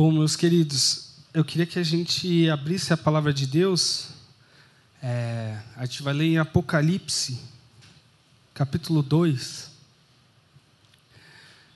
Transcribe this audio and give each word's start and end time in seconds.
Bom, 0.00 0.12
meus 0.12 0.36
queridos, 0.36 1.08
eu 1.34 1.44
queria 1.44 1.66
que 1.66 1.76
a 1.76 1.82
gente 1.82 2.48
abrisse 2.48 2.92
a 2.92 2.96
palavra 2.96 3.34
de 3.34 3.48
Deus. 3.48 4.10
É, 5.02 5.60
a 5.74 5.84
gente 5.84 6.04
vai 6.04 6.14
ler 6.14 6.26
em 6.26 6.38
Apocalipse, 6.38 7.40
capítulo 8.54 9.02
2. 9.02 9.72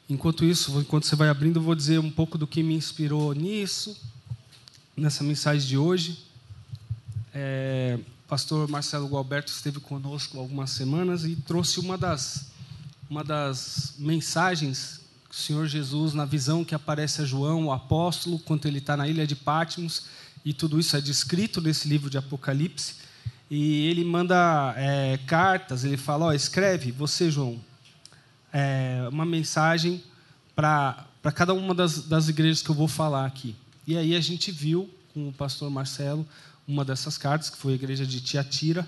Enquanto 0.08 0.44
isso, 0.44 0.78
enquanto 0.78 1.04
você 1.06 1.16
vai 1.16 1.30
abrindo, 1.30 1.58
eu 1.58 1.64
vou 1.64 1.74
dizer 1.74 1.98
um 1.98 2.12
pouco 2.12 2.38
do 2.38 2.46
que 2.46 2.62
me 2.62 2.76
inspirou 2.76 3.32
nisso, 3.32 4.00
nessa 4.96 5.24
mensagem 5.24 5.66
de 5.66 5.76
hoje. 5.76 6.24
É, 7.34 7.98
pastor 8.28 8.68
Marcelo 8.68 9.08
Gualberto 9.08 9.50
esteve 9.50 9.80
conosco 9.80 10.38
algumas 10.38 10.70
semanas 10.70 11.24
e 11.24 11.34
trouxe 11.34 11.80
uma 11.80 11.98
das, 11.98 12.52
uma 13.10 13.24
das 13.24 13.94
mensagens 13.98 15.01
o 15.32 15.34
Senhor 15.34 15.66
Jesus, 15.66 16.12
na 16.12 16.26
visão 16.26 16.62
que 16.62 16.74
aparece 16.74 17.22
a 17.22 17.24
João, 17.24 17.64
o 17.64 17.72
apóstolo, 17.72 18.38
quando 18.38 18.66
ele 18.68 18.78
está 18.78 18.98
na 18.98 19.08
ilha 19.08 19.26
de 19.26 19.34
Patmos, 19.34 20.04
e 20.44 20.52
tudo 20.52 20.78
isso 20.78 20.94
é 20.94 21.00
descrito 21.00 21.58
nesse 21.58 21.88
livro 21.88 22.10
de 22.10 22.18
Apocalipse, 22.18 22.96
e 23.50 23.86
ele 23.86 24.04
manda 24.04 24.74
é, 24.76 25.18
cartas, 25.26 25.84
ele 25.84 25.96
fala, 25.96 26.36
escreve, 26.36 26.92
você, 26.92 27.30
João, 27.30 27.58
é, 28.52 29.08
uma 29.10 29.24
mensagem 29.24 30.02
para 30.54 31.06
cada 31.34 31.54
uma 31.54 31.74
das, 31.74 32.02
das 32.02 32.28
igrejas 32.28 32.60
que 32.60 32.68
eu 32.68 32.74
vou 32.74 32.86
falar 32.86 33.24
aqui. 33.24 33.56
E 33.86 33.96
aí 33.96 34.14
a 34.14 34.20
gente 34.20 34.52
viu 34.52 34.90
com 35.14 35.30
o 35.30 35.32
pastor 35.32 35.70
Marcelo 35.70 36.28
uma 36.68 36.84
dessas 36.84 37.16
cartas, 37.16 37.48
que 37.48 37.56
foi 37.56 37.72
a 37.72 37.76
igreja 37.76 38.04
de 38.04 38.20
Tiatira, 38.20 38.86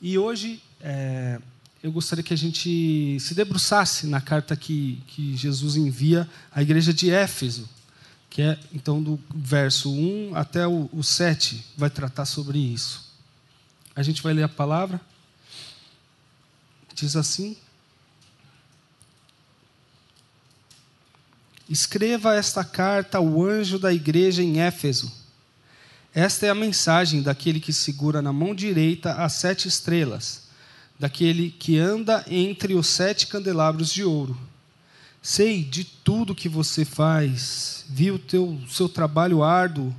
e 0.00 0.16
hoje... 0.16 0.62
É, 0.80 1.38
eu 1.82 1.90
gostaria 1.90 2.22
que 2.22 2.32
a 2.32 2.36
gente 2.36 3.18
se 3.18 3.34
debruçasse 3.34 4.06
na 4.06 4.20
carta 4.20 4.54
que, 4.54 5.02
que 5.08 5.36
Jesus 5.36 5.74
envia 5.74 6.30
à 6.52 6.62
igreja 6.62 6.94
de 6.94 7.10
Éfeso, 7.10 7.68
que 8.30 8.40
é, 8.40 8.58
então, 8.72 9.02
do 9.02 9.18
verso 9.34 9.92
1 9.92 10.36
até 10.36 10.66
o, 10.66 10.88
o 10.92 11.02
7, 11.02 11.66
vai 11.76 11.90
tratar 11.90 12.24
sobre 12.24 12.58
isso. 12.58 13.12
A 13.96 14.02
gente 14.02 14.22
vai 14.22 14.32
ler 14.32 14.44
a 14.44 14.48
palavra. 14.48 15.00
Diz 16.94 17.16
assim: 17.16 17.56
Escreva 21.68 22.36
esta 22.36 22.64
carta 22.64 23.18
ao 23.18 23.42
anjo 23.42 23.78
da 23.78 23.92
igreja 23.92 24.40
em 24.40 24.60
Éfeso. 24.60 25.12
Esta 26.14 26.46
é 26.46 26.50
a 26.50 26.54
mensagem 26.54 27.22
daquele 27.22 27.58
que 27.58 27.72
segura 27.72 28.22
na 28.22 28.32
mão 28.32 28.54
direita 28.54 29.14
as 29.14 29.32
sete 29.32 29.66
estrelas 29.66 30.41
daquele 31.02 31.50
que 31.50 31.80
anda 31.80 32.24
entre 32.30 32.74
os 32.74 32.86
sete 32.86 33.26
candelabros 33.26 33.92
de 33.92 34.04
ouro. 34.04 34.38
Sei 35.20 35.64
de 35.64 35.82
tudo 35.82 36.32
que 36.32 36.48
você 36.48 36.84
faz, 36.84 37.84
vi 37.88 38.12
o 38.12 38.20
teu, 38.20 38.56
seu 38.70 38.88
trabalho 38.88 39.42
árduo 39.42 39.92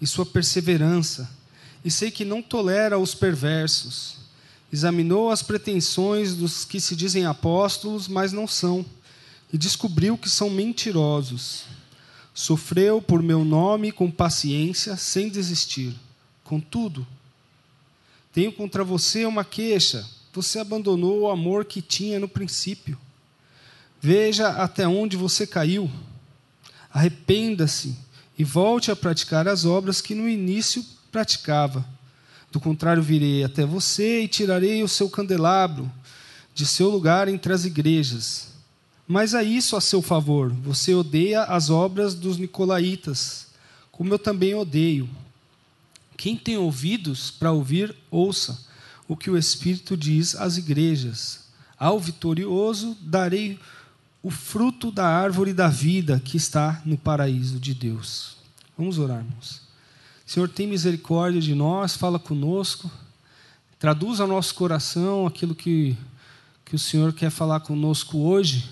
e 0.00 0.06
sua 0.06 0.26
perseverança, 0.26 1.30
e 1.84 1.92
sei 1.92 2.10
que 2.10 2.24
não 2.24 2.42
tolera 2.42 2.98
os 2.98 3.14
perversos. 3.14 4.16
Examinou 4.72 5.30
as 5.30 5.44
pretensões 5.44 6.34
dos 6.34 6.64
que 6.64 6.80
se 6.80 6.96
dizem 6.96 7.24
apóstolos, 7.24 8.08
mas 8.08 8.32
não 8.32 8.48
são, 8.48 8.84
e 9.52 9.56
descobriu 9.56 10.18
que 10.18 10.28
são 10.28 10.50
mentirosos. 10.50 11.66
Sofreu 12.34 13.00
por 13.00 13.22
meu 13.22 13.44
nome 13.44 13.92
com 13.92 14.10
paciência, 14.10 14.96
sem 14.96 15.28
desistir. 15.28 15.94
Contudo, 16.42 17.06
tenho 18.32 18.50
contra 18.50 18.82
você 18.82 19.24
uma 19.24 19.44
queixa 19.44 20.17
você 20.42 20.60
abandonou 20.60 21.22
o 21.22 21.30
amor 21.30 21.64
que 21.64 21.82
tinha 21.82 22.20
no 22.20 22.28
princípio. 22.28 22.96
Veja 24.00 24.50
até 24.50 24.86
onde 24.86 25.16
você 25.16 25.44
caiu. 25.44 25.90
Arrependa-se 26.92 27.98
e 28.38 28.44
volte 28.44 28.88
a 28.92 28.94
praticar 28.94 29.48
as 29.48 29.64
obras 29.64 30.00
que 30.00 30.14
no 30.14 30.28
início 30.28 30.84
praticava. 31.10 31.84
Do 32.52 32.60
contrário, 32.60 33.02
virei 33.02 33.42
até 33.42 33.66
você 33.66 34.22
e 34.22 34.28
tirarei 34.28 34.80
o 34.84 34.88
seu 34.88 35.10
candelabro 35.10 35.90
de 36.54 36.64
seu 36.64 36.88
lugar 36.88 37.26
entre 37.26 37.52
as 37.52 37.64
igrejas. 37.64 38.50
Mas 39.08 39.34
a 39.34 39.42
isso 39.42 39.74
a 39.74 39.80
seu 39.80 40.00
favor, 40.00 40.50
você 40.52 40.94
odeia 40.94 41.42
as 41.42 41.68
obras 41.68 42.14
dos 42.14 42.38
nicolaítas, 42.38 43.48
como 43.90 44.14
eu 44.14 44.20
também 44.20 44.54
odeio. 44.54 45.10
Quem 46.16 46.36
tem 46.36 46.56
ouvidos 46.56 47.28
para 47.28 47.50
ouvir, 47.50 47.92
ouça 48.08 48.67
o 49.08 49.16
que 49.16 49.30
o 49.30 49.38
Espírito 49.38 49.96
diz 49.96 50.36
às 50.36 50.58
igrejas. 50.58 51.48
Ao 51.78 51.98
vitorioso 51.98 52.96
darei 53.00 53.58
o 54.22 54.30
fruto 54.30 54.92
da 54.92 55.06
árvore 55.08 55.54
da 55.54 55.68
vida 55.68 56.20
que 56.22 56.36
está 56.36 56.82
no 56.84 56.98
paraíso 56.98 57.58
de 57.58 57.72
Deus. 57.72 58.36
Vamos 58.76 58.98
orar, 58.98 59.24
irmãos. 59.24 59.62
Senhor, 60.26 60.48
tem 60.48 60.66
misericórdia 60.66 61.40
de 61.40 61.54
nós, 61.54 61.96
fala 61.96 62.18
conosco, 62.18 62.90
traduz 63.78 64.20
ao 64.20 64.28
nosso 64.28 64.54
coração 64.54 65.26
aquilo 65.26 65.54
que, 65.54 65.96
que 66.66 66.74
o 66.74 66.78
Senhor 66.78 67.14
quer 67.14 67.30
falar 67.30 67.60
conosco 67.60 68.18
hoje. 68.18 68.68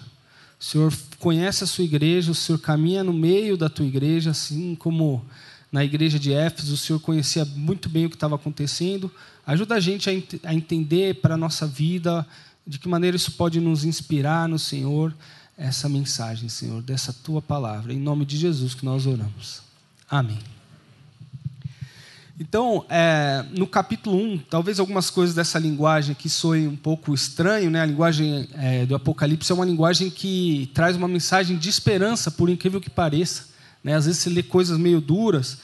O 0.61 0.65
Senhor 0.65 0.93
conhece 1.19 1.65
a 1.65 1.67
sua 1.67 1.85
igreja, 1.85 2.31
o 2.31 2.35
Senhor 2.35 2.59
caminha 2.59 3.03
no 3.03 3.13
meio 3.13 3.57
da 3.57 3.71
tua 3.71 3.87
igreja, 3.87 4.33
assim 4.33 4.75
como 4.75 5.25
na 5.77 5.85
igreja 5.85 6.19
de 6.19 6.33
Éfeso, 6.33 6.73
o 6.73 6.77
Senhor 6.77 6.99
conhecia 6.99 7.45
muito 7.45 7.91
bem 7.91 8.07
o 8.07 8.09
que 8.09 8.17
estava 8.17 8.35
acontecendo. 8.35 9.13
Ajuda 9.47 9.75
a 9.75 9.81
gente 9.81 10.09
a, 10.09 10.15
ent 10.15 10.41
a 10.43 10.55
entender 10.55 11.17
para 11.17 11.35
a 11.35 11.37
nossa 11.37 11.67
vida 11.67 12.27
de 12.67 12.79
que 12.79 12.89
maneira 12.89 13.15
isso 13.15 13.33
pode 13.33 13.61
nos 13.61 13.85
inspirar 13.85 14.49
no 14.49 14.59
Senhor, 14.59 15.15
essa 15.55 15.87
mensagem, 15.87 16.49
Senhor, 16.49 16.81
dessa 16.81 17.13
tua 17.13 17.43
palavra. 17.43 17.93
Em 17.93 17.99
nome 17.99 18.25
de 18.25 18.39
Jesus 18.39 18.73
que 18.73 18.87
nós 18.87 19.07
oramos. 19.07 19.61
Amém. 20.09 20.39
Então, 22.41 22.87
é, 22.89 23.45
no 23.51 23.67
capítulo 23.67 24.17
1, 24.17 24.39
talvez 24.49 24.81
algumas 24.81 25.11
coisas 25.11 25.35
dessa 25.35 25.59
linguagem 25.59 26.15
que 26.15 26.31
soem 26.31 26.69
um 26.69 26.77
pouco 26.77 27.13
estranho, 27.13 27.71
né? 27.71 27.83
a 27.83 27.87
linguagem 27.87 28.49
é, 28.55 28.87
do 28.87 28.95
Apocalipse 28.95 29.53
é 29.53 29.55
uma 29.55 29.67
linguagem 29.67 30.09
que 30.09 30.71
traz 30.73 30.97
uma 30.97 31.07
mensagem 31.07 31.59
de 31.59 31.69
esperança, 31.69 32.31
por 32.31 32.49
incrível 32.49 32.81
que 32.81 32.89
pareça. 32.89 33.55
Né? 33.87 33.95
Às 33.95 34.07
vezes 34.07 34.21
você 34.21 34.31
lê 34.31 34.43
coisas 34.43 34.77
meio 34.77 35.01
duras, 35.01 35.59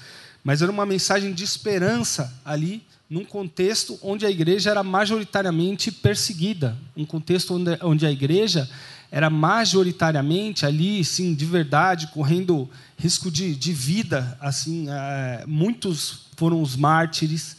mas 0.44 0.62
era 0.62 0.70
uma 0.70 0.86
mensagem 0.86 1.32
de 1.32 1.42
esperança 1.42 2.32
ali, 2.44 2.80
num 3.10 3.24
contexto 3.24 3.98
onde 4.00 4.24
a 4.24 4.30
igreja 4.30 4.70
era 4.70 4.84
majoritariamente 4.84 5.90
perseguida, 5.90 6.78
um 6.96 7.04
contexto 7.04 7.54
onde, 7.54 7.76
onde 7.82 8.06
a 8.06 8.12
igreja 8.12 8.70
era 9.10 9.28
majoritariamente 9.28 10.64
ali, 10.64 11.04
sim, 11.04 11.34
de 11.34 11.44
verdade, 11.44 12.06
correndo 12.14 12.70
risco 12.96 13.28
de, 13.28 13.56
de 13.56 13.72
vida, 13.72 14.38
assim, 14.40 14.86
é, 14.88 15.44
muitos 15.44 16.26
foram 16.36 16.62
os 16.62 16.76
mártires 16.76 17.56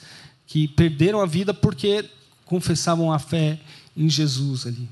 que 0.47 0.69
perderam 0.69 1.19
a 1.19 1.25
vida 1.25 1.53
porque 1.53 2.05
confessavam 2.45 3.11
a 3.11 3.19
fé 3.19 3.59
em 3.97 4.09
Jesus 4.09 4.65
ali. 4.65 4.87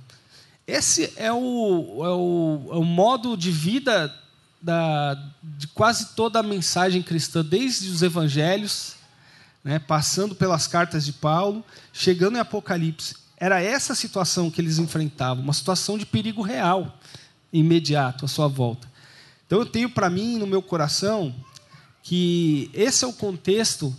Esse 0.67 1.13
é 1.15 1.31
o, 1.31 2.03
é 2.03 2.09
o, 2.09 2.69
é 2.73 2.75
o 2.75 2.83
modo 2.83 3.38
de 3.38 3.49
vida 3.49 4.13
da, 4.61 5.17
de 5.41 5.67
quase 5.67 6.09
toda 6.16 6.39
a 6.39 6.44
mensagem 6.44 7.01
cristã, 7.01 7.44
desde 7.44 7.89
os 7.89 8.01
evangelhos, 8.01 8.95
né, 9.63 9.79
passando 9.79 10.35
pelas 10.35 10.67
cartas 10.67 11.05
de 11.05 11.13
Paulo, 11.13 11.63
chegando 11.91 12.38
em 12.38 12.39
Apocalipse. 12.39 13.16
Era 13.38 13.61
essa 13.61 13.95
situação 13.95 14.51
que 14.51 14.61
eles 14.61 14.77
enfrentavam, 14.77 15.44
uma 15.44 15.53
situação 15.53 15.97
de 15.97 16.05
perigo 16.05 16.41
real, 16.41 16.97
imediato, 17.51 18.25
à 18.25 18.27
sua 18.27 18.47
volta. 18.47 18.88
Então 19.47 19.59
eu 19.59 19.66
tenho 19.66 19.89
para 19.89 20.09
mim, 20.09 20.38
no 20.38 20.47
meu 20.47 20.61
coração, 20.61 21.33
que 22.03 22.69
esse 22.73 23.03
é 23.03 23.07
o 23.07 23.13
contexto 23.13 23.95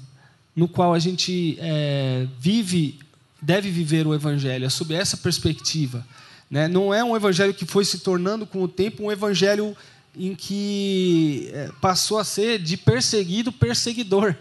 no 0.55 0.69
qual 0.69 0.95
a 0.95 0.99
gente 0.99 1.57
é, 1.61 2.27
vive, 2.39 2.99
deve 3.41 3.71
viver 3.71 4.07
o 4.07 4.15
Evangelho, 4.15 4.65
é 4.65 4.69
sob 4.69 4.95
essa 4.95 5.17
perspectiva. 5.17 6.07
Né? 6.51 6.69
Não 6.69 6.93
é 6.93 7.03
um 7.03 7.17
Evangelho 7.17 7.55
que 7.55 7.65
foi 7.65 7.85
se 7.85 7.99
tornando 7.99 8.47
com 8.47 8.63
o 8.63 8.69
tempo 8.69 9.05
um 9.05 9.13
Evangelho 9.13 9.77
em 10.17 10.35
que 10.35 11.51
é, 11.53 11.71
passou 11.81 12.19
a 12.19 12.25
ser 12.25 12.59
de 12.59 12.77
perseguido 12.77 13.51
perseguidor, 13.51 14.37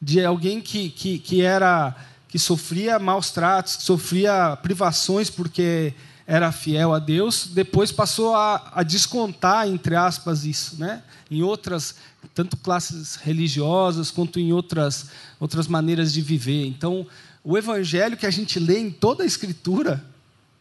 de 0.00 0.24
alguém 0.24 0.60
que, 0.60 0.90
que, 0.90 1.18
que 1.18 1.42
era 1.42 1.94
que 2.28 2.38
sofria 2.38 2.98
maus 2.98 3.30
tratos, 3.30 3.76
que 3.76 3.82
sofria 3.82 4.56
privações 4.56 5.30
porque 5.30 5.94
era 6.26 6.52
fiel 6.52 6.92
a 6.92 6.98
Deus, 6.98 7.46
depois 7.46 7.90
passou 7.90 8.36
a, 8.36 8.70
a 8.74 8.82
descontar 8.82 9.66
entre 9.66 9.96
aspas 9.96 10.44
isso, 10.44 10.78
né? 10.78 11.02
Em 11.30 11.42
outras 11.42 11.94
tanto 12.34 12.56
classes 12.56 13.16
religiosas 13.16 14.10
quanto 14.10 14.38
em 14.38 14.52
outras 14.52 15.06
outras 15.40 15.66
maneiras 15.66 16.12
de 16.12 16.20
viver. 16.20 16.66
Então, 16.66 17.06
o 17.42 17.56
evangelho 17.56 18.16
que 18.16 18.26
a 18.26 18.30
gente 18.30 18.58
lê 18.58 18.78
em 18.78 18.90
toda 18.90 19.22
a 19.22 19.26
escritura, 19.26 20.04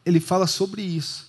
ele 0.05 0.21
fala 0.21 0.47
sobre 0.47 0.81
isso. 0.81 1.26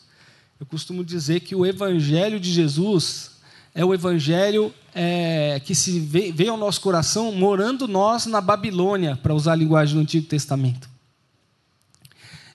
Eu 0.61 0.67
costumo 0.67 1.05
dizer 1.05 1.41
que 1.41 1.55
o 1.55 1.65
Evangelho 1.65 2.41
de 2.41 2.51
Jesus 2.51 3.39
é 3.73 3.85
o 3.85 3.95
Evangelho 3.95 4.75
é, 4.93 5.61
que 5.65 5.73
se 5.73 6.01
vem 6.01 6.49
ao 6.49 6.57
nosso 6.57 6.81
coração 6.81 7.31
morando 7.31 7.87
nós 7.87 8.27
na 8.27 8.41
Babilônia, 8.41 9.17
para 9.17 9.33
usar 9.33 9.53
a 9.53 9.57
linguagem 9.57 9.95
do 9.95 10.01
Antigo 10.01 10.27
Testamento. 10.27 10.91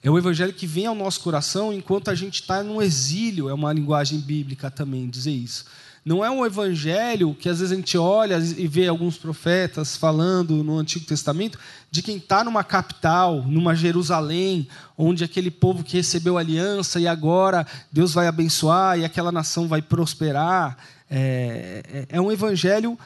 É 0.03 0.11
o 0.11 0.17
Evangelho 0.17 0.51
que 0.51 0.67
vem 0.67 0.85
ao 0.85 0.94
nosso 0.94 1.21
coração 1.21 1.71
enquanto 1.71 2.09
a 2.09 2.15
gente 2.15 2.41
está 2.41 2.61
no 2.61 2.81
exílio, 2.81 3.47
é 3.47 3.53
uma 3.53 3.71
linguagem 3.71 4.19
bíblica 4.19 4.69
também 4.69 5.09
dizer 5.09 5.31
isso. 5.31 5.63
Não 6.05 6.23
é 6.23 6.29
um 6.29 6.45
evangelho 6.45 7.33
que 7.33 7.47
às 7.47 7.59
vezes 7.59 7.71
a 7.71 7.75
gente 7.75 7.97
olha 7.97 8.38
e 8.38 8.67
vê 8.67 8.88
alguns 8.88 9.17
profetas 9.17 9.95
falando 9.95 10.61
no 10.61 10.77
Antigo 10.77 11.05
Testamento 11.05 11.57
de 11.89 12.01
quem 12.01 12.17
está 12.17 12.44
numa 12.44 12.63
capital, 12.63 13.41
numa 13.44 13.73
Jerusalém, 13.73 14.67
onde 14.97 15.23
aquele 15.23 15.50
povo 15.50 15.83
que 15.83 15.95
recebeu 15.95 16.38
aliança 16.38 17.00
e 17.00 17.07
agora 17.07 17.65
Deus 17.89 18.13
vai 18.13 18.27
abençoar 18.27 19.00
e 19.00 19.05
aquela 19.05 19.31
nação 19.31 19.67
vai 19.67 19.81
prosperar. 19.81 20.77
É, 21.09 21.83
é, 22.09 22.17
é 22.17 22.21
um 22.21 22.31
evangelho 22.31 22.99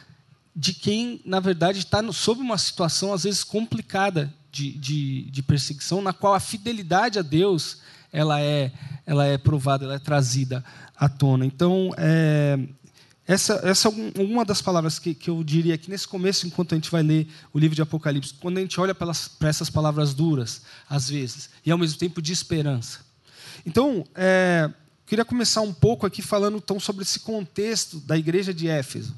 de 0.55 0.73
quem, 0.73 1.21
na 1.23 1.39
verdade, 1.39 1.77
está 1.79 2.01
sob 2.11 2.41
uma 2.41 2.57
situação 2.57 3.13
às 3.13 3.25
vezes 3.25 3.43
complicada 3.43 4.33
de, 4.51 4.71
de, 4.71 5.29
de 5.29 5.43
perseguição, 5.43 6.01
na 6.01 6.13
qual 6.13 6.33
a 6.33 6.39
fidelidade 6.39 7.19
a 7.19 7.21
Deus 7.21 7.77
ela 8.11 8.41
é, 8.41 8.71
ela 9.05 9.25
é 9.25 9.37
provada, 9.37 9.85
ela 9.85 9.95
é 9.95 9.99
trazida 9.99 10.63
à 10.95 11.07
tona. 11.07 11.45
Então, 11.45 11.93
é, 11.97 12.57
essa, 13.27 13.59
essa 13.63 13.89
é 13.89 14.21
uma 14.21 14.45
das 14.45 14.61
palavras 14.61 14.97
que, 14.97 15.13
que 15.13 15.29
eu 15.29 15.43
diria 15.43 15.75
aqui 15.75 15.89
nesse 15.89 16.07
começo, 16.07 16.47
enquanto 16.47 16.71
a 16.71 16.75
gente 16.75 16.89
vai 16.89 17.03
ler 17.03 17.27
o 17.53 17.59
livro 17.59 17.75
de 17.75 17.81
Apocalipse, 17.81 18.33
quando 18.39 18.57
a 18.57 18.61
gente 18.61 18.79
olha 18.79 18.95
para 18.95 19.11
essas 19.41 19.69
palavras 19.69 20.13
duras, 20.13 20.61
às 20.89 21.09
vezes, 21.09 21.49
e 21.65 21.69
ao 21.69 21.77
mesmo 21.77 21.99
tempo 21.99 22.21
de 22.21 22.31
esperança. 22.31 22.99
Então, 23.65 24.05
é, 24.15 24.71
queria 25.05 25.25
começar 25.25 25.59
um 25.59 25.73
pouco 25.73 26.05
aqui 26.05 26.21
falando 26.21 26.55
então 26.55 26.79
sobre 26.79 27.03
esse 27.03 27.19
contexto 27.19 27.99
da 27.99 28.17
igreja 28.17 28.53
de 28.53 28.69
Éfeso. 28.69 29.13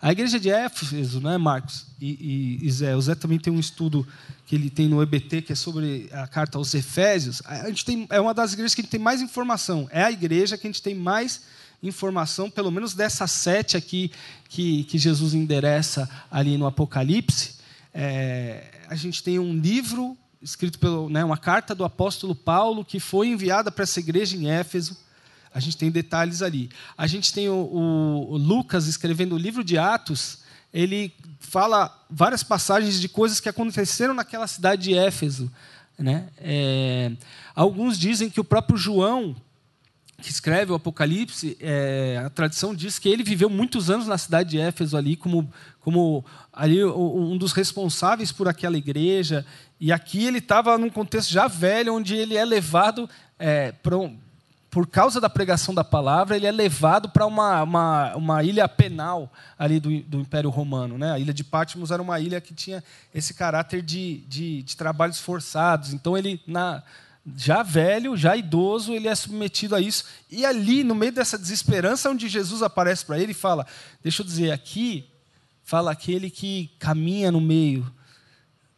A 0.00 0.10
igreja 0.10 0.40
de 0.40 0.48
Éfeso, 0.48 1.20
né, 1.20 1.36
Marcos 1.36 1.86
e, 2.00 2.58
e, 2.62 2.66
e, 2.66 2.70
Zé, 2.70 2.96
o 2.96 3.00
Zé 3.00 3.14
também 3.14 3.38
tem 3.38 3.52
um 3.52 3.60
estudo 3.60 4.06
que 4.46 4.54
ele 4.54 4.70
tem 4.70 4.88
no 4.88 5.02
EBT 5.02 5.42
que 5.42 5.52
é 5.52 5.56
sobre 5.56 6.08
a 6.12 6.26
carta 6.26 6.56
aos 6.56 6.74
Efésios. 6.74 7.42
A 7.44 7.68
gente 7.68 7.84
tem, 7.84 8.06
é 8.08 8.20
uma 8.20 8.32
das 8.32 8.54
igrejas 8.54 8.74
que 8.74 8.80
a 8.80 8.84
gente 8.84 8.90
tem 8.90 9.00
mais 9.00 9.20
informação. 9.20 9.86
É 9.90 10.02
a 10.02 10.10
igreja 10.10 10.56
que 10.56 10.66
a 10.66 10.70
gente 10.70 10.82
tem 10.82 10.94
mais 10.94 11.42
informação, 11.82 12.50
pelo 12.50 12.70
menos 12.70 12.94
dessas 12.94 13.30
sete 13.30 13.76
aqui 13.76 14.10
que, 14.48 14.84
que 14.84 14.98
Jesus 14.98 15.34
endereça 15.34 16.08
ali 16.30 16.56
no 16.56 16.66
Apocalipse. 16.66 17.56
É, 17.92 18.64
a 18.88 18.94
gente 18.94 19.22
tem 19.22 19.38
um 19.38 19.54
livro 19.54 20.16
escrito 20.42 20.78
pelo, 20.78 21.08
né, 21.08 21.24
uma 21.24 21.38
carta 21.38 21.74
do 21.74 21.84
apóstolo 21.84 22.34
Paulo 22.34 22.84
que 22.84 23.00
foi 23.00 23.28
enviada 23.28 23.70
para 23.70 23.82
essa 23.82 23.98
igreja 23.98 24.36
em 24.36 24.50
Éfeso. 24.50 24.96
A 25.54 25.60
gente 25.60 25.76
tem 25.76 25.90
detalhes 25.90 26.42
ali. 26.42 26.68
A 26.98 27.06
gente 27.06 27.32
tem 27.32 27.48
o, 27.48 27.54
o, 27.54 28.36
Lucas 28.36 28.86
escrevendo 28.86 29.36
o 29.36 29.38
livro 29.38 29.62
de 29.64 29.78
Atos. 29.78 30.40
Ele 30.72 31.14
fala 31.38 31.96
várias 32.10 32.42
passagens 32.42 33.00
de 33.00 33.08
coisas 33.08 33.40
que 33.40 33.48
aconteceram 33.48 34.12
naquela 34.12 34.46
cidade 34.46 34.82
de 34.82 34.94
Éfeso. 34.94 35.50
Né? 35.96 36.28
É, 36.38 37.12
alguns 37.54 37.96
dizem 37.96 38.28
que 38.28 38.40
o 38.40 38.44
próprio 38.44 38.76
João, 38.76 39.36
que 40.24 40.30
escreve 40.30 40.72
o 40.72 40.74
Apocalipse, 40.74 41.54
é, 41.60 42.22
a 42.24 42.30
tradição 42.30 42.74
diz 42.74 42.98
que 42.98 43.10
ele 43.10 43.22
viveu 43.22 43.50
muitos 43.50 43.90
anos 43.90 44.06
na 44.06 44.16
cidade 44.16 44.50
de 44.50 44.58
Éfeso 44.58 44.96
ali 44.96 45.16
como, 45.16 45.52
como 45.80 46.24
ali 46.50 46.82
um 46.82 47.36
dos 47.36 47.52
responsáveis 47.52 48.32
por 48.32 48.48
aquela 48.48 48.78
igreja. 48.78 49.44
E 49.78 49.92
aqui 49.92 50.24
ele 50.24 50.38
estava 50.38 50.78
num 50.78 50.88
contexto 50.88 51.30
já 51.30 51.46
velho, 51.46 51.94
onde 51.94 52.14
ele 52.14 52.38
é 52.38 52.44
levado 52.44 53.08
é, 53.38 53.74
um, 53.92 54.16
por 54.70 54.86
causa 54.86 55.20
da 55.20 55.28
pregação 55.28 55.74
da 55.74 55.84
palavra, 55.84 56.36
ele 56.36 56.46
é 56.46 56.50
levado 56.50 57.10
para 57.10 57.26
uma, 57.26 57.62
uma, 57.62 58.16
uma, 58.16 58.42
ilha 58.42 58.66
penal 58.66 59.30
ali 59.58 59.78
do, 59.78 60.00
do, 60.04 60.20
Império 60.20 60.48
Romano. 60.48 60.96
Né? 60.96 61.12
A 61.12 61.18
ilha 61.18 61.34
de 61.34 61.44
Patmos 61.44 61.90
era 61.90 62.00
uma 62.00 62.18
ilha 62.18 62.40
que 62.40 62.54
tinha 62.54 62.82
esse 63.14 63.34
caráter 63.34 63.82
de, 63.82 64.24
de, 64.26 64.62
de 64.62 64.74
trabalhos 64.74 65.20
forçados. 65.20 65.92
Então, 65.92 66.16
ele, 66.16 66.40
na, 66.46 66.82
já 67.36 67.62
velho, 67.62 68.16
já 68.16 68.36
idoso, 68.36 68.92
ele 68.92 69.08
é 69.08 69.14
submetido 69.14 69.74
a 69.74 69.80
isso. 69.80 70.04
E 70.30 70.44
ali, 70.44 70.84
no 70.84 70.94
meio 70.94 71.12
dessa 71.12 71.38
desesperança, 71.38 72.10
onde 72.10 72.28
Jesus 72.28 72.62
aparece 72.62 73.04
para 73.04 73.18
ele 73.18 73.32
e 73.32 73.34
fala: 73.34 73.66
Deixa 74.02 74.22
eu 74.22 74.26
dizer, 74.26 74.50
aqui 74.50 75.08
fala 75.62 75.90
aquele 75.90 76.28
que 76.28 76.70
caminha 76.78 77.32
no 77.32 77.40
meio 77.40 77.90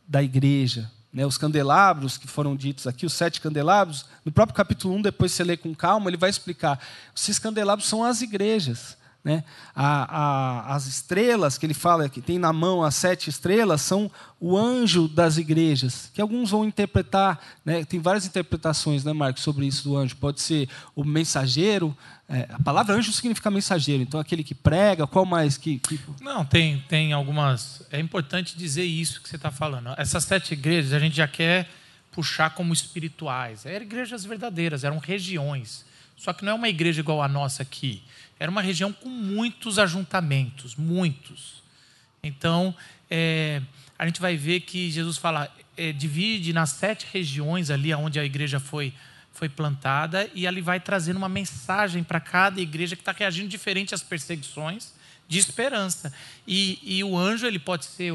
da 0.07 0.23
igreja, 0.23 0.91
né, 1.13 1.27
os 1.27 1.37
candelabros 1.37 2.17
que 2.17 2.29
foram 2.29 2.55
ditos 2.55 2.87
aqui, 2.87 3.05
os 3.05 3.13
sete 3.13 3.41
candelabros, 3.41 4.05
no 4.25 4.31
próprio 4.31 4.55
capítulo 4.55 4.95
1, 4.95 5.03
depois 5.03 5.33
você 5.33 5.43
lê 5.43 5.57
com 5.57 5.75
calma, 5.75 6.09
ele 6.09 6.17
vai 6.17 6.31
explicar. 6.31 6.79
Esses 7.17 7.39
candelabros 7.41 7.89
são 7.89 8.05
as 8.05 8.23
igrejas. 8.23 8.97
Né? 9.27 9.43
A, 9.75 10.69
a, 10.69 10.75
as 10.77 10.87
estrelas 10.87 11.59
que 11.59 11.67
ele 11.67 11.75
fala 11.75 12.09
que 12.09 12.21
tem 12.21 12.39
na 12.39 12.53
mão 12.53 12.85
as 12.85 12.95
sete 12.95 13.29
estrelas 13.29 13.81
são 13.81 14.09
o 14.39 14.57
anjo 14.57 15.09
das 15.09 15.37
igrejas, 15.37 16.13
que 16.15 16.21
alguns 16.21 16.51
vão 16.51 16.65
interpretar, 16.65 17.41
né? 17.65 17.85
tem 17.85 17.99
várias 17.99 18.25
interpretações, 18.25 19.03
né, 19.03 19.13
Marcos, 19.13 19.43
sobre 19.43 19.67
isso 19.67 19.83
do 19.83 19.97
anjo. 19.97 20.15
Pode 20.15 20.41
ser 20.41 20.69
o 20.95 21.03
mensageiro, 21.03 21.93
é, 22.29 22.47
a 22.53 22.63
palavra 22.63 22.95
anjo 22.95 23.13
significa 23.13 23.51
mensageiro, 23.51 24.01
então 24.01 24.21
aquele 24.21 24.45
que 24.45 24.55
prega, 24.55 25.09
qual 25.09 25.27
mais 25.27 25.57
que, 25.57 25.81
que... 25.81 25.99
Não, 26.21 26.45
tem, 26.45 26.85
tem 26.89 27.13
algumas. 27.13 27.83
É 27.91 27.99
importante 27.99 28.57
dizer 28.57 28.85
isso 28.85 29.21
que 29.21 29.29
você 29.29 29.35
está 29.35 29.51
falando. 29.51 29.93
Essas 29.99 30.23
sete 30.23 30.53
igrejas 30.53 30.93
a 30.93 31.01
gente 31.01 31.17
já 31.17 31.27
quer 31.27 31.69
puxar 32.13 32.51
como 32.51 32.73
espirituais. 32.73 33.67
Eram 33.67 33.87
igrejas 33.87 34.25
verdadeiras, 34.25 34.85
eram 34.85 34.99
regiões. 34.99 35.85
Só 36.17 36.33
que 36.33 36.45
não 36.45 36.53
é 36.53 36.55
uma 36.55 36.69
igreja 36.69 37.01
igual 37.01 37.23
a 37.23 37.29
nossa 37.29 37.63
aqui. 37.63 38.03
Era 38.39 38.51
uma 38.51 38.63
região 38.63 38.93
com 38.93 39.09
muitos 39.09 39.79
ajuntamentos, 39.79 40.75
muitos. 40.77 41.63
Então, 42.23 42.75
é, 43.11 43.63
a 43.99 44.07
gente 44.07 44.21
vai 44.21 44.37
ver 44.37 44.61
que 44.61 44.91
Jesus 44.91 45.17
fala, 45.17 45.51
é, 45.77 45.93
divide 45.93 46.53
nas 46.53 46.71
sete 46.71 47.07
regiões 47.13 47.71
ali 47.71 47.95
onde 47.95 48.19
a 48.19 48.25
igreja 48.25 48.61
foi 48.61 48.93
foi 49.37 49.49
plantada 49.51 50.31
e 50.35 50.47
ali 50.47 50.63
vai 50.63 50.81
trazendo 50.81 51.19
uma 51.19 51.29
mensagem 51.29 52.03
para 52.03 52.19
cada 52.19 52.59
igreja 52.59 52.97
que 52.97 53.03
está 53.03 53.13
reagindo 53.13 53.49
diferente 53.49 53.95
às 53.95 54.03
perseguições 54.03 54.95
de 55.29 55.39
esperança. 55.39 56.13
E, 56.47 56.79
e, 56.83 57.05
o 57.05 57.17
anjo 57.17 57.47
ele 57.47 57.59
pode 57.59 57.85
ser 57.85 58.15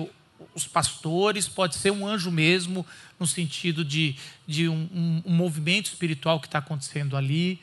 os 0.55 0.65
pastores, 0.65 1.47
pode 1.47 1.75
ser 1.75 1.91
um 1.91 2.07
anjo 2.07 2.31
mesmo, 2.31 2.85
no 3.19 3.27
sentido 3.27 3.85
de, 3.85 4.15
de 4.47 4.67
um, 4.67 4.89
um, 4.91 5.21
um 5.27 5.33
movimento 5.33 5.85
espiritual 5.85 6.39
que 6.39 6.47
está 6.47 6.57
acontecendo 6.57 7.15
ali. 7.15 7.59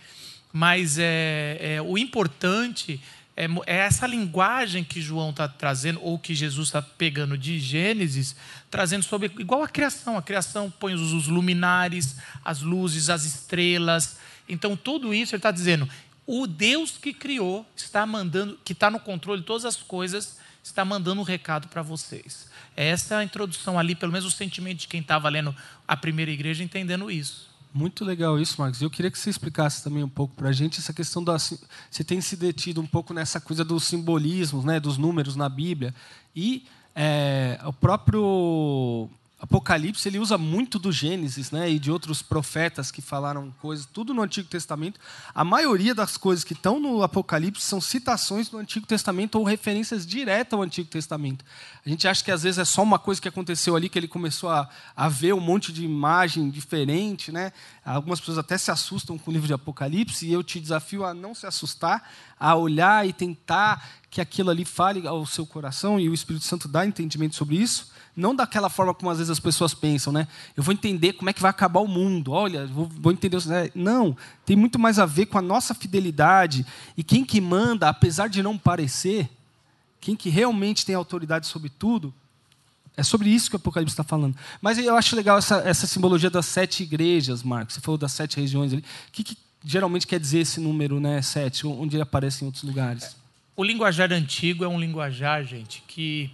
Mas 0.53 0.99
é, 0.99 1.59
é, 1.61 1.83
o 1.83 1.99
importante 1.99 3.01
é, 3.37 3.47
é 3.67 3.77
essa 3.77 4.07
linguagem 4.07 4.83
que 4.83 5.01
João 5.01 5.31
está 5.31 5.47
trazendo, 5.47 6.01
ou 6.03 6.19
que 6.19 6.35
Jesus 6.35 6.69
está 6.69 6.83
pegando 6.83 7.39
de 7.39 7.61
Gênesis, 7.61 8.35
trazendo 8.69 9.05
sobre. 9.05 9.31
igual 9.39 9.63
a 9.63 9.69
criação. 9.69 10.19
A 10.19 10.23
criação 10.23 10.69
põe 10.71 10.95
os, 10.95 11.13
os 11.13 11.29
luminares, 11.29 12.17
as 12.45 12.63
luzes, 12.63 13.09
as 13.09 13.25
estrelas. 13.25 14.19
Então, 14.49 14.77
tudo 14.77 15.15
isso 15.15 15.35
ele 15.35 15.39
está 15.39 15.53
dizendo. 15.53 15.89
O 16.27 16.47
Deus 16.47 16.99
que 16.99 17.13
criou 17.13 17.65
está 17.77 18.05
mandando, 18.05 18.59
que 18.65 18.73
está 18.73 18.91
no 18.91 18.99
controle 18.99 19.41
de 19.41 19.47
todas 19.47 19.65
as 19.65 19.77
coisas, 19.77 20.39
está 20.63 20.85
mandando 20.85 21.21
um 21.21 21.25
recado 21.25 21.69
para 21.69 21.81
vocês. 21.81 22.49
Essa 22.77 23.15
é 23.15 23.19
a 23.19 23.25
introdução 23.25 23.79
ali, 23.79 23.95
pelo 23.95 24.13
menos 24.13 24.27
o 24.27 24.31
sentimento 24.31 24.81
de 24.81 24.89
quem 24.89 25.01
estava 25.01 25.29
lendo 25.29 25.55
a 25.87 25.97
primeira 25.97 26.31
igreja 26.31 26.63
entendendo 26.63 27.11
isso. 27.11 27.48
Muito 27.79 28.05
legal 28.05 28.41
isso, 28.41 28.61
Marcos. 28.61 28.83
Eu 28.83 28.91
queria 28.91 29.09
que 29.09 29.17
você 29.17 29.31
explicasse 29.31 29.85
também 29.85 30.03
um 30.03 30.09
pouco 30.09 30.35
para 30.35 30.49
a 30.49 30.53
gente 30.53 30.81
essa 30.81 30.93
questão 30.93 31.23
da. 31.23 31.39
Você 31.39 32.03
tem 32.05 32.21
se 32.21 32.35
detido 32.35 32.81
um 32.81 32.87
pouco 32.87 33.15
nessa 33.15 33.41
coisa 33.41 33.65
dos 33.65 33.85
simbolismos, 33.85 34.65
né, 34.65 34.81
dos 34.81 34.99
números 34.99 35.37
na 35.37 35.49
Bíblia. 35.49 35.95
E 36.35 36.67
é, 36.93 37.57
o 37.65 37.73
próprio 37.73 39.09
Apocalipse 39.41 40.09
ele 40.09 40.19
usa 40.19 40.37
muito 40.37 40.81
do 40.81 40.91
Gênesis, 40.91 41.53
né, 41.53 41.71
e 41.71 41.79
de 41.79 41.93
outros 41.93 42.21
profetas 42.21 42.91
que 42.91 43.01
falaram 43.01 43.55
coisas, 43.61 43.87
tudo 43.87 44.13
no 44.13 44.23
Antigo 44.23 44.49
Testamento. 44.49 44.99
A 45.33 45.45
maioria 45.45 45.95
das 45.95 46.17
coisas 46.17 46.43
que 46.43 46.55
estão 46.55 46.81
no 46.81 47.05
Apocalipse 47.05 47.63
são 47.63 47.81
citações 47.81 48.49
do 48.49 48.59
Antigo 48.59 48.85
Testamento 48.85 49.39
ou 49.39 49.45
referências 49.45 50.05
diretas 50.05 50.55
ao 50.55 50.63
Antigo 50.63 50.89
Testamento. 50.91 51.45
A 51.87 51.89
gente 51.89 52.09
acha 52.09 52.25
que 52.25 52.33
às 52.33 52.43
vezes 52.43 52.59
é 52.59 52.65
só 52.65 52.83
uma 52.83 52.99
coisa 52.99 53.21
que 53.21 53.29
aconteceu 53.29 53.77
ali 53.77 53.89
que 53.89 53.97
ele 53.97 54.09
começou 54.09 54.51
a, 54.51 54.69
a 54.97 55.09
ver 55.09 55.33
um 55.35 55.41
monte 55.41 55.73
de 55.73 55.85
imagem 55.85 56.51
diferente, 56.51 57.31
né? 57.31 57.53
Algumas 57.85 58.19
pessoas 58.19 58.39
até 58.39 58.59
se 58.59 58.73
assustam 58.73 59.17
com 59.17 59.31
o 59.31 59.33
livro 59.33 59.47
de 59.47 59.55
Apocalipse 59.55 60.27
e 60.27 60.33
eu 60.33 60.43
te 60.43 60.59
desafio 60.59 61.05
a 61.05 61.15
não 61.15 61.33
se 61.33 61.47
assustar, 61.47 62.11
a 62.41 62.57
olhar 62.57 63.07
e 63.07 63.13
tentar 63.13 63.89
que 64.11 64.21
aquilo 64.21 64.51
ali 64.51 64.65
fale 64.65 65.07
ao 65.07 65.25
seu 65.25 65.47
coração 65.47 66.01
e 66.01 66.09
o 66.09 66.15
Espírito 66.15 66.45
Santo 66.45 66.67
dá 66.67 66.85
entendimento 66.85 67.37
sobre 67.37 67.55
isso 67.57 67.97
não 68.19 68.35
daquela 68.35 68.69
forma 68.69 68.93
como 68.93 69.11
às 69.11 69.19
vezes 69.19 69.31
as 69.31 69.39
pessoas 69.39 69.73
pensam, 69.73 70.13
né? 70.13 70.27
Eu 70.57 70.63
vou 70.63 70.75
entender 70.75 71.13
como 71.13 71.31
é 71.31 71.33
que 71.33 71.41
vai 71.41 71.51
acabar 71.51 71.79
o 71.79 71.87
mundo. 71.87 72.33
Olha, 72.33 72.67
vou, 72.67 72.87
vou 72.87 73.13
entender. 73.13 73.39
Não, 73.77 74.17
tem 74.45 74.57
muito 74.57 74.77
mais 74.77 74.99
a 74.99 75.07
ver 75.07 75.27
com 75.27 75.39
a 75.39 75.43
nossa 75.43 75.73
fidelidade 75.73 76.67
e 76.97 77.05
quem 77.05 77.25
que 77.25 77.41
manda, 77.41 77.89
apesar 77.89 78.29
de 78.29 78.43
não 78.43 78.59
parecer, 78.59 79.31
quem 80.01 80.17
que 80.17 80.29
realmente 80.29 80.85
tem 80.85 80.97
autoridade 80.97 81.47
sobre 81.47 81.71
tudo. 81.71 82.13
É 82.97 83.05
sobre 83.05 83.29
isso 83.29 83.49
que 83.49 83.55
o 83.55 83.59
Apocalipse 83.59 83.93
está 83.93 84.03
falando. 84.03 84.37
Mas 84.61 84.77
eu 84.79 84.97
acho 84.97 85.15
legal 85.15 85.39
essa, 85.39 85.59
essa 85.59 85.87
simbologia 85.87 86.29
das 86.29 86.47
sete 86.47 86.83
igrejas, 86.83 87.45
Marcos. 87.45 87.77
Você 87.77 87.81
falou 87.81 87.97
das 87.97 88.11
sete 88.11 88.41
regiões 88.41 88.73
ali. 88.73 88.83
O 88.83 89.13
que, 89.13 89.23
que 89.23 89.39
geralmente 89.65 90.09
quer 90.09 90.19
dizer 90.19 90.41
esse 90.41 90.59
número, 90.59 90.99
né, 90.99 91.23
sete, 91.23 91.65
onde 91.65 91.95
ele 91.95 92.03
aparece 92.03 92.43
em 92.43 92.47
outros 92.47 92.65
lugares? 92.65 93.17
O 93.55 93.63
linguajar 93.63 94.13
antigo 94.13 94.65
é 94.65 94.69
um 94.69 94.81
linguajar, 94.81 95.45
gente, 95.45 95.85
que 95.87 96.33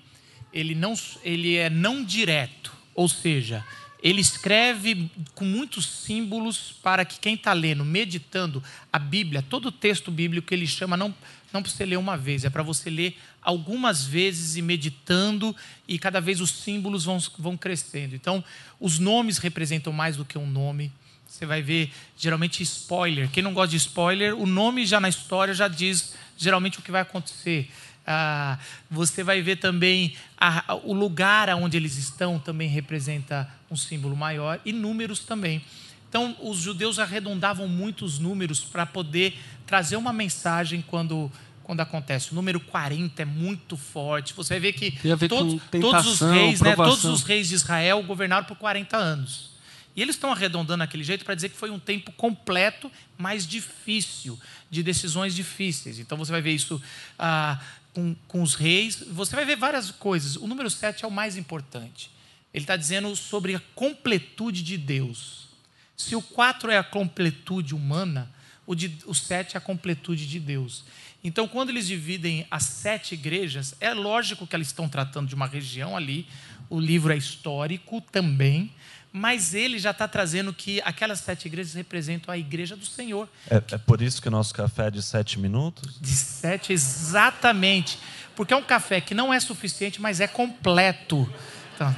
ele, 0.55 0.75
não, 0.75 0.95
ele 1.25 1.57
é 1.57 1.69
não 1.69 2.05
direto, 2.05 2.73
ou 2.95 3.09
seja, 3.09 3.65
ele 4.01 4.21
escreve 4.21 5.11
com 5.35 5.45
muitos 5.45 5.87
símbolos 5.87 6.77
para 6.81 7.05
que 7.05 7.19
quem 7.19 7.35
está 7.35 7.53
lendo, 7.53 7.85
meditando 7.85 8.63
a 8.93 8.99
Bíblia, 8.99 9.43
todo 9.43 9.67
o 9.67 9.73
texto 9.73 10.13
bíblico 10.13 10.55
ele 10.55 10.67
chama 10.67 10.97
não, 10.97 11.13
não 11.53 11.61
para 11.61 11.73
você 11.73 11.85
ler 11.85 11.97
uma 11.97 12.17
vez, 12.17 12.45
é 12.45 12.51
para 12.51 12.63
você 12.63 12.89
ler 12.89 13.19
algumas 13.43 14.05
vezes 14.05 14.57
e 14.57 14.63
meditando, 14.63 15.57
e 15.89 15.99
cada 15.99 16.21
vez 16.21 16.41
os 16.41 16.51
símbolos 16.51 17.05
vão, 17.05 17.19
vão 17.39 17.57
crescendo. 17.57 18.15
Então, 18.15 18.45
os 18.79 18.99
nomes 18.99 19.39
representam 19.39 19.93
mais 19.93 20.17
do 20.17 20.25
que 20.25 20.39
um 20.39 20.47
nome. 20.47 20.91
Você 21.27 21.45
vai 21.45 21.61
ver, 21.61 21.91
geralmente, 22.17 22.63
spoiler. 22.63 23.29
Quem 23.31 23.43
não 23.43 23.53
gosta 23.53 23.71
de 23.71 23.77
spoiler, 23.77 24.35
o 24.35 24.47
nome 24.47 24.87
já 24.87 25.01
na 25.01 25.09
história 25.09 25.53
já 25.53 25.69
diz 25.69 26.15
geralmente 26.37 26.79
o 26.79 26.83
que 26.83 26.91
vai 26.91 27.03
acontecer. 27.03 27.71
Ah, 28.07 28.59
você 28.91 29.25
vai 29.25 29.41
ver 29.41 29.57
também 29.57 30.15
a, 30.37 30.75
o 30.83 30.93
lugar 30.93 31.49
onde 31.51 31.77
eles 31.77 31.97
estão 31.97 32.39
também 32.39 32.69
representa 32.69 33.49
um 33.71 33.77
símbolo 33.77 34.17
maior 34.17 34.61
e 34.65 34.73
números 34.73 35.21
também. 35.21 35.63
Então, 36.09 36.37
os 36.41 36.59
judeus 36.59 37.01
arredondavam 37.01 37.67
muito 37.67 38.05
os 38.05 38.21
números 38.21 38.61
para 38.61 38.87
poder 38.87 39.37
trazer 39.67 39.97
uma 39.97 40.13
mensagem 40.13 40.81
quando, 40.87 41.29
quando 41.65 41.81
acontece. 41.81 42.31
O 42.31 42.35
número 42.37 42.61
40 42.61 43.23
é 43.23 43.25
muito 43.25 43.77
forte. 43.77 44.33
Você 44.35 44.55
vai 44.55 44.61
ver 44.61 44.75
que 44.75 44.91
ver 44.91 45.29
todos, 45.29 45.61
tentação, 45.71 45.91
todos, 45.91 46.21
os 46.21 46.31
reis, 46.31 46.61
né, 46.61 46.77
todos 46.77 47.05
os 47.05 47.23
reis 47.25 47.49
de 47.49 47.57
Israel 47.57 48.01
governaram 48.05 48.45
por 48.45 48.57
40 48.57 48.97
anos. 48.97 49.51
E 49.97 50.03
eles 50.03 50.17
estão 50.17 50.31
arredondando 50.31 50.83
aquele 50.83 51.03
jeito 51.05 51.25
para 51.25 51.35
dizer 51.35 51.49
que 51.49 51.57
foi 51.57 51.71
um 51.71 51.79
tempo 51.79 52.13
completo, 52.13 52.91
mais 53.17 53.47
difícil, 53.47 54.39
de 54.71 54.83
decisões 54.83 55.35
difíceis. 55.35 55.99
Então 55.99 56.19
você 56.19 56.31
vai 56.31 56.43
ver 56.43 56.53
isso 56.53 56.81
ah, 57.19 57.61
com, 57.95 58.15
com 58.29 58.43
os 58.43 58.55
reis. 58.55 59.03
Você 59.09 59.35
vai 59.35 59.45
ver 59.45 59.57
várias 59.57 59.91
coisas. 59.91 60.37
O 60.37 60.47
número 60.47 60.69
7 60.69 61.05
é 61.05 61.09
o 61.09 61.11
mais 61.11 61.37
importante. 61.37 62.11
Ele 62.53 62.65
está 62.65 62.77
dizendo 62.77 63.15
sobre 63.17 63.55
a 63.55 63.63
completude 63.75 64.63
de 64.63 64.77
Deus. 64.77 65.49
Se 65.97 66.15
o 66.15 66.21
4 66.21 66.71
é 66.71 66.79
a 66.79 66.85
completude 66.85 67.75
humana, 67.75 68.31
o, 68.67 68.75
de, 68.75 68.97
o 69.07 69.15
7 69.15 69.57
é 69.57 69.59
a 69.59 69.61
completude 69.61 70.27
de 70.27 70.41
Deus. 70.41 70.85
Então, 71.23 71.49
quando 71.49 71.71
eles 71.71 71.87
dividem 71.87 72.47
as 72.51 72.65
sete 72.65 73.15
igrejas, 73.15 73.75
é 73.81 73.95
lógico 73.95 74.47
que 74.47 74.55
eles 74.55 74.67
estão 74.67 74.89
tratando 74.89 75.27
de 75.27 75.35
uma 75.35 75.47
região 75.47 75.97
ali, 75.97 76.27
o 76.69 76.79
livro 76.79 77.13
é 77.13 77.17
histórico 77.17 78.03
também, 78.13 78.71
mas 79.17 79.55
ele 79.55 79.79
já 79.79 79.93
está 79.93 80.09
trazendo 80.09 80.53
que 80.53 80.83
aquelas 80.85 81.21
sete 81.21 81.47
igrejas 81.47 81.73
representam 81.75 82.35
a 82.35 82.37
igreja 82.37 82.75
do 82.75 82.85
Senhor. 82.85 83.29
É, 83.49 83.63
é 83.71 83.79
por 83.79 84.03
isso 84.03 84.21
que 84.21 84.27
o 84.27 84.31
nosso 84.31 84.53
café 84.53 84.89
é 84.89 84.91
de 84.91 85.01
sete 85.05 85.39
minutos? 85.39 86.01
De 86.01 86.11
sete, 86.11 86.73
exatamente. 86.73 87.97
Porque 88.35 88.53
é 88.53 88.57
um 88.57 88.63
café 88.63 89.01
que 89.01 89.15
não 89.15 89.33
é 89.33 89.39
suficiente, 89.39 90.03
mas 90.03 90.19
é 90.19 90.27
completo. 90.27 91.33
Então, 91.77 91.95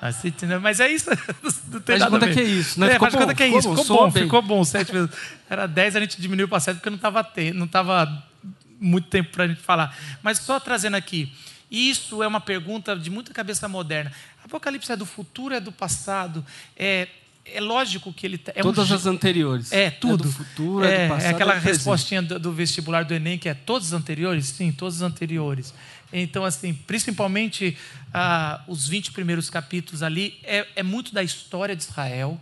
Assim, 0.00 0.32
Mas 0.62 0.80
é 0.80 0.88
isso. 0.88 1.10
Não 1.68 1.80
tem 1.80 1.98
faz 1.98 2.10
conta 2.10 2.30
que 2.30 2.40
é 2.40 2.44
isso, 2.44 2.78
né? 2.78 2.92
É, 2.92 2.98
faz 2.98 3.14
conta 3.14 3.34
que 3.34 3.42
é 3.42 3.48
isso. 3.48 3.76
Ficou 3.76 3.84
bom, 3.84 4.10
ficou 4.10 4.42
bom. 4.42 4.64
Sete 4.64 4.92
vezes. 4.92 5.10
Era 5.48 5.66
dez, 5.66 5.96
a 5.96 6.00
gente 6.00 6.20
diminuiu 6.20 6.48
para 6.48 6.60
sete 6.60 6.76
porque 6.76 6.90
não 6.90 6.96
estava 6.96 7.26
não 7.54 7.66
tava 7.66 8.24
muito 8.78 9.08
tempo 9.08 9.32
para 9.32 9.44
a 9.44 9.48
gente 9.48 9.60
falar. 9.60 9.96
Mas 10.22 10.38
só 10.38 10.60
trazendo 10.60 10.96
aqui. 10.96 11.32
Isso 11.70 12.22
é 12.22 12.26
uma 12.26 12.40
pergunta 12.40 12.96
de 12.96 13.10
muita 13.10 13.32
cabeça 13.32 13.68
moderna. 13.68 14.12
Apocalipse 14.44 14.90
é 14.92 14.96
do 14.96 15.06
futuro, 15.06 15.54
é 15.54 15.60
do 15.60 15.72
passado? 15.72 16.44
É, 16.76 17.08
é 17.44 17.60
lógico 17.60 18.12
que 18.12 18.26
ele 18.26 18.38
tá, 18.38 18.52
é 18.54 18.62
todas 18.62 18.90
um, 18.90 18.94
as 18.94 19.06
anteriores 19.06 19.70
é 19.70 19.88
tudo 19.88 20.24
é 20.24 20.26
do 20.26 20.32
futuro 20.32 20.84
é, 20.84 20.94
é 20.94 21.04
do 21.04 21.08
passado 21.10 21.26
é 21.26 21.30
aquela 21.32 21.54
respostinha 21.54 22.20
do, 22.20 22.40
do, 22.40 22.52
vestibular 22.52 23.04
do 23.04 23.14
Enem 23.14 23.38
que 23.38 23.48
é 23.48 23.54
todos 23.54 23.86
os 23.86 23.92
anteriores 23.92 24.46
sim 24.46 24.72
todos 24.72 24.96
os 24.96 25.02
anteriores 25.02 25.72
então, 26.12 26.44
assim, 26.44 26.72
principalmente 26.72 27.76
ah, 28.12 28.62
os 28.66 28.88
20 28.88 29.12
primeiros 29.12 29.50
capítulos 29.50 30.02
ali, 30.02 30.38
é, 30.42 30.66
é, 30.76 30.82
muito 30.82 31.12
da 31.12 31.22
história 31.22 31.74
de 31.74 31.82
Israel. 31.82 32.40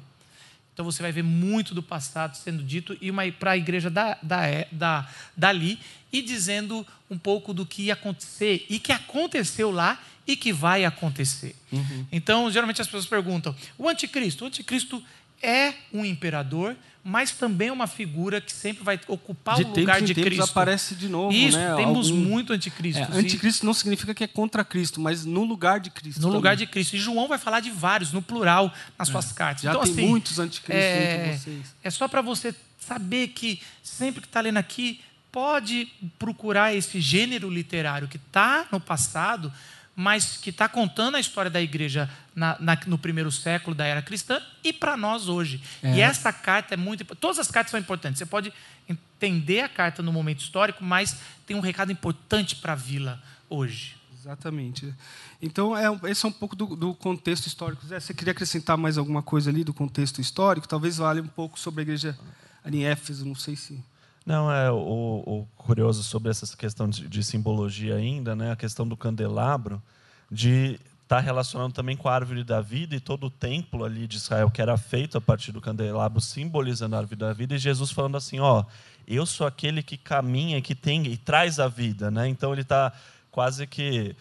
Então, 0.75 0.85
você 0.85 1.01
vai 1.01 1.13
ver 1.13 1.23
muito 1.23 1.73
do 1.73 1.83
passado 1.83 2.37
sendo 2.37 2.61
dito, 2.63 2.99
e 3.01 3.11
para 3.31 3.53
a 3.53 3.57
igreja 3.57 3.89
da, 3.89 4.19
da, 4.21 4.43
da, 4.73 5.09
dali, 5.37 5.79
e 6.13 6.21
dizendo 6.21 6.85
um 7.09 7.17
pouco 7.17 7.55
do 7.55 7.65
que 7.65 7.85
ia 7.85 7.93
acontecer, 7.93 8.67
e 8.69 8.81
que 8.81 8.91
aconteceu 8.91 9.71
lá, 9.71 10.03
e 10.27 10.37
que 10.37 10.53
vai 10.53 10.85
acontecer. 10.85 11.55
Uhum. 11.71 12.07
Então, 12.11 12.51
geralmente 12.51 12.81
as 12.81 12.89
pessoas 12.89 13.07
perguntam: 13.07 13.55
o 13.79 13.89
anticristo? 13.89 14.45
O 14.45 14.47
anticristo 14.49 15.03
é 15.45 15.75
um 15.93 16.05
imperador, 16.05 16.75
mas 17.05 17.31
também 17.31 17.71
uma 17.71 17.87
figura 17.87 18.41
que 18.41 18.51
sempre 18.51 18.83
vai 18.83 18.99
ocupar 19.07 19.57
de 19.57 19.65
o 19.65 19.69
lugar 19.69 20.01
de 20.01 20.15
tempos 20.15 20.33
Cristo. 20.33 20.51
aparece 20.51 20.95
de 20.95 21.07
novo, 21.07 21.35
Isso, 21.35 21.59
né? 21.59 21.77
temos 21.77 22.11
Algum... 22.11 22.23
muito 22.23 22.53
anticristo. 22.55 23.03
É, 23.03 23.19
anticristo 23.19 23.67
não 23.67 23.75
significa 23.75 24.15
que 24.15 24.25
é 24.25 24.27
contra 24.27 24.65
Cristo, 24.65 25.01
mas 25.01 25.25
no 25.25 25.45
lugar 25.45 25.81
de 25.81 25.91
Cristo. 25.91 26.19
No 26.19 26.29
também. 26.29 26.37
lugar 26.37 26.57
de 26.57 26.67
Cristo. 26.67 26.97
E 26.97 26.99
João 26.99 27.29
vai 27.29 27.37
falar 27.37 27.61
de 27.61 27.71
vários, 27.71 28.11
no 28.11 28.23
plural, 28.23 28.73
nas 28.99 29.09
é. 29.09 29.13
suas 29.13 29.33
cartas. 29.33 29.65
Já 29.65 29.73
então, 29.73 29.83
tem 29.83 29.93
assim, 29.93 30.07
muitos 30.09 30.39
anticristos 30.39 30.83
é, 30.83 31.15
entre 31.15 31.39
vocês. 31.39 31.75
É 31.83 31.91
só 31.91 32.09
para 32.09 32.23
você 32.23 32.55
saber 32.79 33.29
que 33.29 33.61
sempre 33.83 34.23
que 34.23 34.27
está 34.27 34.41
lendo 34.41 34.57
aqui, 34.57 35.01
pode 35.31 35.89
procurar 36.19 36.75
esse 36.75 37.01
gênero 37.01 37.51
literário 37.51 38.09
que 38.09 38.17
está 38.17 38.67
no 38.71 38.81
passado, 38.81 39.53
mas 39.97 40.37
que 40.37 40.51
está 40.51 40.69
contando 40.69 41.17
a 41.17 41.21
história 41.21 41.51
da 41.51 41.61
igreja 41.61 42.11
na, 42.35 42.57
na, 42.59 42.79
no 42.87 42.99
primeiro 42.99 43.31
século 43.31 43.75
da 43.77 43.85
era 43.85 44.03
cristã 44.03 44.41
e 44.63 44.73
para 44.73 44.97
nós 44.97 45.29
hoje. 45.29 45.63
É. 45.83 45.95
E 45.95 46.01
essa 46.01 46.33
carta 46.33 46.75
é 46.75 46.77
muito 46.77 47.05
Todas 47.17 47.39
as 47.39 47.51
cartas 47.51 47.71
são 47.71 47.79
importantes. 47.79 48.19
Você 48.19 48.27
pode 48.27 48.53
entender 48.89 49.61
a 49.61 49.69
carta 49.69 50.03
no 50.03 50.13
momento 50.13 50.41
histórico, 50.41 50.83
mas 50.83 51.17
tem 51.47 51.57
um 51.57 51.61
recado 51.61 51.93
importante 51.93 52.57
para 52.57 52.73
a 52.73 52.77
vila 52.77 53.23
hoje. 53.49 53.97
Exatamente. 54.19 54.93
Então, 55.41 55.77
é, 55.77 56.11
esse 56.11 56.25
é 56.25 56.29
um 56.29 56.33
pouco 56.33 56.57
do, 56.57 56.75
do 56.75 56.95
contexto 56.95 57.47
histórico. 57.47 57.87
Zé, 57.87 58.01
você 58.01 58.15
queria 58.15 58.33
acrescentar 58.33 58.77
mais 58.77 58.97
alguma 58.97 59.23
coisa 59.23 59.51
ali 59.51 59.63
do 59.63 59.75
contexto 59.75 60.21
histórico? 60.21 60.67
Talvez 60.67 60.97
vale 60.97 61.21
um 61.21 61.27
pouco 61.27 61.61
sobre 61.61 61.81
a 61.81 61.83
igreja 61.83 62.19
ali 62.65 62.79
em 62.79 62.85
Éfeso, 62.87 63.27
não 63.27 63.35
sei 63.35 63.55
se. 63.55 63.79
Não, 64.25 64.51
é 64.51 64.71
o, 64.71 65.23
o 65.27 65.49
curioso 65.57 66.03
sobre 66.03 66.31
essa 66.31 66.57
questão 66.57 66.89
de, 66.89 67.09
de, 67.09 67.23
simbologia 67.23 67.97
ainda, 67.97 68.35
né? 68.35 68.53
A 68.53 68.57
questão 68.57 68.89
do 68.89 68.97
candelabro, 68.97 69.83
de 70.31 70.81
estar 71.03 71.17
tá 71.17 71.21
relacionando 71.21 71.75
também 71.75 71.95
com 71.95 72.09
a 72.09 72.15
árvore 72.15 72.43
da 72.43 72.61
vida 72.63 72.97
e 72.97 73.01
todo 73.01 73.27
o 73.27 73.31
templo 73.31 73.85
ali 73.85 74.07
de 74.07 74.17
Israel 74.17 74.51
que 74.51 74.63
era 74.63 74.77
feito 74.79 75.19
a 75.19 75.21
partir 75.21 75.53
do 75.53 75.61
candelabro, 75.61 76.21
simbolizando 76.21 76.97
a 76.97 77.01
árvore 77.01 77.17
da 77.17 77.33
vida, 77.35 77.55
e 77.55 77.59
Jesus 77.59 77.91
falando 77.91 78.17
assim, 78.17 78.41
ó, 78.41 78.65
eu 79.07 79.27
sou 79.27 79.47
aquele 79.47 79.83
que 79.83 79.99
caminha, 79.99 80.63
que 80.63 80.75
tem 80.75 81.07
e 81.07 81.19
traz 81.19 81.61
a 81.61 81.69
vida, 81.69 82.11
né? 82.11 82.27
Então 82.27 82.53
ele 82.53 82.63
está 82.63 82.93
quase 83.31 83.67
que 83.67 84.17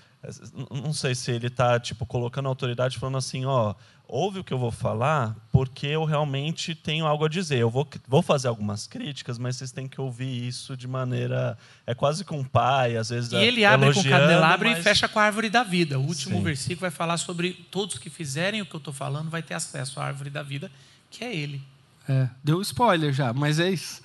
não 0.71 0.93
sei 0.93 1.13
se 1.13 1.31
ele 1.31 1.47
está 1.47 1.79
tipo 1.79 2.05
colocando 2.05 2.47
autoridade 2.47 2.97
falando 2.97 3.17
assim, 3.17 3.45
ó, 3.45 3.75
ouve 4.07 4.39
o 4.39 4.43
que 4.43 4.53
eu 4.53 4.57
vou 4.57 4.71
falar, 4.71 5.35
porque 5.51 5.87
eu 5.87 6.03
realmente 6.03 6.75
tenho 6.75 7.05
algo 7.05 7.25
a 7.25 7.29
dizer. 7.29 7.57
Eu 7.57 7.69
vou, 7.69 7.87
vou 8.07 8.21
fazer 8.21 8.47
algumas 8.47 8.85
críticas, 8.85 9.37
mas 9.37 9.55
vocês 9.55 9.71
têm 9.71 9.87
que 9.87 9.99
ouvir 9.99 10.47
isso 10.47 10.77
de 10.77 10.87
maneira. 10.87 11.57
É 11.85 11.93
quase 11.95 12.23
com 12.23 12.39
um 12.39 12.43
pai, 12.43 12.97
às 12.97 13.09
vezes. 13.09 13.31
E 13.31 13.37
ele 13.37 13.65
abre 13.65 13.93
com 13.93 13.99
o 13.99 14.03
candelabro 14.03 14.69
mas... 14.69 14.79
e 14.79 14.81
fecha 14.81 15.07
com 15.07 15.19
a 15.19 15.23
árvore 15.23 15.49
da 15.49 15.63
vida. 15.63 15.99
O 15.99 16.03
último 16.03 16.37
Sim. 16.37 16.43
versículo 16.43 16.81
vai 16.81 16.91
falar 16.91 17.17
sobre 17.17 17.53
todos 17.71 17.97
que 17.97 18.09
fizerem 18.09 18.61
o 18.61 18.65
que 18.65 18.75
eu 18.75 18.79
estou 18.79 18.93
falando, 18.93 19.29
vai 19.29 19.41
ter 19.41 19.53
acesso 19.53 19.99
à 19.99 20.05
árvore 20.05 20.29
da 20.29 20.43
vida, 20.43 20.71
que 21.09 21.23
é 21.23 21.35
ele. 21.35 21.61
É, 22.07 22.27
deu 22.43 22.61
spoiler 22.61 23.13
já, 23.13 23.31
mas 23.33 23.59
é 23.59 23.69
isso. 23.69 24.01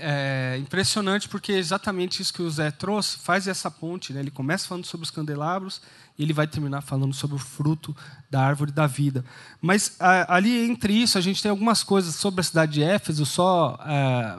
É 0.00 0.56
impressionante 0.58 1.28
porque 1.28 1.52
é 1.52 1.58
exatamente 1.58 2.22
isso 2.22 2.32
que 2.32 2.42
o 2.42 2.50
Zé 2.50 2.70
trouxe, 2.70 3.18
faz 3.18 3.48
essa 3.48 3.70
ponte. 3.70 4.12
Né? 4.12 4.20
Ele 4.20 4.30
começa 4.30 4.68
falando 4.68 4.84
sobre 4.84 5.04
os 5.04 5.10
candelabros 5.10 5.82
e 6.16 6.22
ele 6.22 6.32
vai 6.32 6.46
terminar 6.46 6.80
falando 6.80 7.12
sobre 7.12 7.36
o 7.36 7.40
fruto 7.40 7.96
da 8.30 8.40
árvore 8.40 8.70
da 8.70 8.86
vida. 8.86 9.24
Mas 9.60 9.96
a, 9.98 10.36
ali 10.36 10.64
entre 10.68 10.92
isso, 10.92 11.18
a 11.18 11.20
gente 11.20 11.42
tem 11.42 11.50
algumas 11.50 11.82
coisas 11.82 12.14
sobre 12.14 12.40
a 12.40 12.44
cidade 12.44 12.74
de 12.74 12.82
Éfeso, 12.84 13.26
só 13.26 13.76
é, 13.84 14.38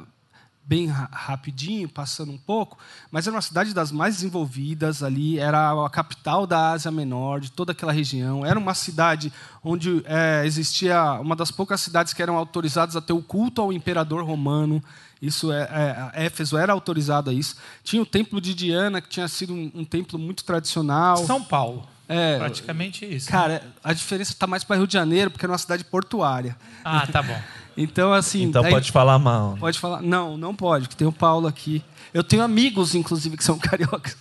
bem 0.66 0.88
rapidinho, 0.88 1.88
passando 1.88 2.32
um 2.32 2.38
pouco, 2.38 2.78
mas 3.12 3.28
era 3.28 3.36
uma 3.36 3.42
cidade 3.42 3.74
das 3.74 3.92
mais 3.92 4.16
desenvolvidas 4.16 5.04
ali, 5.04 5.38
era 5.38 5.86
a 5.86 5.90
capital 5.90 6.48
da 6.48 6.72
Ásia 6.72 6.90
Menor, 6.90 7.40
de 7.40 7.52
toda 7.52 7.72
aquela 7.72 7.92
região. 7.92 8.46
Era 8.46 8.58
uma 8.58 8.74
cidade 8.74 9.32
onde 9.64 10.02
é, 10.06 10.44
existia 10.46 11.20
uma 11.22 11.36
das 11.36 11.52
poucas 11.52 11.82
cidades 11.82 12.14
que 12.14 12.22
eram 12.22 12.36
autorizadas 12.36 12.96
a 12.96 13.02
ter 13.02 13.14
o 13.14 13.22
culto 13.22 13.62
ao 13.62 13.72
imperador 13.72 14.24
romano. 14.24 14.82
Isso 15.26 15.52
é, 15.52 16.12
é, 16.14 16.26
Éfeso 16.26 16.58
era 16.58 16.72
autorizado 16.72 17.30
a 17.30 17.34
isso. 17.34 17.56
Tinha 17.84 18.02
o 18.02 18.06
templo 18.06 18.40
de 18.40 18.54
Diana, 18.54 19.02
que 19.02 19.10
tinha 19.10 19.28
sido 19.28 19.54
um, 19.54 19.72
um 19.74 19.84
templo 19.84 20.20
muito 20.20 20.44
tradicional. 20.44 21.18
São 21.18 21.44
Paulo. 21.44 21.88
É, 22.08 22.38
Praticamente 22.38 23.04
isso. 23.04 23.30
Cara, 23.30 23.54
né? 23.54 23.62
a 23.84 23.92
diferença 23.92 24.32
está 24.32 24.46
mais 24.46 24.64
para 24.64 24.76
Rio 24.76 24.86
de 24.86 24.94
Janeiro, 24.94 25.32
porque 25.32 25.46
é 25.46 25.50
uma 25.50 25.58
cidade 25.58 25.84
portuária. 25.84 26.56
Ah, 26.84 27.08
tá 27.08 27.24
bom. 27.24 27.38
então, 27.76 28.14
assim. 28.14 28.44
Então 28.44 28.62
daí, 28.62 28.72
pode 28.72 28.92
falar 28.92 29.18
mal. 29.18 29.58
Pode 29.60 29.80
falar. 29.80 30.02
Não, 30.02 30.38
não 30.38 30.56
pode, 30.56 30.88
que 30.88 30.96
tem 30.96 31.08
o 31.08 31.12
Paulo 31.12 31.48
aqui. 31.48 31.84
Eu 32.14 32.24
tenho 32.24 32.44
amigos, 32.44 32.94
inclusive, 32.94 33.36
que 33.36 33.44
são 33.44 33.58
cariocas. 33.60 34.16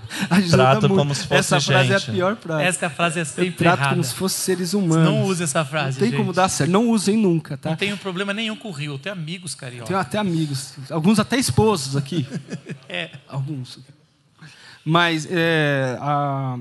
Trato 0.50 0.88
como 0.88 1.14
se 1.14 1.22
fosse 1.22 1.34
Essa 1.34 1.60
gente. 1.60 1.72
frase 1.72 1.92
é 1.92 1.96
a 1.96 2.00
pior 2.00 2.36
frase. 2.36 2.64
Essa 2.64 2.90
frase 2.90 3.20
é 3.20 3.24
sempre 3.24 3.46
Eu 3.48 3.52
trato 3.52 3.78
errada. 3.78 3.90
como 3.90 4.04
se 4.04 4.14
fossem 4.14 4.38
seres 4.38 4.74
humanos. 4.74 5.04
Não 5.04 5.22
use 5.24 5.42
essa 5.42 5.64
frase, 5.64 5.92
Não 5.92 6.00
tem 6.00 6.10
gente. 6.10 6.18
como 6.18 6.32
dar 6.32 6.48
certo. 6.48 6.70
Não 6.70 6.88
usem 6.88 7.16
nunca, 7.16 7.56
tá? 7.56 7.70
Não 7.70 7.76
tenho 7.76 7.96
problema 7.96 8.32
nenhum 8.32 8.56
com 8.56 8.68
o 8.68 8.72
Rio. 8.72 8.94
Eu 8.94 8.98
tenho 8.98 9.14
amigos 9.14 9.54
cariocas. 9.54 9.88
Tenho 9.88 9.98
até 9.98 10.18
amigos. 10.18 10.74
Alguns 10.90 11.18
até 11.18 11.36
esposos 11.36 11.96
aqui. 11.96 12.26
é. 12.88 13.10
Alguns. 13.28 13.78
Mas 14.84 15.26
é, 15.30 15.98
a, 16.00 16.58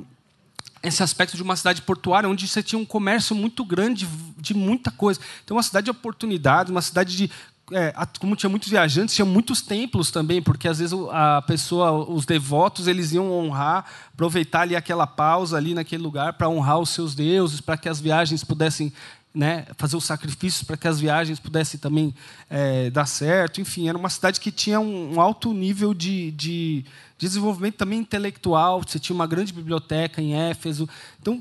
esse 0.84 1.02
aspecto 1.02 1.36
de 1.36 1.44
uma 1.44 1.56
cidade 1.56 1.82
portuária 1.82 2.28
onde 2.30 2.48
você 2.48 2.62
tinha 2.62 2.80
um 2.80 2.86
comércio 2.86 3.36
muito 3.36 3.64
grande 3.64 4.08
de 4.38 4.54
muita 4.54 4.92
coisa. 4.92 5.20
Então, 5.44 5.58
uma 5.58 5.64
cidade 5.64 5.86
de 5.86 5.92
oportunidade, 5.92 6.72
uma 6.72 6.82
cidade 6.82 7.16
de 7.16 7.32
é, 7.72 7.94
como 8.20 8.36
tinha 8.36 8.50
muitos 8.50 8.70
viajantes, 8.70 9.14
tinha 9.14 9.26
muitos 9.26 9.62
templos 9.62 10.10
também, 10.10 10.42
porque 10.42 10.68
às 10.68 10.80
vezes 10.80 10.98
a 11.12 11.42
pessoa, 11.42 11.92
os 12.10 12.26
devotos, 12.26 12.88
eles 12.88 13.12
iam 13.12 13.30
honrar, 13.32 13.86
aproveitar 14.14 14.62
ali 14.62 14.76
aquela 14.76 15.06
pausa 15.06 15.58
ali 15.58 15.74
naquele 15.74 16.02
lugar 16.02 16.34
para 16.34 16.48
honrar 16.48 16.80
os 16.80 16.90
seus 16.90 17.14
deuses, 17.14 17.60
para 17.60 17.78
que 17.78 17.90
as 17.90 18.00
viagens 18.00 18.44
pudessem 18.44 18.94
né, 19.38 19.68
fazer 19.78 19.96
os 19.96 20.04
sacrifícios 20.04 20.64
para 20.64 20.76
que 20.76 20.88
as 20.88 21.00
viagens 21.00 21.40
pudessem 21.40 21.80
também 21.80 22.14
é, 22.50 22.90
dar 22.90 23.06
certo. 23.06 23.62
Enfim, 23.62 23.88
era 23.88 23.98
uma 23.98 24.10
cidade 24.10 24.40
que 24.40 24.52
tinha 24.52 24.80
um, 24.80 25.14
um 25.14 25.22
alto 25.22 25.54
nível 25.54 25.94
de, 25.94 26.32
de, 26.32 26.84
desenvolvimento 27.20 27.76
também 27.76 28.00
intelectual. 28.00 28.82
Você 28.82 28.98
tinha 28.98 29.14
uma 29.14 29.28
grande 29.28 29.54
biblioteca 29.54 30.20
em 30.20 30.34
Éfeso. 30.34 30.90
Então, 31.22 31.40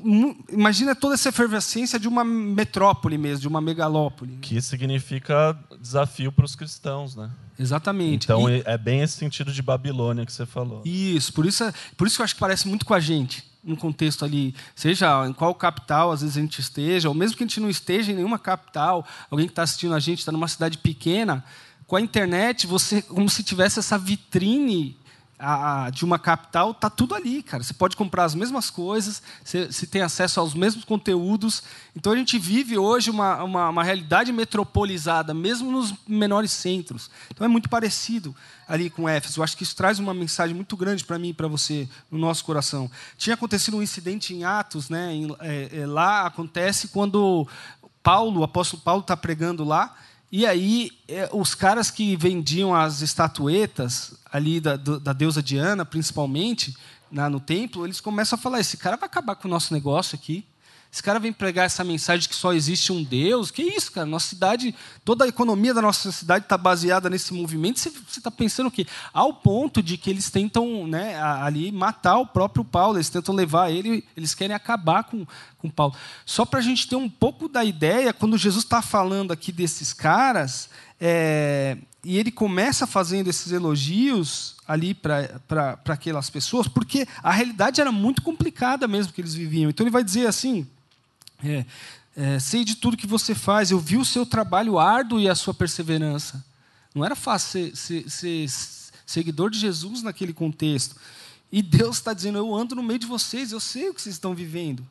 imagina 0.52 0.94
toda 0.94 1.14
essa 1.14 1.30
efervescência 1.30 1.98
de 1.98 2.06
uma 2.06 2.22
metrópole 2.22 3.16
mesmo, 3.16 3.40
de 3.40 3.48
uma 3.48 3.62
megalópole. 3.62 4.36
Que 4.42 4.60
significa 4.60 5.58
desafio 5.80 6.30
para 6.30 6.44
os 6.44 6.54
cristãos, 6.54 7.16
né? 7.16 7.30
Exatamente. 7.58 8.24
Então 8.24 8.50
e... 8.50 8.62
é 8.66 8.76
bem 8.76 9.00
esse 9.00 9.14
sentido 9.14 9.50
de 9.50 9.62
Babilônia 9.62 10.26
que 10.26 10.32
você 10.32 10.44
falou. 10.44 10.82
Isso, 10.84 11.32
por 11.32 11.46
isso, 11.46 11.64
por 11.96 12.06
isso 12.06 12.16
que 12.16 12.20
eu 12.20 12.24
acho 12.24 12.34
que 12.34 12.40
parece 12.40 12.68
muito 12.68 12.84
com 12.84 12.92
a 12.92 13.00
gente 13.00 13.55
um 13.66 13.74
contexto 13.74 14.24
ali, 14.24 14.54
seja 14.74 15.26
em 15.26 15.32
qual 15.32 15.54
capital 15.54 16.12
às 16.12 16.20
vezes 16.20 16.36
a 16.36 16.40
gente 16.40 16.60
esteja, 16.60 17.08
ou 17.08 17.14
mesmo 17.14 17.36
que 17.36 17.42
a 17.42 17.46
gente 17.46 17.60
não 17.60 17.68
esteja 17.68 18.12
em 18.12 18.14
nenhuma 18.14 18.38
capital, 18.38 19.06
alguém 19.30 19.46
que 19.46 19.52
está 19.52 19.62
assistindo 19.62 19.94
a 19.94 19.98
gente 19.98 20.20
está 20.20 20.30
numa 20.30 20.48
cidade 20.48 20.78
pequena, 20.78 21.44
com 21.86 21.96
a 21.96 22.00
internet 22.00 22.66
você 22.66 23.02
como 23.02 23.28
se 23.28 23.42
tivesse 23.42 23.78
essa 23.78 23.98
vitrine 23.98 24.96
a, 25.38 25.90
de 25.90 26.04
uma 26.04 26.18
capital, 26.18 26.72
tá 26.72 26.88
tudo 26.88 27.14
ali, 27.14 27.42
cara. 27.42 27.62
Você 27.62 27.74
pode 27.74 27.96
comprar 27.96 28.24
as 28.24 28.34
mesmas 28.34 28.70
coisas, 28.70 29.22
você, 29.44 29.66
você 29.66 29.86
tem 29.86 30.00
acesso 30.00 30.40
aos 30.40 30.54
mesmos 30.54 30.84
conteúdos. 30.84 31.62
Então 31.94 32.12
a 32.12 32.16
gente 32.16 32.38
vive 32.38 32.78
hoje 32.78 33.10
uma, 33.10 33.42
uma, 33.42 33.68
uma, 33.68 33.84
realidade 33.84 34.32
metropolizada, 34.32 35.34
mesmo 35.34 35.70
nos 35.70 35.94
menores 36.06 36.52
centros. 36.52 37.10
Então 37.30 37.44
é 37.44 37.48
muito 37.48 37.68
parecido 37.68 38.34
ali 38.66 38.88
com 38.88 39.08
Éfeso. 39.08 39.40
Eu 39.40 39.44
acho 39.44 39.56
que 39.56 39.62
isso 39.62 39.76
traz 39.76 39.98
uma 39.98 40.14
mensagem 40.14 40.54
muito 40.54 40.76
grande 40.76 41.04
para 41.04 41.18
mim 41.18 41.28
e 41.28 41.34
para 41.34 41.48
você 41.48 41.88
no 42.10 42.18
nosso 42.18 42.44
coração. 42.44 42.90
Tinha 43.18 43.34
acontecido 43.34 43.76
um 43.76 43.82
incidente 43.82 44.34
em 44.34 44.44
Atos, 44.44 44.88
né? 44.88 45.12
Em, 45.12 45.36
é, 45.40 45.80
é, 45.80 45.86
lá 45.86 46.26
acontece 46.26 46.88
quando 46.88 47.46
Paulo, 48.02 48.40
o 48.40 48.44
apóstolo 48.44 48.82
Paulo, 48.82 49.02
está 49.02 49.16
pregando 49.16 49.64
lá. 49.64 49.94
E 50.36 50.44
aí, 50.44 50.90
é, 51.08 51.30
os 51.32 51.54
caras 51.54 51.90
que 51.90 52.14
vendiam 52.14 52.74
as 52.74 53.00
estatuetas 53.00 54.12
ali 54.30 54.60
da, 54.60 54.76
da 54.76 55.14
deusa 55.14 55.42
Diana, 55.42 55.82
principalmente, 55.82 56.76
na, 57.10 57.30
no 57.30 57.40
templo, 57.40 57.86
eles 57.86 58.02
começam 58.02 58.38
a 58.38 58.42
falar: 58.42 58.60
esse 58.60 58.76
cara 58.76 58.98
vai 58.98 59.06
acabar 59.06 59.34
com 59.34 59.48
o 59.48 59.50
nosso 59.50 59.72
negócio 59.72 60.14
aqui. 60.14 60.44
Esse 60.92 61.02
cara 61.02 61.18
vem 61.18 61.32
pregar 61.32 61.66
essa 61.66 61.84
mensagem 61.84 62.22
de 62.22 62.28
que 62.28 62.34
só 62.34 62.54
existe 62.54 62.90
um 62.90 63.04
Deus. 63.04 63.50
Que 63.50 63.62
isso, 63.62 63.92
cara? 63.92 64.06
Nossa 64.06 64.28
cidade, 64.28 64.74
toda 65.04 65.24
a 65.24 65.28
economia 65.28 65.74
da 65.74 65.82
nossa 65.82 66.10
cidade 66.10 66.46
está 66.46 66.56
baseada 66.56 67.10
nesse 67.10 67.34
movimento. 67.34 67.78
Você 67.78 67.90
está 68.18 68.30
pensando 68.30 68.68
o 68.68 68.70
quê? 68.70 68.86
Ao 69.12 69.34
ponto 69.34 69.82
de 69.82 69.98
que 69.98 70.08
eles 70.08 70.30
tentam 70.30 70.86
né, 70.86 71.20
ali 71.20 71.70
matar 71.70 72.18
o 72.18 72.26
próprio 72.26 72.64
Paulo, 72.64 72.96
eles 72.96 73.10
tentam 73.10 73.34
levar 73.34 73.70
ele, 73.70 74.04
eles 74.16 74.34
querem 74.34 74.56
acabar 74.56 75.04
com, 75.04 75.26
com 75.58 75.68
Paulo. 75.68 75.94
Só 76.24 76.46
para 76.46 76.60
a 76.60 76.62
gente 76.62 76.88
ter 76.88 76.96
um 76.96 77.10
pouco 77.10 77.46
da 77.46 77.62
ideia, 77.62 78.14
quando 78.14 78.38
Jesus 78.38 78.64
está 78.64 78.80
falando 78.80 79.32
aqui 79.32 79.52
desses 79.52 79.92
caras, 79.92 80.70
é, 80.98 81.76
e 82.02 82.16
ele 82.16 82.30
começa 82.30 82.86
fazendo 82.86 83.28
esses 83.28 83.52
elogios 83.52 84.56
ali 84.66 84.94
para 84.94 85.78
aquelas 85.88 86.30
pessoas, 86.30 86.66
porque 86.66 87.06
a 87.22 87.32
realidade 87.32 87.80
era 87.80 87.92
muito 87.92 88.22
complicada 88.22 88.88
mesmo 88.88 89.12
que 89.12 89.20
eles 89.20 89.34
viviam. 89.34 89.68
Então 89.68 89.84
ele 89.84 89.90
vai 89.90 90.02
dizer 90.02 90.26
assim 90.26 90.66
é, 91.44 91.64
é, 92.16 92.38
sei 92.38 92.64
de 92.64 92.76
tudo 92.76 92.96
que 92.96 93.06
você 93.06 93.34
faz, 93.34 93.70
eu 93.70 93.78
vi 93.78 93.96
o 93.96 94.04
seu 94.04 94.24
trabalho 94.24 94.78
árduo 94.78 95.20
e 95.20 95.28
a 95.28 95.34
sua 95.34 95.52
perseverança. 95.52 96.44
Não 96.94 97.04
era 97.04 97.14
fácil 97.14 97.76
ser, 97.76 98.08
ser, 98.08 98.48
ser 98.48 98.48
seguidor 99.04 99.50
de 99.50 99.58
Jesus 99.58 100.02
naquele 100.02 100.32
contexto. 100.32 100.96
E 101.52 101.62
Deus 101.62 101.96
está 101.96 102.12
dizendo: 102.12 102.38
Eu 102.38 102.54
ando 102.54 102.74
no 102.74 102.82
meio 102.82 102.98
de 102.98 103.06
vocês, 103.06 103.52
eu 103.52 103.60
sei 103.60 103.88
o 103.88 103.94
que 103.94 104.00
vocês 104.00 104.14
estão 104.14 104.34
vivendo. 104.34 104.86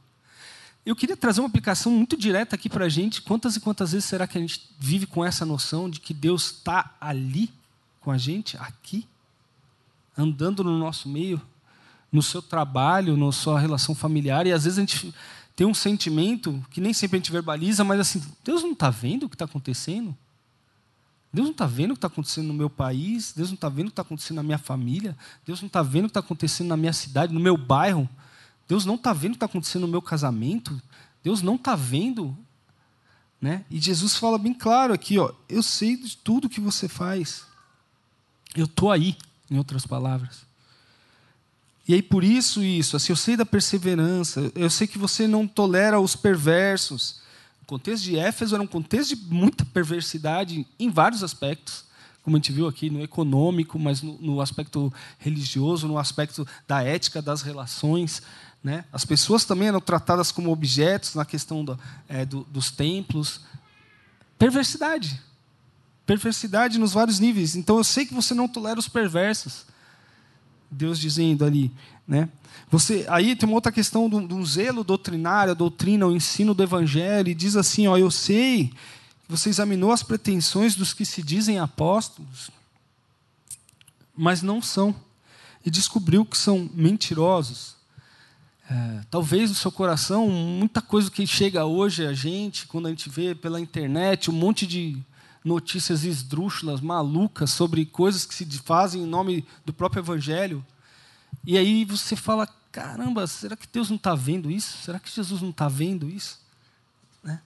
Eu 0.86 0.96
queria 0.96 1.18
trazer 1.18 1.42
uma 1.42 1.48
aplicação 1.48 1.92
muito 1.92 2.16
direta 2.16 2.56
aqui 2.56 2.70
para 2.70 2.86
a 2.86 2.90
gente. 2.90 3.24
Quantas 3.24 3.56
e 3.56 3.60
quantas 3.60 3.92
vezes 3.92 4.06
será 4.06 4.28
que 4.28 4.38
a 4.38 4.42
gente 4.42 4.70
vive 4.78 5.08
com 5.08 5.26
essa 5.26 5.44
noção 5.44 5.90
de 5.90 6.00
que 6.00 6.14
Deus 6.14 6.52
está 6.52 6.96
ali 7.02 7.52
com 8.02 8.12
a 8.12 8.20
gente, 8.20 8.56
aqui, 8.58 9.08
andando 10.16 10.64
no 10.64 10.78
nosso 10.78 11.10
meio, 11.10 11.42
no 12.12 12.22
seu 12.22 12.40
trabalho, 12.40 13.18
na 13.18 13.32
sua 13.32 13.60
relação 13.60 13.96
familiar, 13.96 14.46
e 14.46 14.54
às 14.54 14.64
vezes 14.64 14.78
a 14.78 14.82
gente 14.82 15.14
tem 15.56 15.66
um 15.66 15.74
sentimento 15.74 16.64
que 16.70 16.82
nem 16.82 16.94
sempre 16.94 17.18
a 17.18 17.20
gente 17.20 17.32
verbaliza, 17.32 17.84
mas 17.84 18.00
assim, 18.00 18.22
Deus 18.44 18.62
não 18.62 18.74
está 18.74 18.90
vendo 18.90 19.24
o 19.24 19.30
que 19.30 19.36
está 19.36 19.46
acontecendo? 19.46 20.16
Deus 21.32 21.48
não 21.48 21.52
está 21.52 21.66
vendo 21.66 21.92
o 21.92 21.94
que 21.94 21.98
está 21.98 22.08
acontecendo 22.08 22.48
no 22.48 22.54
meu 22.54 22.70
país? 22.70 23.34
Deus 23.34 23.50
não 23.50 23.56
está 23.56 23.70
vendo 23.70 23.88
o 23.88 23.90
que 23.90 23.94
está 23.94 24.02
acontecendo 24.02 24.38
na 24.38 24.44
minha 24.44 24.58
família? 24.58 25.18
Deus 25.46 25.62
não 25.62 25.68
está 25.68 25.82
vendo 25.82 26.06
o 26.06 26.08
que 26.08 26.12
está 26.12 26.20
acontecendo 26.20 26.68
na 26.68 26.78
minha 26.78 26.94
cidade, 26.94 27.34
no 27.34 27.40
meu 27.40 27.58
bairro? 27.58 28.10
Deus 28.68 28.86
não 28.86 28.96
está 28.96 29.14
vendo 29.14 29.32
o 29.32 29.34
que 29.34 29.38
está 29.38 29.46
acontecendo 29.46 29.82
no 29.84 29.88
meu 29.88 30.02
casamento? 30.02 30.82
Deus 31.24 31.42
não 31.42 31.56
está 31.56 31.76
vendo? 31.76 32.38
Né? 33.40 33.66
E 33.70 33.80
Jesus 33.80 34.16
fala 34.16 34.38
bem 34.38 34.54
claro 34.54 34.94
aqui, 34.94 35.20
ó, 35.20 35.34
eu 35.48 35.62
sei 35.62 35.96
de 35.96 36.18
tudo 36.18 36.50
que 36.50 36.60
você 36.60 36.88
faz. 36.88 37.46
Eu 38.56 38.66
estou 38.66 38.92
aí, 38.92 39.18
em 39.50 39.58
outras 39.58 39.86
palavras. 39.86 40.46
E 41.88 41.94
aí, 41.94 42.02
por 42.02 42.24
isso, 42.24 42.64
isso, 42.64 42.98
assim, 42.98 43.12
eu 43.12 43.16
sei 43.16 43.38
da 43.38 43.46
perseverança, 43.46 44.52
eu 44.56 44.70
sei 44.70 44.88
que 44.88 44.98
você 44.98 45.28
não 45.28 45.48
tolera 45.48 46.00
os 46.00 46.16
perversos. 46.16 47.20
O 47.62 47.66
contexto 47.66 48.04
de 48.04 48.18
Éfeso 48.18 48.56
era 48.56 48.64
um 48.64 48.68
contexto 48.68 49.16
de 49.16 49.22
muita 49.28 49.64
perversidade 49.66 50.66
em 50.80 50.90
vários 50.90 51.24
aspectos, 51.24 51.86
como 52.24 52.36
a 52.36 52.40
gente 52.40 52.52
viu 52.52 52.68
aqui, 52.68 52.90
no 52.90 53.04
econômico, 53.04 53.78
mas 53.78 54.02
no, 54.02 54.18
no 54.20 54.42
aspecto 54.42 54.92
religioso, 55.20 55.88
no 55.88 56.00
aspecto 56.00 56.48
da 56.68 56.82
ética 56.82 57.22
das 57.22 57.44
relações. 57.44 58.24
Né? 58.64 58.84
As 58.92 59.06
pessoas 59.06 59.46
também 59.46 59.68
eram 59.68 59.80
tratadas 59.80 60.32
como 60.32 60.52
objetos 60.52 61.14
na 61.14 61.24
questão 61.24 61.64
do, 61.64 61.80
é, 62.10 62.26
do, 62.26 62.44
dos 62.46 62.72
templos. 62.72 63.42
Perversidade. 64.40 65.22
Perversidade 66.04 66.80
nos 66.80 66.94
vários 66.94 67.20
níveis. 67.20 67.56
Então, 67.56 67.78
eu 67.78 67.84
sei 67.84 68.08
que 68.08 68.14
você 68.16 68.34
não 68.34 68.48
tolera 68.48 68.80
os 68.80 68.88
perversos. 68.88 69.68
Deus 70.76 71.00
dizendo 71.00 71.46
ali, 71.46 71.72
né? 72.08 72.30
Você, 72.70 73.06
aí 73.10 73.36
tem 73.36 73.48
uma 73.48 73.56
outra 73.56 73.72
questão 73.72 74.10
de 74.10 74.34
um 74.34 74.46
zelo 74.46 74.84
doutrinário, 74.84 75.52
a 75.52 75.56
doutrina, 75.56 76.08
o 76.08 76.16
ensino 76.16 76.54
do 76.54 76.64
evangelho, 76.64 77.30
e 77.30 77.36
diz 77.36 77.56
assim, 77.56 77.88
ó, 77.88 77.98
eu 77.98 78.12
sei 78.12 78.68
que 78.68 79.30
você 79.30 79.50
examinou 79.50 79.92
as 79.92 80.04
pretensões 80.04 80.76
dos 80.76 80.94
que 80.94 81.06
se 81.06 81.22
dizem 81.22 81.60
apóstolos, 81.60 82.50
mas 84.16 84.42
não 84.42 84.62
são, 84.62 84.96
e 85.66 85.70
descobriu 85.70 86.26
que 86.26 86.38
são 86.38 86.70
mentirosos. 86.74 87.76
É, 88.70 89.02
talvez 89.12 89.50
no 89.50 89.56
seu 89.56 89.72
coração, 89.72 90.28
muita 90.30 90.82
coisa 90.82 91.12
que 91.12 91.28
chega 91.28 91.66
hoje 91.66 92.06
a 92.06 92.14
gente, 92.14 92.66
quando 92.66 92.88
a 92.88 92.90
gente 92.90 93.10
vê 93.10 93.36
pela 93.36 93.60
internet, 93.60 94.32
um 94.32 94.34
monte 94.34 94.66
de 94.66 94.98
notícias 95.46 96.04
esdrúxulas, 96.04 96.82
malucas, 96.82 97.52
sobre 97.52 97.86
coisas 97.86 98.26
que 98.26 98.34
se 98.34 98.46
fazem 98.60 99.04
em 99.04 99.06
nome 99.06 99.46
do 99.64 99.72
próprio 99.72 100.02
Evangelho. 100.02 100.66
E 101.46 101.56
aí 101.58 101.86
você 101.86 102.16
fala: 102.16 102.48
caramba, 102.72 103.28
será 103.28 103.56
que 103.56 103.68
Deus 103.72 103.90
não 103.90 103.98
está 103.98 104.16
vendo 104.16 104.50
isso? 104.50 104.80
Será 104.80 105.00
que 105.00 105.10
Jesus 105.10 105.42
não 105.44 105.52
está 105.52 105.70
vendo 105.70 106.10
isso? 106.10 106.40
Né? 107.24 107.40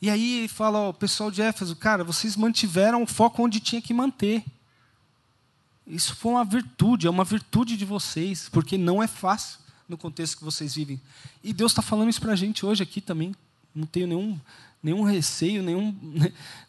E 0.00 0.08
aí 0.08 0.38
ele 0.38 0.48
fala: 0.48 0.88
o 0.88 0.94
pessoal 0.94 1.32
de 1.32 1.42
Éfeso, 1.42 1.74
cara, 1.74 2.04
vocês 2.04 2.36
mantiveram 2.36 3.02
o 3.02 3.06
foco 3.06 3.42
onde 3.42 3.58
tinha 3.58 3.82
que 3.82 3.92
manter. 3.92 4.44
Isso 5.84 6.14
foi 6.14 6.32
uma 6.32 6.44
virtude, 6.44 7.08
é 7.08 7.10
uma 7.10 7.24
virtude 7.24 7.76
de 7.76 7.84
vocês, 7.84 8.48
porque 8.48 8.78
não 8.78 9.02
é 9.02 9.06
fácil 9.06 9.58
no 9.86 9.98
contexto 9.98 10.38
que 10.38 10.44
vocês 10.44 10.74
vivem. 10.74 10.98
E 11.42 11.52
Deus 11.52 11.72
está 11.72 11.82
falando 11.82 12.08
isso 12.08 12.20
para 12.20 12.32
a 12.32 12.36
gente 12.36 12.64
hoje 12.64 12.82
aqui 12.82 13.00
também. 13.00 13.34
Não 13.74 13.84
tenho 13.84 14.06
nenhum 14.06 14.40
nenhum 14.84 15.02
receio, 15.02 15.62
nenhum, 15.62 15.96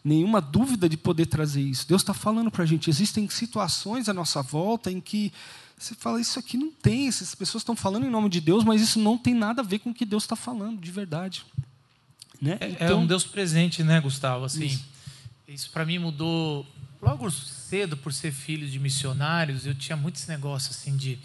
nenhuma 0.01 0.39
dúvida 0.39 0.87
de 0.87 0.95
poder 0.95 1.25
trazer 1.25 1.61
isso. 1.61 1.85
Deus 1.85 2.01
está 2.01 2.13
falando 2.13 2.49
para 2.49 2.63
a 2.63 2.65
gente. 2.65 2.89
Existem 2.89 3.29
situações 3.29 4.07
à 4.07 4.13
nossa 4.13 4.41
volta 4.41 4.89
em 4.89 5.01
que 5.01 5.33
você 5.77 5.93
fala, 5.93 6.21
isso 6.21 6.39
aqui 6.39 6.57
não 6.57 6.71
tem, 6.71 7.09
essas 7.09 7.35
pessoas 7.35 7.61
estão 7.61 7.75
falando 7.75 8.05
em 8.05 8.09
nome 8.09 8.29
de 8.29 8.39
Deus, 8.39 8.63
mas 8.63 8.81
isso 8.81 8.97
não 8.97 9.17
tem 9.17 9.33
nada 9.33 9.61
a 9.61 9.65
ver 9.65 9.79
com 9.79 9.89
o 9.89 9.93
que 9.93 10.05
Deus 10.05 10.23
está 10.23 10.37
falando, 10.37 10.79
de 10.79 10.89
verdade. 10.89 11.45
Né? 12.41 12.57
É, 12.61 12.69
então, 12.69 12.87
é, 12.87 12.95
um 12.95 13.05
Deus 13.05 13.25
presente, 13.25 13.83
né, 13.83 13.99
Gustavo? 13.99 14.45
Assim, 14.45 14.65
isso, 14.65 14.85
isso 15.45 15.69
para 15.71 15.85
mim 15.85 15.99
mudou 15.99 16.65
logo 17.01 17.29
cedo 17.29 17.97
por 17.97 18.13
ser 18.13 18.31
filho 18.31 18.67
de 18.67 18.79
missionários. 18.79 19.65
Eu 19.65 19.75
tinha 19.75 19.97
muitos 19.97 20.25
negócios 20.27 20.77
assim 20.77 20.95
de 20.95 21.19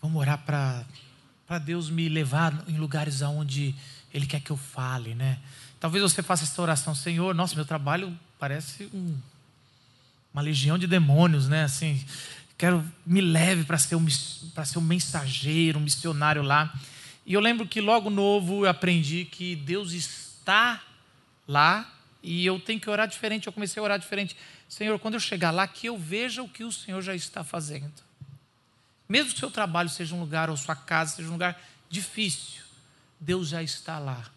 vamos 0.00 0.18
orar 0.18 0.38
para 0.38 0.86
para 1.46 1.58
Deus 1.58 1.90
me 1.90 2.08
levar 2.08 2.64
em 2.68 2.78
lugares 2.78 3.22
aonde 3.22 3.74
Ele 4.14 4.24
quer 4.24 4.40
que 4.40 4.52
eu 4.52 4.56
fale, 4.56 5.16
né? 5.16 5.40
Talvez 5.80 6.02
você 6.02 6.22
faça 6.22 6.44
essa 6.44 6.60
oração, 6.60 6.94
Senhor, 6.94 7.34
nossa, 7.34 7.56
meu 7.56 7.64
trabalho 7.64 8.16
parece 8.38 8.90
um, 8.92 9.18
uma 10.32 10.42
legião 10.42 10.76
de 10.76 10.86
demônios, 10.86 11.48
né? 11.48 11.64
Assim, 11.64 12.04
quero 12.58 12.84
me 13.04 13.22
leve 13.22 13.64
para 13.64 13.78
ser 13.78 13.96
um 13.96 14.06
ser 14.08 14.78
um 14.78 14.82
mensageiro, 14.82 15.78
um 15.78 15.82
missionário 15.82 16.42
lá. 16.42 16.72
E 17.24 17.32
eu 17.32 17.40
lembro 17.40 17.66
que 17.66 17.80
logo 17.80 18.10
novo 18.10 18.66
eu 18.66 18.70
aprendi 18.70 19.24
que 19.24 19.56
Deus 19.56 19.92
está 19.92 20.82
lá 21.48 21.90
E 22.22 22.44
eu 22.44 22.60
tenho 22.60 22.78
que 22.78 22.90
orar 22.90 23.08
diferente. 23.08 23.46
Eu 23.46 23.52
comecei 23.52 23.80
a 23.80 23.84
orar 23.84 23.98
diferente. 23.98 24.36
Senhor, 24.68 24.98
quando 24.98 25.14
eu 25.14 25.20
chegar 25.20 25.50
lá, 25.50 25.66
que 25.66 25.86
eu 25.86 25.96
veja 25.96 26.42
o 26.42 26.48
que 26.48 26.62
o 26.64 26.70
Senhor 26.70 27.00
já 27.00 27.14
está 27.14 27.42
fazendo. 27.42 27.92
Mesmo 29.08 29.30
que 29.30 29.36
o 29.36 29.40
seu 29.40 29.50
trabalho 29.50 29.88
seja 29.88 30.14
um 30.14 30.20
lugar, 30.20 30.50
ou 30.50 30.56
sua 30.56 30.76
casa 30.76 31.16
seja 31.16 31.28
um 31.28 31.32
lugar 31.32 31.60
difícil, 31.88 32.62
Deus 33.18 33.48
já 33.48 33.62
está 33.62 33.98
lá. 33.98 34.30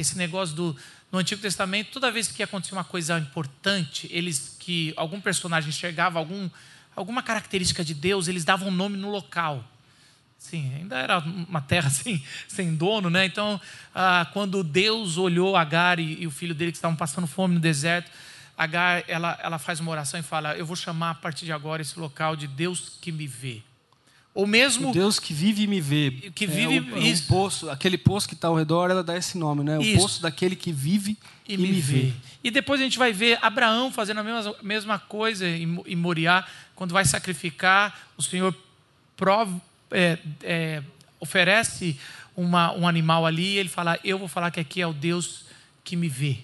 Esse 0.00 0.16
negócio 0.16 0.56
do 0.56 0.76
no 1.12 1.18
Antigo 1.18 1.42
Testamento, 1.42 1.90
toda 1.90 2.10
vez 2.10 2.28
que 2.28 2.42
acontecia 2.42 2.76
uma 2.76 2.84
coisa 2.84 3.18
importante, 3.18 4.08
eles 4.10 4.56
que 4.58 4.94
algum 4.96 5.20
personagem 5.20 5.68
enxergava 5.68 6.18
algum, 6.18 6.48
alguma 6.96 7.22
característica 7.22 7.84
de 7.84 7.92
Deus, 7.92 8.26
eles 8.26 8.44
davam 8.44 8.68
um 8.68 8.70
nome 8.70 8.96
no 8.96 9.10
local. 9.10 9.62
Sim, 10.38 10.72
ainda 10.74 10.96
era 10.96 11.18
uma 11.18 11.60
terra 11.60 11.88
assim, 11.88 12.22
sem 12.48 12.74
dono, 12.74 13.10
né? 13.10 13.26
Então, 13.26 13.60
ah, 13.94 14.26
quando 14.32 14.64
Deus 14.64 15.18
olhou 15.18 15.54
Agar 15.54 15.98
e, 15.98 16.22
e, 16.22 16.26
o 16.26 16.30
filho 16.30 16.54
dele 16.54 16.72
que 16.72 16.78
estavam 16.78 16.96
passando 16.96 17.26
fome 17.26 17.54
no 17.54 17.60
deserto, 17.60 18.10
Agar 18.56 19.04
ela, 19.06 19.38
ela 19.42 19.58
faz 19.58 19.80
uma 19.80 19.90
oração 19.90 20.18
e 20.18 20.22
fala: 20.22 20.54
Eu 20.54 20.64
vou 20.64 20.76
chamar 20.76 21.10
a 21.10 21.14
partir 21.14 21.44
de 21.44 21.52
agora 21.52 21.82
esse 21.82 21.98
local 21.98 22.36
de 22.36 22.46
Deus 22.46 22.92
que 23.00 23.10
me 23.12 23.26
vê. 23.26 23.62
Ou 24.34 24.46
mesmo. 24.46 24.90
O 24.90 24.92
Deus 24.92 25.18
que 25.18 25.34
vive 25.34 25.62
e 25.62 25.66
me 25.66 25.80
vê. 25.80 26.30
Que 26.34 26.46
vive 26.46 26.76
é, 26.76 26.80
o, 26.80 26.96
é 26.98 27.12
um 27.12 27.18
poço, 27.26 27.68
aquele 27.68 27.98
poço 27.98 28.28
que 28.28 28.34
está 28.34 28.48
ao 28.48 28.56
redor, 28.56 28.90
ela 28.90 29.02
dá 29.02 29.16
esse 29.16 29.36
nome, 29.36 29.64
né? 29.64 29.78
O 29.78 29.82
isso. 29.82 30.00
poço 30.00 30.22
daquele 30.22 30.54
que 30.54 30.72
vive 30.72 31.16
e, 31.48 31.54
e 31.54 31.58
me, 31.58 31.68
me 31.68 31.80
vê. 31.80 32.00
vê. 32.00 32.12
E 32.44 32.50
depois 32.50 32.80
a 32.80 32.84
gente 32.84 32.98
vai 32.98 33.12
ver 33.12 33.38
Abraão 33.42 33.92
fazendo 33.92 34.20
a 34.20 34.22
mesma, 34.22 34.54
mesma 34.62 34.98
coisa 34.98 35.46
em, 35.48 35.82
em 35.86 35.96
Moriá, 35.96 36.46
quando 36.76 36.92
vai 36.92 37.04
sacrificar, 37.04 38.08
o 38.16 38.22
Senhor 38.22 38.54
prova, 39.16 39.60
é, 39.90 40.18
é, 40.42 40.82
oferece 41.18 41.98
uma, 42.36 42.72
um 42.72 42.86
animal 42.86 43.26
ali 43.26 43.54
e 43.54 43.58
ele 43.58 43.68
fala: 43.68 43.98
Eu 44.04 44.18
vou 44.18 44.28
falar 44.28 44.50
que 44.50 44.60
aqui 44.60 44.80
é 44.80 44.86
o 44.86 44.92
Deus 44.92 45.44
que 45.84 45.96
me 45.96 46.08
vê. 46.08 46.38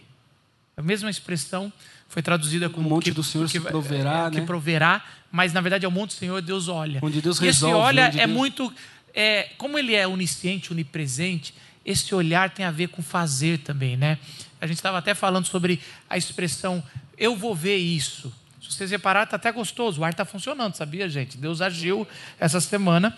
A 0.77 0.83
mesma 0.83 1.09
expressão 1.09 1.72
foi 2.09 2.22
traduzida 2.22 2.68
como 2.68 2.87
o 2.87 2.90
monte 2.90 3.05
que, 3.05 3.12
do 3.12 3.22
Senhor 3.22 3.46
que, 3.46 3.53
se 3.53 3.61
proverá, 3.61 4.27
é, 4.27 4.31
que 4.31 4.40
né? 4.40 4.46
proverá, 4.46 5.03
mas 5.31 5.53
na 5.53 5.61
verdade 5.61 5.85
é 5.85 5.89
o 5.89 5.93
monte 5.93 6.11
do 6.11 6.19
Senhor, 6.19 6.41
Deus 6.43 6.69
olha. 6.69 7.01
Onde 7.03 7.21
Deus 7.21 7.39
e 7.41 7.45
resolve. 7.45 7.75
esse 7.75 7.85
olha 7.87 8.01
é 8.03 8.27
Deus... 8.27 8.31
muito, 8.31 8.73
é, 9.15 9.51
como 9.59 9.79
ele 9.79 9.95
é 9.95 10.07
onisciente, 10.07 10.73
onipresente, 10.73 11.55
esse 11.85 12.15
olhar 12.15 12.51
tem 12.51 12.65
a 12.65 12.71
ver 12.71 12.89
com 12.89 13.03
fazer 13.03 13.59
também, 13.59 13.97
né? 13.97 14.19
A 14.61 14.67
gente 14.67 14.77
estava 14.77 14.99
até 14.99 15.15
falando 15.15 15.47
sobre 15.47 15.81
a 16.09 16.17
expressão 16.17 16.83
eu 17.19 17.35
vou 17.37 17.55
ver 17.55 17.77
isso. 17.77 18.33
Se 18.61 18.73
vocês 18.73 18.91
reparar, 18.91 19.23
está 19.23 19.37
até 19.37 19.53
gostoso. 19.53 20.01
O 20.01 20.05
ar 20.05 20.11
está 20.11 20.25
funcionando, 20.25 20.75
sabia, 20.75 21.09
gente? 21.09 21.39
Deus 21.39 21.62
agiu 21.62 22.07
essa 22.39 22.61
semana. 22.61 23.17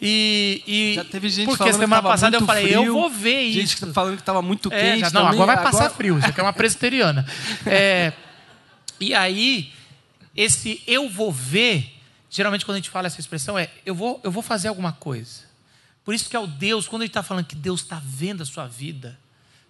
E, 0.00 0.62
e 0.66 0.94
já 0.94 1.04
teve 1.04 1.28
gente 1.30 1.46
porque 1.46 1.72
semana 1.72 2.02
passada 2.02 2.36
eu 2.36 2.44
falei, 2.44 2.64
frio, 2.64 2.84
eu 2.84 2.92
vou 2.92 3.08
ver 3.08 3.50
gente 3.50 3.64
isso. 3.64 3.86
Gente 3.86 3.94
falando 3.94 4.16
que 4.16 4.22
estava 4.22 4.42
muito 4.42 4.70
é, 4.72 4.92
quente. 4.92 5.00
Já, 5.00 5.10
não, 5.10 5.22
também. 5.22 5.40
agora 5.40 5.54
vai 5.54 5.64
passar 5.64 5.84
agora... 5.84 5.94
frio. 5.94 6.18
Isso 6.18 6.28
aqui 6.28 6.40
é 6.40 6.42
uma 6.42 6.52
presbiteriana. 6.52 7.26
É, 7.66 8.12
e 8.98 9.14
aí, 9.14 9.72
esse 10.40 10.82
eu 10.86 11.08
vou 11.08 11.30
ver, 11.30 12.00
geralmente 12.30 12.64
quando 12.64 12.76
a 12.76 12.78
gente 12.78 12.88
fala 12.88 13.06
essa 13.06 13.20
expressão 13.20 13.58
é 13.58 13.70
eu 13.84 13.94
vou, 13.94 14.18
eu 14.24 14.30
vou 14.30 14.42
fazer 14.42 14.68
alguma 14.68 14.92
coisa. 14.92 15.42
Por 16.02 16.14
isso 16.14 16.30
que 16.30 16.34
é 16.34 16.40
o 16.40 16.46
Deus, 16.46 16.88
quando 16.88 17.02
ele 17.02 17.10
está 17.10 17.22
falando 17.22 17.44
que 17.44 17.54
Deus 17.54 17.82
está 17.82 18.00
vendo 18.02 18.42
a 18.42 18.46
sua 18.46 18.66
vida, 18.66 19.18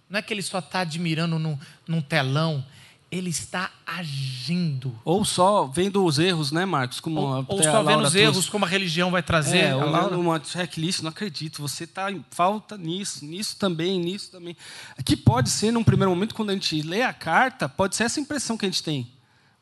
não 0.09 0.17
é 0.17 0.21
que 0.21 0.33
ele 0.33 0.41
só 0.41 0.59
está 0.59 0.79
admirando 0.79 1.37
num, 1.37 1.59
num 1.85 2.01
telão, 2.01 2.65
ele 3.11 3.29
está 3.29 3.69
agindo. 3.85 4.97
Ou 5.03 5.25
só 5.25 5.65
vendo 5.65 6.05
os 6.05 6.17
erros, 6.17 6.53
né, 6.53 6.65
Marcos? 6.65 7.01
Como 7.01 7.19
ou, 7.19 7.45
ou 7.49 7.61
só 7.61 7.83
vendo 7.83 8.03
os 8.03 8.15
erros, 8.15 8.47
como 8.47 8.63
a 8.63 8.67
religião 8.67 9.11
vai 9.11 9.21
trazer. 9.21 9.57
É, 9.57 9.75
olhando 9.75 10.17
uma 10.17 10.41
checklist, 10.41 11.01
não 11.01 11.09
acredito, 11.09 11.61
você 11.61 11.83
está 11.83 12.09
em 12.09 12.23
falta 12.31 12.77
nisso, 12.77 13.25
nisso 13.25 13.57
também, 13.57 13.99
nisso 13.99 14.31
também. 14.31 14.55
Que 15.03 15.17
pode 15.17 15.49
ser, 15.49 15.71
num 15.71 15.83
primeiro 15.83 16.11
momento, 16.11 16.33
quando 16.33 16.51
a 16.51 16.53
gente 16.53 16.81
lê 16.81 17.01
a 17.01 17.11
carta, 17.11 17.67
pode 17.67 17.97
ser 17.97 18.05
essa 18.05 18.21
impressão 18.21 18.57
que 18.57 18.65
a 18.65 18.69
gente 18.69 18.81
tem. 18.81 19.11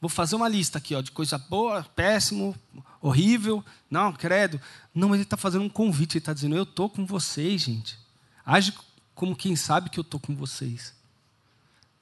Vou 0.01 0.09
fazer 0.09 0.35
uma 0.35 0.47
lista 0.47 0.77
aqui 0.77 0.95
ó, 0.95 1.01
de 1.01 1.11
coisa 1.11 1.37
boa, 1.37 1.83
péssimo, 1.95 2.55
horrível. 3.01 3.63
Não, 3.89 4.13
credo. 4.13 4.59
Não, 4.93 5.13
ele 5.13 5.23
está 5.23 5.35
fazendo 5.35 5.63
um 5.63 5.69
convite, 5.69 6.13
ele 6.13 6.21
está 6.21 6.33
dizendo, 6.33 6.55
eu 6.55 6.63
estou 6.63 6.89
com 6.89 7.05
vocês, 7.05 7.61
gente. 7.61 7.97
Age 8.45 8.73
como 9.13 9.35
quem 9.35 9.55
sabe 9.55 9.89
que 9.89 9.99
eu 9.99 10.03
estou 10.03 10.19
com 10.19 10.35
vocês. 10.35 10.93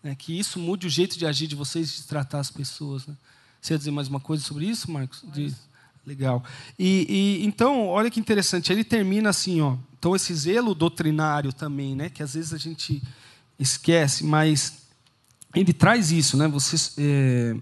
É, 0.03 0.13
que 0.13 0.37
isso 0.37 0.59
mude 0.59 0.85
o 0.85 0.89
jeito 0.89 1.17
de 1.17 1.25
agir 1.25 1.47
de 1.47 1.55
vocês, 1.55 1.95
de 1.95 2.03
tratar 2.03 2.39
as 2.39 2.51
pessoas. 2.51 3.07
Né? 3.07 3.15
Você 3.59 3.73
ia 3.73 3.77
dizer 3.77 3.91
mais 3.91 4.07
uma 4.07 4.19
coisa 4.19 4.43
sobre 4.43 4.65
isso, 4.65 4.91
Marcos? 4.91 5.23
De... 5.33 5.53
Legal. 6.05 6.41
E, 6.79 7.39
e, 7.41 7.45
então, 7.45 7.87
olha 7.87 8.09
que 8.09 8.17
interessante. 8.17 8.71
Ele 8.71 8.85
termina 8.85 9.29
assim, 9.29 9.59
ó. 9.59 9.75
Então 9.99 10.15
esse 10.15 10.33
zelo 10.33 10.73
doutrinário 10.73 11.51
também, 11.51 11.97
né? 11.97 12.09
Que 12.09 12.23
às 12.23 12.33
vezes 12.33 12.53
a 12.53 12.57
gente 12.57 13.03
esquece, 13.59 14.23
mas 14.23 14.83
ele 15.53 15.73
traz 15.73 16.11
isso, 16.11 16.37
né? 16.37 16.47
Vocês 16.47 16.93
é, 16.97 17.57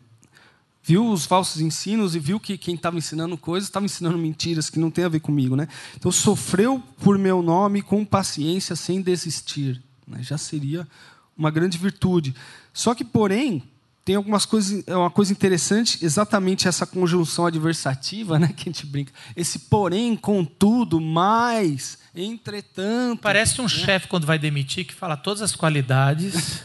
viu 0.86 1.10
os 1.10 1.26
falsos 1.26 1.60
ensinos 1.60 2.14
e 2.14 2.20
viu 2.20 2.40
que 2.40 2.60
quem 2.60 2.76
estava 2.76 2.96
ensinando 2.96 3.36
coisas 3.36 3.68
estava 3.68 3.88
ensinando 3.88 4.20
mentiras 4.20 4.70
que 4.70 4.78
não 4.78 4.92
tem 4.92 5.04
a 5.04 5.10
ver 5.10 5.20
comigo, 5.20 5.56
né? 5.56 5.68
Então 5.98 6.12
sofreu 6.12 6.82
por 7.02 7.18
meu 7.18 7.42
nome 7.42 7.82
com 7.82 8.06
paciência 8.06 8.76
sem 8.76 9.02
desistir, 9.02 9.82
né? 10.08 10.20
já 10.22 10.38
seria 10.38 10.88
uma 11.36 11.50
grande 11.50 11.80
virtude. 11.80 12.36
Só 12.72 12.94
que, 12.94 13.04
porém, 13.04 13.64
tem 14.06 14.16
algumas 14.16 14.46
coisas, 14.46 14.84
é 14.86 14.96
uma 14.96 15.10
coisa 15.10 15.32
interessante, 15.32 16.06
exatamente 16.06 16.68
essa 16.68 16.86
conjunção 16.86 17.48
adversativa, 17.48 18.38
né, 18.38 18.50
que 18.56 18.70
a 18.70 18.72
gente 18.72 18.86
brinca. 18.86 19.12
Esse 19.36 19.58
porém, 19.58 20.16
contudo, 20.16 21.02
mais, 21.02 21.98
entretanto. 22.16 23.22
Parece 23.22 23.60
um 23.60 23.64
né? 23.64 23.70
chefe 23.70 24.08
quando 24.08 24.28
vai 24.28 24.38
demitir 24.38 24.86
que 24.86 24.94
fala 24.94 25.18
todas 25.18 25.42
as 25.42 25.56
qualidades. 25.56 26.64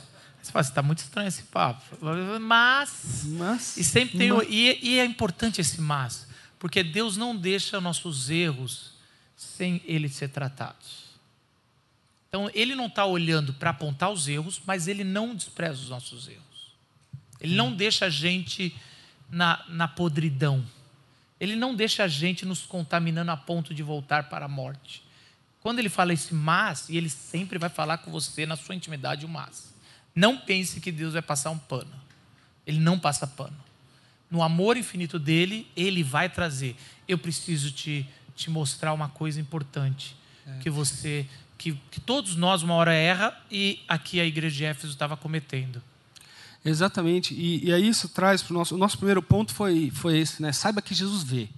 Você 0.51 0.53
fala, 0.53 0.63
está 0.65 0.83
muito 0.83 0.99
estranho 0.99 1.29
esse 1.29 1.45
papo. 1.45 1.85
Mas. 2.41 3.23
mas 3.25 3.77
e 3.77 3.85
sempre 3.85 4.19
tem. 4.19 4.33
Mas... 4.33 4.49
E, 4.51 4.79
e, 4.83 4.99
é 4.99 5.05
importante 5.05 5.61
esse 5.61 5.81
mas. 5.81 6.27
Porque 6.59 6.83
Deus 6.83 7.17
não 7.17 7.37
deixa 7.37 7.81
nossos 7.81 8.29
erros 8.29 8.93
sem 9.37 9.81
eles 9.85 10.13
ser 10.15 10.29
tratados. 10.29 11.11
Então, 12.29 12.51
Ele 12.53 12.75
não 12.75 12.87
está 12.87 13.07
olhando 13.07 13.55
para 13.55 13.71
apontar 13.71 14.11
os 14.11 14.29
erros, 14.29 14.61
mas 14.67 14.89
Ele 14.89 15.05
não 15.05 15.35
despreza 15.35 15.81
os 15.81 15.89
nossos 15.89 16.29
erros. 16.29 16.75
Ele 17.41 17.55
não 17.55 17.73
deixa 17.73 18.07
a 18.07 18.11
gente 18.11 18.75
na, 19.31 19.65
na 19.69 19.89
podridão. 19.89 20.65
Ele 21.39 21.57
não 21.57 21.75
deixa 21.75 22.05
a 22.05 22.09
gente 22.09 22.45
nos 22.45 22.67
contaminando 22.67 23.31
a 23.31 23.37
ponto 23.37 23.73
de 23.73 23.83
voltar 23.83 24.29
para 24.29 24.45
a 24.45 24.49
morte. 24.49 25.03
Quando 25.61 25.79
ele 25.79 25.89
fala 25.89 26.13
esse 26.13 26.35
mas, 26.35 26.89
e 26.89 26.97
ele 26.97 27.09
sempre 27.09 27.59
vai 27.59 27.69
falar 27.69 27.99
com 27.99 28.11
você 28.11 28.45
na 28.45 28.57
sua 28.57 28.75
intimidade 28.75 29.25
o 29.25 29.29
mas. 29.29 29.71
Não 30.15 30.37
pense 30.37 30.81
que 30.81 30.91
Deus 30.91 31.13
vai 31.13 31.23
passar 31.23 31.51
um 31.51 31.59
pano. 31.59 31.91
Ele 32.67 32.79
não 32.79 32.99
passa 32.99 33.27
pano. 33.27 33.57
No 34.31 34.43
amor 34.43 34.77
infinito 34.77 35.19
dele, 35.19 35.67
ele 35.77 36.03
vai 36.03 36.29
trazer. 36.29 36.77
Eu 37.09 37.19
preciso 37.19 37.71
te, 37.73 38.09
te 38.37 38.51
mostrar 38.51 38.93
uma 38.93 39.09
coisa 39.09 39.41
importante. 39.41 40.17
É. 40.47 40.59
Que 40.59 40.71
você. 40.71 41.27
Que, 41.59 41.75
que 41.91 42.01
todos 42.01 42.37
nós, 42.37 42.63
uma 42.63 42.75
hora, 42.75 42.95
erra 42.95 43.39
e 43.51 43.81
aqui 43.87 44.21
a 44.21 44.25
igreja 44.25 44.57
de 44.57 44.65
Éfeso 44.65 44.93
estava 44.93 45.17
cometendo. 45.17 45.83
Exatamente. 46.65 47.35
E, 47.35 47.67
e 47.67 47.73
aí 47.73 47.89
isso 47.89 48.09
traz 48.09 48.43
para 48.43 48.55
o 48.55 48.59
nosso. 48.59 48.75
O 48.75 48.79
nosso 48.79 48.97
primeiro 48.97 49.23
ponto 49.23 49.53
foi, 49.53 49.91
foi 49.91 50.19
esse, 50.19 50.41
né? 50.41 50.53
Saiba 50.53 50.81
que 50.81 50.95
Jesus 50.95 51.23
vê. 51.23 51.49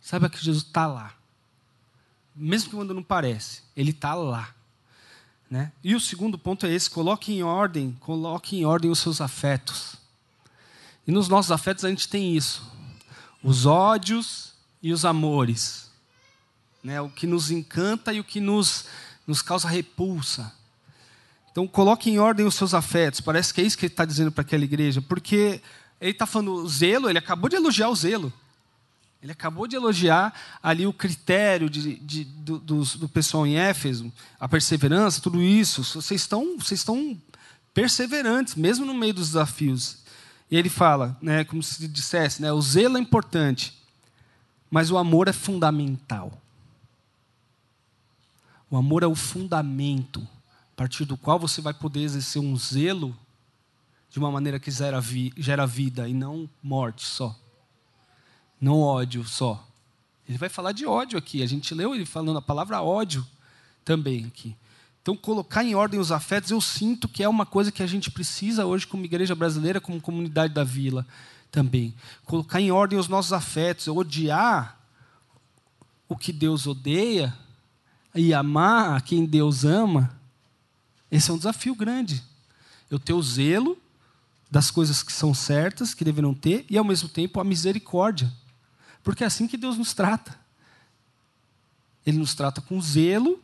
Saiba 0.00 0.28
que 0.28 0.42
Jesus 0.42 0.64
está 0.64 0.86
lá. 0.86 1.14
Mesmo 2.34 2.70
que 2.70 2.76
quando 2.76 2.94
não 2.94 3.02
parece, 3.02 3.62
ele 3.76 3.90
está 3.90 4.14
lá. 4.14 4.54
Né? 5.52 5.70
E 5.84 5.94
o 5.94 6.00
segundo 6.00 6.38
ponto 6.38 6.64
é 6.64 6.72
esse: 6.72 6.88
coloque 6.88 7.30
em 7.30 7.42
ordem, 7.42 7.94
coloque 8.00 8.56
em 8.56 8.64
ordem 8.64 8.90
os 8.90 9.00
seus 9.00 9.20
afetos. 9.20 9.96
E 11.06 11.12
nos 11.12 11.28
nossos 11.28 11.52
afetos 11.52 11.84
a 11.84 11.90
gente 11.90 12.08
tem 12.08 12.34
isso: 12.34 12.66
os 13.44 13.66
ódios 13.66 14.54
e 14.82 14.94
os 14.94 15.04
amores, 15.04 15.90
né? 16.82 17.02
O 17.02 17.10
que 17.10 17.26
nos 17.26 17.50
encanta 17.50 18.14
e 18.14 18.18
o 18.20 18.24
que 18.24 18.40
nos 18.40 18.86
nos 19.26 19.42
causa 19.42 19.68
repulsa. 19.68 20.50
Então 21.50 21.68
coloque 21.68 22.08
em 22.08 22.18
ordem 22.18 22.46
os 22.46 22.54
seus 22.54 22.72
afetos. 22.72 23.20
Parece 23.20 23.52
que 23.52 23.60
é 23.60 23.64
isso 23.64 23.76
que 23.76 23.84
ele 23.84 23.92
está 23.92 24.06
dizendo 24.06 24.32
para 24.32 24.40
aquela 24.40 24.64
igreja, 24.64 25.02
porque 25.02 25.60
ele 26.00 26.12
está 26.12 26.24
falando 26.24 26.66
zelo. 26.66 27.10
Ele 27.10 27.18
acabou 27.18 27.50
de 27.50 27.56
elogiar 27.56 27.90
o 27.90 27.94
zelo. 27.94 28.32
Ele 29.22 29.30
acabou 29.30 29.68
de 29.68 29.76
elogiar 29.76 30.34
ali 30.60 30.84
o 30.84 30.92
critério 30.92 31.70
de, 31.70 31.94
de, 31.96 32.24
do, 32.24 32.58
do, 32.58 33.08
pessoal 33.08 33.46
em 33.46 33.56
Éfeso, 33.56 34.12
a 34.38 34.48
perseverança, 34.48 35.20
tudo 35.20 35.40
isso. 35.40 35.84
Vocês 35.84 36.22
estão, 36.22 36.58
vocês 36.58 36.80
estão 36.80 37.16
perseverantes, 37.72 38.56
mesmo 38.56 38.84
no 38.84 38.92
meio 38.92 39.14
dos 39.14 39.28
desafios. 39.28 39.98
E 40.50 40.56
ele 40.56 40.68
fala, 40.68 41.16
né, 41.22 41.44
como 41.44 41.62
se 41.62 41.86
dissesse, 41.86 42.42
né, 42.42 42.52
o 42.52 42.60
zelo 42.60 42.96
é 42.96 43.00
importante, 43.00 43.80
mas 44.68 44.90
o 44.90 44.98
amor 44.98 45.28
é 45.28 45.32
fundamental. 45.32 46.36
O 48.68 48.76
amor 48.76 49.04
é 49.04 49.06
o 49.06 49.14
fundamento, 49.14 50.20
a 50.72 50.76
partir 50.76 51.04
do 51.04 51.16
qual 51.16 51.38
você 51.38 51.60
vai 51.60 51.72
poder 51.72 52.00
exercer 52.00 52.42
um 52.42 52.56
zelo 52.56 53.16
de 54.10 54.18
uma 54.18 54.32
maneira 54.32 54.58
que 54.58 54.70
gera, 54.70 55.00
vi, 55.00 55.32
gera 55.36 55.64
vida 55.64 56.08
e 56.08 56.12
não 56.12 56.50
morte 56.60 57.06
só 57.06 57.38
não 58.62 58.80
ódio 58.80 59.24
só. 59.24 59.66
Ele 60.28 60.38
vai 60.38 60.48
falar 60.48 60.70
de 60.70 60.86
ódio 60.86 61.18
aqui. 61.18 61.42
A 61.42 61.46
gente 61.46 61.74
leu 61.74 61.96
ele 61.96 62.06
falando 62.06 62.38
a 62.38 62.42
palavra 62.42 62.80
ódio 62.80 63.26
também 63.84 64.24
aqui. 64.24 64.56
Então, 65.02 65.16
colocar 65.16 65.64
em 65.64 65.74
ordem 65.74 65.98
os 65.98 66.12
afetos, 66.12 66.52
eu 66.52 66.60
sinto 66.60 67.08
que 67.08 67.24
é 67.24 67.28
uma 67.28 67.44
coisa 67.44 67.72
que 67.72 67.82
a 67.82 67.86
gente 67.88 68.08
precisa 68.08 68.64
hoje, 68.64 68.86
como 68.86 69.04
igreja 69.04 69.34
brasileira, 69.34 69.80
como 69.80 70.00
comunidade 70.00 70.54
da 70.54 70.62
vila 70.62 71.04
também. 71.50 71.92
Colocar 72.24 72.60
em 72.60 72.70
ordem 72.70 72.96
os 72.96 73.08
nossos 73.08 73.32
afetos, 73.32 73.88
odiar 73.88 74.78
o 76.08 76.16
que 76.16 76.32
Deus 76.32 76.68
odeia 76.68 77.36
e 78.14 78.32
amar 78.32 78.96
a 78.96 79.00
quem 79.00 79.26
Deus 79.26 79.64
ama, 79.64 80.16
esse 81.10 81.30
é 81.30 81.34
um 81.34 81.38
desafio 81.38 81.74
grande. 81.74 82.22
Eu 82.88 83.00
ter 83.00 83.12
o 83.12 83.22
zelo 83.22 83.76
das 84.48 84.70
coisas 84.70 85.02
que 85.02 85.12
são 85.12 85.34
certas, 85.34 85.94
que 85.94 86.04
deveriam 86.04 86.32
ter, 86.32 86.64
e 86.70 86.78
ao 86.78 86.84
mesmo 86.84 87.08
tempo 87.08 87.40
a 87.40 87.44
misericórdia. 87.44 88.32
Porque 89.02 89.24
é 89.24 89.26
assim 89.26 89.46
que 89.46 89.56
Deus 89.56 89.76
nos 89.76 89.92
trata. 89.92 90.38
Ele 92.06 92.18
nos 92.18 92.34
trata 92.34 92.60
com 92.60 92.80
zelo, 92.80 93.40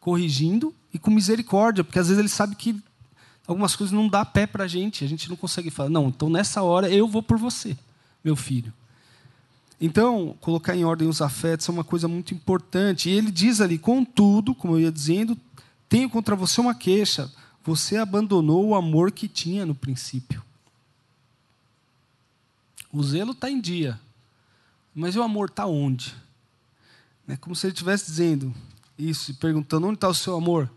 corrigindo 0.00 0.74
e 0.92 0.98
com 0.98 1.10
misericórdia, 1.10 1.84
porque 1.84 1.98
às 1.98 2.08
vezes 2.08 2.18
ele 2.18 2.28
sabe 2.28 2.56
que 2.56 2.80
algumas 3.46 3.74
coisas 3.74 3.92
não 3.92 4.08
dá 4.08 4.24
pé 4.24 4.46
para 4.46 4.64
a 4.64 4.68
gente, 4.68 5.04
a 5.04 5.08
gente 5.08 5.28
não 5.28 5.36
consegue 5.36 5.70
falar, 5.70 5.88
não, 5.88 6.08
então 6.08 6.28
nessa 6.28 6.62
hora 6.62 6.88
eu 6.88 7.08
vou 7.08 7.22
por 7.22 7.38
você, 7.38 7.76
meu 8.22 8.36
filho. 8.36 8.72
Então, 9.84 10.36
colocar 10.40 10.76
em 10.76 10.84
ordem 10.84 11.08
os 11.08 11.20
afetos 11.20 11.68
é 11.68 11.72
uma 11.72 11.82
coisa 11.82 12.06
muito 12.06 12.32
importante. 12.32 13.10
E 13.10 13.12
ele 13.12 13.32
diz 13.32 13.60
ali, 13.60 13.76
contudo, 13.76 14.54
como 14.54 14.74
eu 14.74 14.80
ia 14.80 14.92
dizendo, 14.92 15.36
tenho 15.88 16.08
contra 16.08 16.36
você 16.36 16.60
uma 16.60 16.72
queixa. 16.72 17.28
Você 17.64 17.96
abandonou 17.96 18.68
o 18.68 18.74
amor 18.76 19.10
que 19.10 19.26
tinha 19.26 19.66
no 19.66 19.74
princípio. 19.74 20.40
O 22.92 23.02
zelo 23.02 23.32
está 23.32 23.50
em 23.50 23.60
dia, 23.60 23.98
mas 24.94 25.16
o 25.16 25.22
amor 25.22 25.48
está 25.48 25.66
onde? 25.66 26.14
É 27.28 27.36
como 27.36 27.54
se 27.56 27.66
ele 27.66 27.72
estivesse 27.72 28.06
dizendo 28.06 28.54
isso 28.98 29.30
e 29.30 29.34
perguntando: 29.34 29.86
onde 29.86 29.96
está 29.96 30.08
o 30.08 30.14
seu 30.14 30.36
amor? 30.36 30.70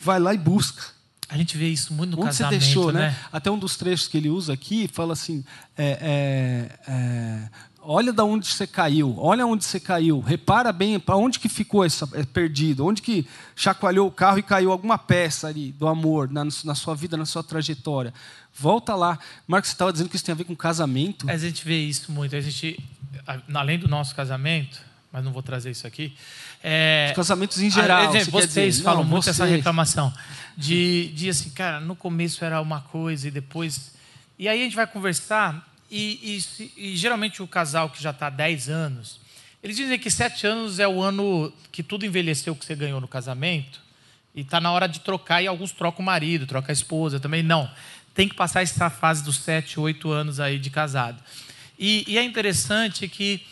Vai 0.00 0.18
lá 0.18 0.32
e 0.32 0.38
busca. 0.38 0.82
A 1.28 1.36
gente 1.36 1.56
vê 1.56 1.68
isso 1.68 1.94
muito 1.94 2.16
no 2.16 2.22
Onde 2.22 2.26
casamento, 2.26 2.60
você 2.60 2.66
deixou, 2.66 2.92
né? 2.92 3.10
né? 3.10 3.18
Até 3.30 3.50
um 3.50 3.58
dos 3.58 3.76
trechos 3.76 4.08
que 4.08 4.16
ele 4.16 4.28
usa 4.28 4.52
aqui 4.52 4.88
fala 4.88 5.12
assim: 5.12 5.44
é, 5.76 5.98
é, 6.00 6.90
é, 6.90 7.50
olha 7.82 8.12
da 8.12 8.24
onde 8.24 8.46
você 8.46 8.66
caiu, 8.66 9.14
olha 9.18 9.46
onde 9.46 9.64
você 9.64 9.80
caiu, 9.80 10.20
repara 10.20 10.72
bem 10.72 10.98
para 11.00 11.16
onde 11.16 11.38
que 11.38 11.48
ficou 11.48 11.84
essa, 11.84 12.08
é, 12.14 12.24
perdido, 12.24 12.84
onde 12.86 13.00
que 13.02 13.26
chacoalhou 13.56 14.06
o 14.06 14.10
carro 14.10 14.38
e 14.38 14.42
caiu 14.42 14.70
alguma 14.70 14.98
peça 14.98 15.48
ali 15.48 15.72
do 15.72 15.88
amor 15.88 16.30
na, 16.30 16.44
na 16.64 16.74
sua 16.74 16.94
vida, 16.94 17.16
na 17.16 17.24
sua 17.26 17.42
trajetória. 17.42 18.12
Volta 18.54 18.94
lá. 18.94 19.18
Marcos, 19.46 19.70
você 19.70 19.74
estava 19.74 19.92
dizendo 19.92 20.08
que 20.10 20.16
isso 20.16 20.24
tem 20.24 20.32
a 20.32 20.36
ver 20.36 20.44
com 20.44 20.54
casamento. 20.54 21.28
A 21.30 21.36
gente 21.36 21.64
vê 21.64 21.78
isso 21.80 22.12
muito. 22.12 22.36
A 22.36 22.40
gente, 22.40 22.78
além 23.54 23.78
do 23.78 23.88
nosso 23.88 24.14
casamento, 24.14 24.78
mas 25.12 25.24
não 25.24 25.32
vou 25.32 25.42
trazer 25.42 25.70
isso 25.70 25.86
aqui. 25.86 26.14
É, 26.62 27.06
Os 27.10 27.16
casamentos 27.16 27.60
em 27.62 27.70
geral. 27.70 28.08
a- 28.08 28.12
você 28.12 28.30
vocês 28.30 28.74
dizer. 28.74 28.84
falam 28.84 29.02
Não, 29.02 29.10
muito 29.10 29.28
essa 29.30 29.44
vocês. 29.44 29.56
reclamação 29.56 30.12
de, 30.56 31.08
de 31.14 31.30
assim, 31.30 31.48
cara, 31.50 31.80
no 31.80 31.96
começo 31.96 32.44
era 32.44 32.60
uma 32.60 32.80
coisa 32.82 33.26
e 33.28 33.30
depois. 33.30 33.92
E 34.38 34.46
aí 34.48 34.60
a 34.60 34.64
gente 34.64 34.76
vai 34.76 34.86
conversar 34.86 35.66
e, 35.90 36.38
e 36.76 36.92
e 36.92 36.96
geralmente 36.96 37.42
o 37.42 37.46
casal 37.46 37.90
que 37.90 38.02
já 38.02 38.10
está 38.10 38.28
há 38.28 38.30
10 38.30 38.68
anos, 38.68 39.20
eles 39.62 39.76
dizem 39.76 39.98
que 39.98 40.10
7 40.10 40.46
anos 40.46 40.78
é 40.78 40.86
o 40.88 41.02
ano 41.02 41.52
que 41.72 41.82
tudo 41.82 42.06
envelheceu 42.06 42.54
que 42.56 42.64
você 42.64 42.74
ganhou 42.74 43.00
no 43.00 43.08
casamento 43.08 43.80
e 44.34 44.40
está 44.42 44.60
na 44.60 44.70
hora 44.72 44.86
de 44.88 45.00
trocar 45.00 45.42
e 45.42 45.46
alguns 45.46 45.72
trocam 45.72 46.02
o 46.02 46.06
marido, 46.06 46.46
trocam 46.46 46.70
a 46.70 46.72
esposa 46.72 47.18
também. 47.20 47.42
Não, 47.42 47.70
tem 48.14 48.28
que 48.28 48.34
passar 48.34 48.62
essa 48.62 48.88
fase 48.88 49.22
dos 49.24 49.36
7, 49.38 49.78
8 49.80 50.10
anos 50.10 50.40
aí 50.40 50.58
de 50.58 50.70
casado. 50.70 51.22
E, 51.78 52.04
e 52.06 52.16
é 52.18 52.22
interessante 52.22 53.06
que 53.08 53.44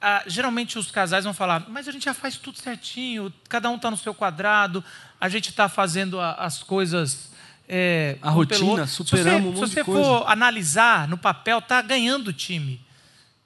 ah, 0.00 0.22
geralmente 0.26 0.78
os 0.78 0.90
casais 0.92 1.24
vão 1.24 1.34
falar, 1.34 1.66
mas 1.68 1.88
a 1.88 1.92
gente 1.92 2.04
já 2.04 2.14
faz 2.14 2.36
tudo 2.36 2.58
certinho, 2.58 3.32
cada 3.48 3.68
um 3.70 3.76
está 3.76 3.90
no 3.90 3.96
seu 3.96 4.14
quadrado, 4.14 4.84
a 5.20 5.28
gente 5.28 5.50
está 5.50 5.68
fazendo 5.68 6.20
a- 6.20 6.34
as 6.34 6.62
coisas. 6.62 7.30
É, 7.68 8.16
A 8.22 8.30
um 8.30 8.34
rotina, 8.34 8.58
pelo 8.58 8.70
outro." 8.70 8.86
superamos 8.86 9.50
um 9.50 9.54
se 9.54 9.60
monte 9.60 9.70
você, 9.70 9.80
de 9.80 9.84
Se 9.84 9.92
você 9.92 10.02
for 10.02 10.28
analisar 10.28 11.06
no 11.06 11.18
papel, 11.18 11.58
está 11.58 11.82
ganhando 11.82 12.28
o 12.28 12.32
time, 12.32 12.80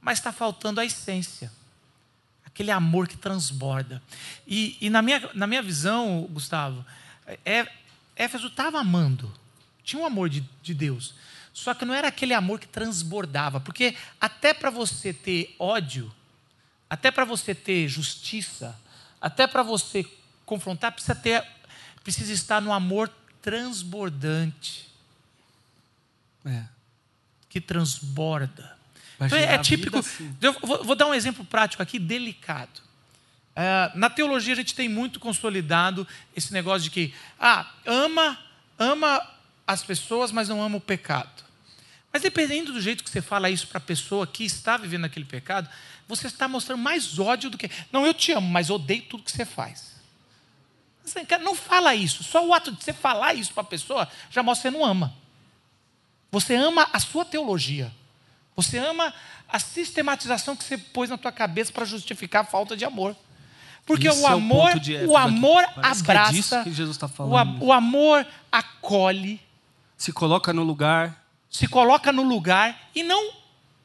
mas 0.00 0.18
está 0.18 0.32
faltando 0.32 0.80
a 0.80 0.84
essência. 0.84 1.50
Aquele 2.46 2.70
amor 2.70 3.08
que 3.08 3.16
transborda. 3.16 4.02
E, 4.46 4.76
e 4.80 4.90
na, 4.90 5.02
minha, 5.02 5.28
na 5.34 5.46
minha 5.46 5.62
visão, 5.62 6.28
Gustavo, 6.30 6.84
é, 7.44 7.66
Éfeso 8.16 8.48
estava 8.48 8.78
amando, 8.78 9.32
tinha 9.82 10.00
um 10.00 10.06
amor 10.06 10.28
de, 10.28 10.44
de 10.62 10.74
Deus, 10.74 11.14
só 11.52 11.74
que 11.74 11.84
não 11.84 11.94
era 11.94 12.08
aquele 12.08 12.34
amor 12.34 12.58
que 12.58 12.66
transbordava, 12.66 13.60
porque 13.60 13.94
até 14.20 14.54
para 14.54 14.70
você 14.70 15.12
ter 15.12 15.54
ódio, 15.58 16.12
até 16.88 17.10
para 17.10 17.24
você 17.24 17.54
ter 17.54 17.88
justiça, 17.88 18.78
até 19.20 19.46
para 19.46 19.62
você 19.62 20.04
confrontar, 20.44 20.92
precisa, 20.92 21.14
ter, 21.14 21.46
precisa 22.02 22.32
estar 22.32 22.60
no 22.60 22.72
amor 22.72 23.10
transbordante, 23.42 24.88
É. 26.46 26.64
que 27.48 27.60
transborda. 27.60 28.76
Então, 29.20 29.38
é, 29.38 29.54
é 29.54 29.58
típico. 29.58 30.00
vida, 30.00 30.08
sim. 30.16 30.36
Eu 30.40 30.52
vou, 30.54 30.84
vou 30.84 30.96
dar 30.96 31.06
um 31.06 31.14
exemplo 31.14 31.44
prático 31.44 31.82
aqui, 31.82 31.98
delicado. 31.98 32.80
É, 33.54 33.92
na 33.94 34.08
teologia 34.08 34.54
a 34.54 34.56
gente 34.56 34.74
tem 34.74 34.88
muito 34.88 35.20
consolidado 35.20 36.06
esse 36.34 36.52
negócio 36.52 36.84
de 36.84 36.90
que 36.90 37.14
ah, 37.38 37.70
ama, 37.84 38.38
ama 38.78 39.28
as 39.66 39.82
pessoas, 39.82 40.32
mas 40.32 40.48
não 40.48 40.62
ama 40.62 40.78
o 40.78 40.80
pecado. 40.80 41.42
Mas 42.12 42.22
dependendo 42.22 42.72
do 42.72 42.80
jeito 42.80 43.04
que 43.04 43.10
você 43.10 43.22
fala 43.22 43.50
isso 43.50 43.66
para 43.66 43.78
a 43.78 43.80
pessoa 43.80 44.26
que 44.26 44.44
está 44.44 44.76
vivendo 44.76 45.04
aquele 45.04 45.24
pecado, 45.24 45.68
você 46.08 46.26
está 46.26 46.48
mostrando 46.48 46.82
mais 46.82 47.18
ódio 47.18 47.50
do 47.50 47.58
que. 47.58 47.70
Não, 47.90 48.06
eu 48.06 48.14
te 48.14 48.32
amo, 48.32 48.48
mas 48.48 48.70
odeio 48.70 49.02
tudo 49.02 49.22
que 49.22 49.32
você 49.32 49.44
faz. 49.44 49.92
Cara, 51.28 51.42
Não 51.42 51.54
fala 51.54 51.94
isso. 51.94 52.22
Só 52.22 52.46
o 52.46 52.54
ato 52.54 52.72
de 52.72 52.82
você 52.82 52.92
falar 52.92 53.34
isso 53.34 53.52
para 53.52 53.62
a 53.62 53.66
pessoa 53.66 54.08
já 54.30 54.42
mostra 54.42 54.70
que 54.70 54.76
você 54.76 54.82
não 54.82 54.88
ama. 54.88 55.12
Você 56.30 56.54
ama 56.54 56.88
a 56.92 56.98
sua 56.98 57.24
teologia. 57.24 57.92
Você 58.56 58.78
ama 58.78 59.12
a 59.48 59.58
sistematização 59.58 60.56
que 60.56 60.64
você 60.64 60.78
pôs 60.78 61.10
na 61.10 61.18
tua 61.18 61.32
cabeça 61.32 61.72
para 61.72 61.84
justificar 61.84 62.42
a 62.42 62.46
falta 62.46 62.76
de 62.76 62.84
amor. 62.84 63.16
Porque 63.84 64.08
o 64.08 64.12
é 64.12 64.14
o 64.14 64.26
amor, 64.26 64.72
ponto 64.72 64.80
de 64.80 64.94
Éfeso 64.94 65.10
o 65.10 65.16
amor 65.16 65.64
Parece 65.74 66.00
é 66.00 66.04
abraça, 66.04 66.32
disso 66.32 66.62
que 66.62 66.72
Jesus 66.72 66.96
tá 66.96 67.10
o, 67.18 67.66
o 67.66 67.72
amor 67.72 68.26
acolhe, 68.50 69.40
Se 69.96 70.12
coloca 70.12 70.52
no 70.52 70.62
lugar. 70.62 71.24
se 71.50 71.66
coloca 71.66 72.12
no 72.12 72.22
lugar 72.22 72.90
e 72.94 73.02
não 73.02 73.32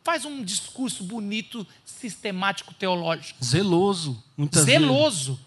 faz 0.04 0.24
um 0.24 0.44
discurso 0.44 1.04
bonito, 1.04 1.66
sistemático, 1.84 2.74
teológico. 2.76 3.44
Zeloso, 3.44 4.24
muitas 4.38 4.64
vezes. 4.64 4.80
Zeloso. 4.80 5.40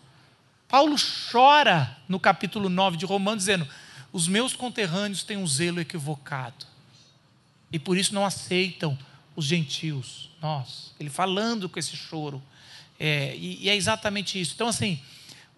Paulo 0.70 0.94
chora 1.32 1.98
no 2.08 2.20
capítulo 2.20 2.68
9 2.68 2.96
de 2.96 3.04
Romanos, 3.04 3.42
dizendo: 3.42 3.66
Os 4.12 4.28
meus 4.28 4.54
conterrâneos 4.54 5.24
têm 5.24 5.36
um 5.36 5.46
zelo 5.46 5.80
equivocado. 5.80 6.64
E 7.72 7.78
por 7.78 7.98
isso 7.98 8.14
não 8.14 8.24
aceitam 8.24 8.96
os 9.34 9.44
gentios. 9.44 10.30
Nós. 10.40 10.94
Ele 10.98 11.10
falando 11.10 11.68
com 11.68 11.78
esse 11.78 11.96
choro. 11.96 12.40
É, 13.00 13.34
e, 13.36 13.64
e 13.64 13.68
é 13.68 13.74
exatamente 13.74 14.40
isso. 14.40 14.52
Então, 14.54 14.68
assim, 14.68 15.00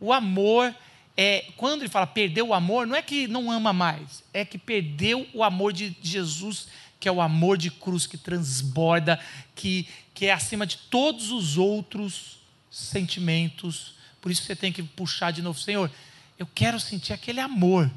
o 0.00 0.12
amor. 0.12 0.74
É, 1.14 1.44
quando 1.58 1.82
ele 1.82 1.90
fala 1.90 2.06
perdeu 2.06 2.48
o 2.48 2.54
amor, 2.54 2.86
não 2.86 2.96
é 2.96 3.02
que 3.02 3.28
não 3.28 3.50
ama 3.50 3.70
mais, 3.70 4.24
é 4.32 4.46
que 4.46 4.56
perdeu 4.56 5.28
o 5.34 5.44
amor 5.44 5.70
de 5.70 5.94
Jesus, 6.02 6.68
que 6.98 7.06
é 7.06 7.12
o 7.12 7.20
amor 7.20 7.58
de 7.58 7.70
cruz 7.70 8.06
que 8.06 8.16
transborda, 8.16 9.20
que, 9.54 9.86
que 10.14 10.24
é 10.24 10.32
acima 10.32 10.66
de 10.66 10.78
todos 10.78 11.30
os 11.30 11.58
outros 11.58 12.38
sentimentos. 12.70 13.92
Por 14.22 14.30
isso 14.30 14.44
você 14.44 14.56
tem 14.56 14.72
que 14.72 14.82
puxar 14.82 15.32
de 15.32 15.42
novo, 15.42 15.58
Senhor, 15.58 15.90
eu 16.38 16.46
quero 16.46 16.80
sentir 16.80 17.12
aquele 17.12 17.40
amor, 17.40 17.90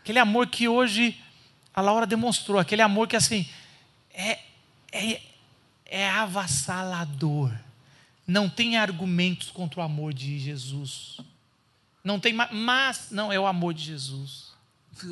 aquele 0.00 0.18
amor 0.18 0.48
que 0.48 0.66
hoje 0.66 1.20
a 1.72 1.80
Laura 1.80 2.06
demonstrou, 2.06 2.58
aquele 2.58 2.82
amor 2.82 3.06
que 3.06 3.14
assim 3.14 3.46
é, 4.12 4.38
é, 4.90 5.20
é 5.84 6.10
avassalador. 6.10 7.52
Não 8.26 8.48
tem 8.48 8.76
argumentos 8.76 9.50
contra 9.50 9.80
o 9.80 9.82
amor 9.82 10.12
de 10.12 10.38
Jesus. 10.38 11.18
Não 12.02 12.18
tem, 12.18 12.32
ma- 12.32 12.48
mas 12.52 13.08
não 13.10 13.32
é 13.32 13.38
o 13.38 13.46
amor 13.46 13.74
de 13.74 13.84
Jesus. 13.84 14.48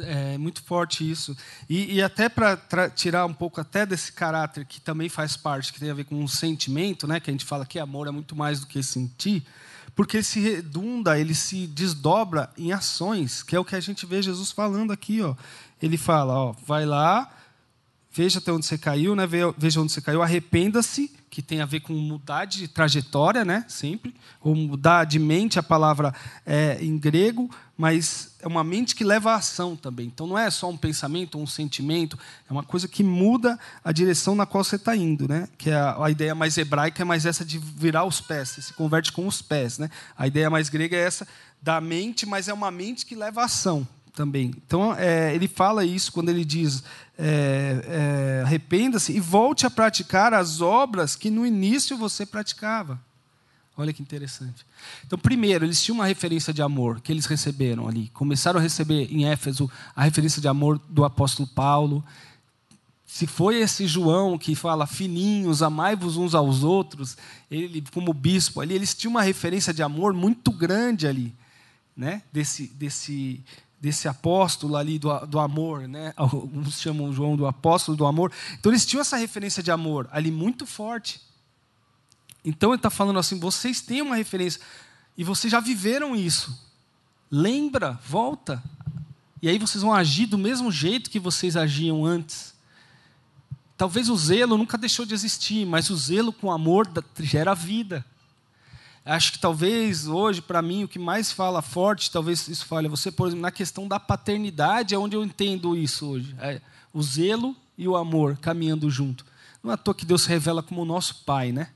É 0.03 0.37
muito 0.37 0.63
forte 0.63 1.09
isso. 1.09 1.37
E, 1.69 1.95
e 1.95 2.03
até 2.03 2.29
para 2.29 2.91
tirar 2.91 3.25
um 3.27 3.33
pouco 3.33 3.61
até 3.61 3.87
desse 3.87 4.13
caráter 4.13 4.65
que 4.65 4.81
também 4.81 5.09
faz 5.09 5.37
parte, 5.37 5.73
que 5.73 5.79
tem 5.79 5.91
a 5.91 5.95
ver 5.95 6.05
com 6.05 6.17
um 6.17 6.27
sentimento, 6.27 7.07
né? 7.07 7.21
que 7.21 7.31
a 7.31 7.33
gente 7.33 7.45
fala 7.45 7.65
que 7.65 7.79
amor 7.79 8.09
é 8.09 8.11
muito 8.11 8.35
mais 8.35 8.61
do 8.61 8.67
que 8.67 8.83
sentir, 8.83 9.47
porque 9.97 10.19
ele 10.19 10.25
se 10.25 10.41
redunda, 10.41 11.19
ele 11.19 11.35
se 11.35 11.67
desdobra 11.67 12.51
em 12.57 12.71
ações, 12.71 13.43
que 13.43 13.57
é 13.57 13.59
o 13.59 13.65
que 13.65 13.75
a 13.75 13.81
gente 13.81 14.05
vê 14.05 14.21
Jesus 14.21 14.53
falando 14.53 14.93
aqui. 14.93 15.23
Ó. 15.23 15.35
Ele 15.81 15.97
fala, 15.97 16.35
ó, 16.35 16.55
vai 16.67 16.85
lá, 16.85 17.33
veja 18.17 18.39
até 18.39 18.51
onde 18.51 18.65
você 18.65 18.79
caiu, 18.79 19.15
né? 19.15 19.27
Ve- 19.27 19.53
veja 19.59 19.79
onde 19.79 19.93
você 19.93 20.01
caiu, 20.01 20.23
arrependa-se, 20.23 21.15
que 21.29 21.43
tem 21.43 21.61
a 21.61 21.67
ver 21.67 21.81
com 21.81 21.93
mudar 21.93 22.47
de 22.47 22.67
trajetória, 22.67 23.45
né? 23.45 23.67
sempre, 23.69 24.15
ou 24.41 24.55
mudar 24.55 25.05
de 25.05 25.19
mente, 25.19 25.59
a 25.59 25.63
palavra 25.63 26.15
é 26.47 26.79
em 26.81 26.97
grego, 26.97 27.51
mas 27.77 28.31
é 28.41 28.49
uma 28.49 28.65
mente 28.65 28.95
que 28.95 29.05
leva 29.05 29.33
à 29.33 29.35
ação 29.35 29.77
também. 29.77 30.07
Então 30.07 30.27
não 30.27 30.39
é 30.39 30.51
só 30.51 30.71
um 30.71 30.79
pensamento, 30.79 31.37
um 31.37 31.47
sentimento, 31.47 32.19
é 32.49 32.53
uma 32.53 32.63
coisa 32.63 32.89
que 32.89 33.05
muda 33.05 33.59
a 33.85 33.93
direção 33.93 34.35
na 34.35 34.47
qual 34.47 34.65
você 34.65 34.77
está 34.77 34.97
indo. 34.97 35.29
Né? 35.29 35.47
Que 35.59 35.69
é 35.69 35.75
a, 35.75 36.07
a 36.07 36.11
ideia 36.11 36.35
mais 36.35 36.57
hebraica 36.57 37.03
é 37.03 37.05
mais 37.05 37.27
essa 37.27 37.45
de 37.45 37.59
virar 37.59 38.07
os 38.07 38.19
pés, 38.19 38.49
você 38.49 38.63
se 38.63 38.73
converte 38.73 39.13
com 39.13 39.27
os 39.27 39.43
pés. 39.43 39.77
Né? 39.77 39.91
A 40.17 40.27
ideia 40.27 40.49
mais 40.49 40.71
grega 40.71 40.97
é 40.97 41.01
essa 41.01 41.29
da 41.61 41.83
mente, 41.83 42.25
mas 42.25 42.49
é 42.49 42.55
uma 42.55 42.71
mente 42.71 43.05
que 43.05 43.15
leva 43.15 43.43
à 43.43 43.45
ação 43.45 43.87
também. 44.17 44.51
Então, 44.67 44.95
é, 44.95 45.35
ele 45.35 45.47
fala 45.47 45.85
isso 45.85 46.11
quando 46.11 46.31
ele 46.31 46.45
diz: 46.45 46.83
é, 47.17 48.39
é, 48.39 48.43
arrependa-se 48.45 49.13
e 49.13 49.21
volte 49.21 49.67
a 49.67 49.71
praticar 49.71 50.33
as 50.33 50.61
obras 50.61 51.15
que 51.15 51.31
no 51.31 51.47
início 51.47 51.97
você 51.97 52.25
praticava. 52.25 52.99
Olha 53.77 53.93
que 53.93 54.01
interessante. 54.01 54.65
Então, 55.07 55.19
primeiro, 55.19 55.67
eles 55.67 55.83
tinham 55.83 55.97
uma 55.97 56.07
referência 56.07 56.51
de 56.51 56.63
amor 56.63 56.99
que 57.03 57.13
eles 57.13 57.27
receberam 57.27 57.87
ali. 57.87 58.09
Começaram 58.15 58.59
a 58.59 58.63
receber 58.63 59.13
em 59.13 59.27
Éfeso 59.27 59.71
a 59.95 60.03
referência 60.03 60.41
de 60.41 60.49
amor 60.49 60.81
do 60.89 61.05
apóstolo 61.05 61.47
Paulo. 61.47 62.03
Se 63.07 63.27
foi 63.27 63.57
esse 63.57 63.87
João 63.87 64.39
que 64.39 64.55
fala, 64.55 64.87
filhinhos, 64.87 65.63
amai-vos 65.63 66.17
uns 66.17 66.35
aos 66.35 66.65
outros, 66.65 67.19
ele, 67.51 67.85
como 67.93 68.15
bispo 68.15 68.63
ali, 68.63 68.75
eles 68.75 68.95
tinham 68.95 69.11
uma 69.11 69.23
referência 69.23 69.75
de 69.75 69.83
amor 69.83 70.15
muito 70.15 70.51
grande 70.51 71.07
ali, 71.07 71.35
né? 71.95 72.23
desse, 72.33 72.69
desse, 72.69 73.45
desse 73.81 74.09
apóstolo 74.09 74.77
ali 74.77 74.99
do, 74.99 75.27
do 75.27 75.39
amor, 75.39 75.87
né? 75.87 76.13
Alguns 76.17 76.81
chamam 76.81 77.13
João 77.13 77.37
do 77.37 77.47
apóstolo 77.47 77.97
do 77.97 78.07
amor. 78.07 78.33
Então 78.59 78.73
eles 78.73 78.87
tinham 78.87 79.01
essa 79.01 79.17
referência 79.17 79.63
de 79.63 79.71
amor 79.71 80.09
ali 80.11 80.31
muito 80.31 80.67
forte. 80.67 81.21
Então 82.45 82.71
ele 82.71 82.77
está 82.77 82.91
falando 82.91 83.19
assim: 83.19 83.39
vocês 83.39 83.81
têm 83.81 84.03
uma 84.03 84.17
referência 84.17 84.61
e 85.17 85.25
vocês 85.25 85.51
já 85.51 85.61
viveram 85.61 86.15
isso. 86.15 86.67
Lembra, 87.31 87.99
volta. 88.07 88.63
E 89.43 89.49
aí 89.49 89.59
vocês 89.59 89.83
vão 89.83 89.93
agir 89.93 90.27
do 90.27 90.39
mesmo 90.39 90.73
jeito 90.73 91.11
que 91.11 91.21
vocês 91.21 91.57
agiam 91.57 92.05
antes. 92.05 92.55
Talvez 93.77 94.09
o 94.09 94.17
zelo 94.17 94.57
nunca 94.57 94.79
deixou 94.79 95.05
de 95.05 95.13
existir, 95.13 95.67
mas 95.67 95.91
o 95.91 95.97
zelo 95.97 96.33
com 96.33 96.51
amor 96.51 96.89
gera 97.21 97.55
vida. 97.55 98.05
Acho 99.07 99.31
que 99.31 99.39
talvez 99.39 100.09
hoje, 100.09 100.43
para 100.43 100.61
mim, 100.61 100.83
o 100.83 100.89
que 100.89 100.99
mais 100.99 101.31
fala 101.31 101.63
forte, 101.63 102.11
talvez 102.11 102.49
isso 102.49 102.67
fale 102.67 102.89
a 102.89 102.91
você, 102.91 103.13
por 103.13 103.29
exemplo, 103.29 103.43
na 103.43 103.53
questão 103.53 103.87
da 103.87 104.01
paternidade, 104.01 104.97
é 104.97 104.99
onde 104.99 105.15
eu 105.15 105.23
entendo 105.23 105.77
isso 105.77 106.09
hoje. 106.09 106.35
É 106.41 106.61
o 106.93 107.01
zelo 107.01 107.55
e 107.79 107.87
o 107.87 107.97
amor 107.97 108.37
caminhando 108.39 108.91
junto. 108.91 109.25
Não 109.63 109.71
é 109.71 109.75
à 109.75 109.77
toa 109.77 109.95
que 109.95 110.05
Deus 110.05 110.23
se 110.23 110.29
revela 110.29 110.61
como 110.61 110.83
o 110.83 110.85
nosso 110.85 111.23
Pai, 111.25 111.53
né? 111.53 111.69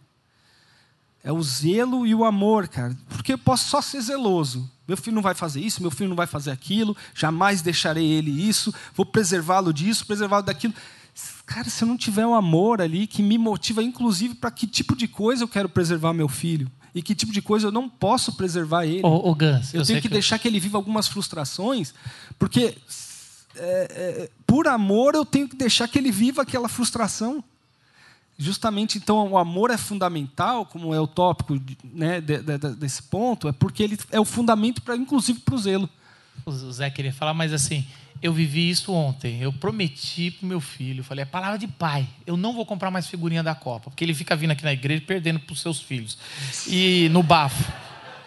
É 1.23 1.31
o 1.31 1.40
zelo 1.40 2.05
e 2.05 2.16
o 2.16 2.25
amor, 2.25 2.66
cara. 2.66 2.99
Porque 3.09 3.35
eu 3.35 3.38
posso 3.38 3.69
só 3.69 3.81
ser 3.81 4.01
zeloso. 4.01 4.69
Meu 4.88 4.97
filho 4.97 5.14
não 5.14 5.23
vai 5.23 5.35
fazer 5.35 5.61
isso, 5.61 5.81
meu 5.81 5.90
filho 5.93 6.09
não 6.09 6.16
vai 6.16 6.27
fazer 6.27 6.51
aquilo, 6.51 6.97
jamais 7.14 7.62
deixarei 7.62 8.11
ele 8.11 8.33
isso, 8.33 8.75
vou 8.93 9.07
preservá-lo 9.07 9.73
disso, 9.73 10.05
preservá-lo 10.05 10.43
daquilo. 10.43 10.75
Cara, 11.47 11.71
se 11.71 11.85
eu 11.85 11.87
não 11.87 11.97
tiver 11.97 12.27
um 12.27 12.35
amor 12.35 12.81
ali 12.81 13.07
que 13.07 13.23
me 13.23 13.38
motiva, 13.38 13.85
inclusive, 13.85 14.35
para 14.35 14.51
que 14.51 14.66
tipo 14.66 14.97
de 14.97 15.07
coisa 15.07 15.45
eu 15.45 15.49
quero 15.49 15.69
preservar 15.69 16.12
meu 16.12 16.29
filho 16.29 16.69
e 16.94 17.03
que 17.03 17.14
tipo 17.14 17.33
de 17.33 17.40
coisa 17.40 17.68
eu 17.68 17.72
não 17.72 17.88
posso 17.88 18.37
preservar 18.37 18.85
ele. 18.85 19.03
O, 19.03 19.31
o 19.31 19.35
Gans, 19.35 19.72
eu, 19.74 19.81
eu 19.81 19.87
tenho 19.87 20.00
que, 20.00 20.09
que 20.09 20.12
deixar 20.12 20.38
que 20.38 20.48
ele 20.48 20.61
viva 20.61 20.79
algumas 20.79 21.09
frustrações, 21.09 21.94
porque 22.38 22.76
é, 23.57 23.88
é, 23.90 24.31
por 24.46 24.68
amor 24.68 25.14
eu 25.14 25.24
tenho 25.24 25.48
que 25.48 25.57
deixar 25.57 25.88
que 25.88 25.98
ele 25.98 26.11
viva 26.11 26.42
aquela 26.42 26.68
frustração. 26.68 27.42
Justamente, 28.38 28.96
então, 28.96 29.33
o 29.33 29.37
amor 29.37 29.70
é 29.70 29.76
fundamental, 29.76 30.64
como 30.64 30.94
é 30.94 31.00
o 31.00 31.07
tópico 31.07 31.61
né, 31.85 32.22
de, 32.22 32.38
de, 32.38 32.59
desse 32.74 33.03
ponto, 33.03 33.46
é 33.46 33.53
porque 33.53 33.83
ele 33.83 33.98
é 34.11 34.18
o 34.18 34.24
fundamento, 34.24 34.81
para, 34.81 34.96
inclusive, 34.96 35.40
para 35.40 35.55
o 35.55 35.59
zelo. 35.59 35.90
O 36.46 36.72
Zé 36.72 36.88
queria 36.88 37.12
falar, 37.12 37.35
mas 37.35 37.53
assim, 37.53 37.87
eu 38.23 38.33
vivi 38.33 38.69
isso 38.69 38.93
ontem. 38.93 39.41
Eu 39.41 39.53
prometi 39.53 40.31
para 40.31 40.45
o 40.45 40.49
meu 40.49 40.61
filho, 40.61 41.03
falei, 41.03 41.23
é 41.23 41.27
palavra 41.27 41.59
de 41.59 41.67
pai. 41.67 42.07
Eu 42.27 42.37
não 42.37 42.53
vou 42.53 42.67
comprar 42.67 42.91
mais 42.91 43.07
figurinha 43.07 43.43
da 43.43 43.55
Copa, 43.55 43.91
porque 43.91 44.05
ele 44.05 44.15
fica 44.15 44.37
vindo 44.37 44.51
aqui 44.51 44.65
na 44.65 44.73
igreja 44.73 45.03
perdendo 45.07 45.41
para 45.41 45.53
os 45.53 45.61
seus 45.61 45.81
filhos. 45.81 46.19
E 46.67 47.09
no 47.11 47.23
bafo. 47.23 47.65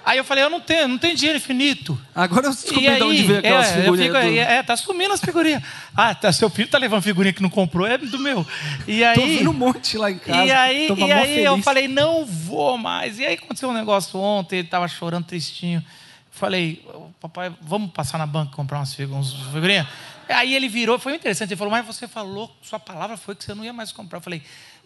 Aí 0.06 0.18
eu 0.18 0.24
falei, 0.24 0.44
eu 0.44 0.50
não 0.50 0.60
tenho, 0.60 0.88
não 0.88 0.98
tenho 0.98 1.16
dinheiro 1.16 1.38
infinito. 1.38 1.98
Agora 2.14 2.48
eu 2.48 2.52
descobri 2.52 2.88
aí, 2.88 2.98
de 2.98 3.04
onde 3.04 3.24
veio 3.24 3.40
aquelas 3.40 3.68
é, 3.68 3.82
figurinhas. 3.82 4.18
Fico, 4.18 4.34
do... 4.34 4.40
É, 4.40 4.64
tá 4.64 4.76
sumindo 4.76 5.14
as 5.14 5.22
figurinhas. 5.22 5.64
Ah, 5.96 6.14
tá, 6.14 6.32
seu 6.34 6.50
filho 6.50 6.68
tá 6.68 6.78
levando 6.78 7.02
figurinha 7.02 7.32
que 7.32 7.42
não 7.42 7.50
comprou, 7.50 7.88
é 7.88 7.98
do 7.98 8.20
meu. 8.20 8.46
E 8.86 9.02
aí, 9.02 9.16
Tô 9.16 9.22
vendo 9.22 9.50
um 9.50 9.54
monte 9.54 9.98
lá 9.98 10.12
em 10.12 10.18
casa. 10.18 10.44
E 10.44 10.52
aí, 10.52 10.90
e 10.90 11.12
aí 11.12 11.44
eu 11.46 11.58
falei, 11.62 11.88
não 11.88 12.26
vou 12.26 12.78
mais. 12.78 13.18
E 13.18 13.26
aí 13.26 13.36
aconteceu 13.36 13.70
um 13.70 13.74
negócio 13.74 14.20
ontem, 14.20 14.60
ele 14.60 14.68
tava 14.68 14.90
chorando 14.90 15.24
tristinho. 15.24 15.82
Falei, 16.36 16.84
papai, 17.22 17.56
vamos 17.62 17.92
passar 17.92 18.18
na 18.18 18.26
banca 18.26 18.56
comprar 18.56 18.80
umas 18.80 18.94
figurinhas? 18.96 19.88
Aí 20.28 20.56
ele 20.56 20.68
virou, 20.68 20.98
foi 20.98 21.14
interessante, 21.14 21.52
ele 21.52 21.58
falou, 21.58 21.70
mas 21.70 21.86
você 21.86 22.08
falou, 22.08 22.52
sua 22.60 22.80
palavra 22.80 23.16
foi 23.16 23.36
que 23.36 23.44
você 23.44 23.54
não 23.54 23.64
ia 23.64 23.72
mais 23.72 23.92
comprar. 23.92 24.18
Eu 24.18 24.22
falei, 24.22 24.42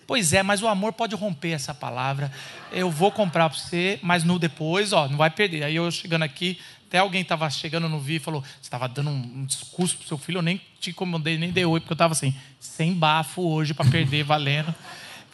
Pois 0.05 0.31
é, 0.31 0.41
mas 0.41 0.61
o 0.61 0.67
amor 0.69 0.93
pode 0.93 1.15
romper 1.15 1.51
essa 1.51 1.73
palavra. 1.73 2.31
Eu 2.71 2.89
vou 2.89 3.11
comprar 3.11 3.49
para 3.49 3.59
você, 3.59 3.99
mas 4.01 4.23
no 4.23 4.39
depois, 4.39 4.93
ó, 4.93 5.09
não 5.09 5.17
vai 5.17 5.29
perder. 5.29 5.63
Aí 5.63 5.75
eu 5.75 5.91
chegando 5.91 6.23
aqui, 6.23 6.57
até 6.87 6.99
alguém 6.99 7.21
estava 7.21 7.49
chegando 7.49 7.89
no 7.89 7.99
vi 7.99 8.15
e 8.15 8.19
falou: 8.19 8.41
Você 8.41 8.61
estava 8.61 8.87
dando 8.87 9.09
um, 9.09 9.45
discurso 9.45 9.97
para 9.97 10.07
seu 10.07 10.17
filho, 10.17 10.37
eu 10.37 10.41
nem 10.41 10.61
te 10.79 10.91
incomodei, 10.91 11.37
nem 11.37 11.51
dei 11.51 11.65
oi, 11.65 11.81
porque 11.81 11.91
eu 11.91 11.95
estava 11.95 12.13
assim, 12.13 12.33
sem 12.57 12.93
bafo 12.93 13.41
hoje 13.41 13.73
para 13.73 13.89
perder, 13.89 14.23
valendo. 14.23 14.73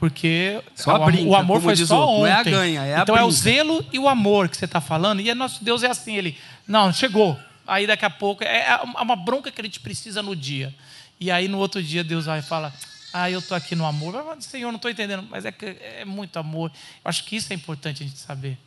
Porque 0.04 0.62
só 0.76 1.02
o, 1.02 1.06
brinca, 1.06 1.30
o 1.30 1.34
amor 1.34 1.62
foi 1.62 1.78
só 1.78 2.10
ontem. 2.10 2.20
Não 2.20 2.28
é 2.28 2.34
a 2.34 2.44
ganha, 2.44 2.82
é 2.84 2.96
a 2.96 3.04
Então 3.04 3.16
brinca. 3.16 3.22
é 3.22 3.24
o 3.24 3.32
zelo 3.32 3.86
e 3.94 3.98
o 3.98 4.10
amor 4.10 4.50
que 4.50 4.58
você 4.58 4.66
está 4.66 4.82
falando. 4.82 5.22
E 5.22 5.34
nosso 5.34 5.64
Deus 5.64 5.82
é 5.82 5.88
assim, 5.88 6.18
ele, 6.18 6.38
não, 6.68 6.92
chegou. 6.92 7.40
Aí 7.66 7.88
daqui 7.88 8.04
a 8.04 8.10
pouco, 8.10 8.44
é, 8.44 8.68
é 8.68 8.82
uma 9.02 9.16
bronca 9.16 9.50
que 9.50 9.62
a 9.62 9.64
gente 9.64 9.80
precisa 9.80 10.22
no 10.22 10.36
dia. 10.36 10.76
E 11.22 11.32
aí 11.32 11.48
no 11.48 11.58
outro 11.58 11.82
dia 11.82 12.04
Deus 12.04 12.26
vai 12.26 12.40
e 12.40 12.42
fala: 12.42 12.74
ah, 13.14 13.32
eu 13.32 13.40
estou 13.40 13.56
aqui 13.56 13.78
no 13.78 13.86
amor. 13.86 14.22
Mas, 14.26 14.44
Senhor, 14.44 14.72
não 14.72 14.76
estou 14.76 14.92
entendendo. 14.92 15.26
Mas 15.32 15.46
é 15.46 15.54
que 15.54 15.68
é 15.68 16.04
muito 16.04 16.38
amor. 16.38 16.70
Eu 16.70 17.08
acho 17.08 17.24
que 17.24 17.38
isso 17.38 17.54
é 17.54 17.56
importante 17.56 18.04
a 18.04 18.06
gente 18.06 18.20
saber. 18.20 18.58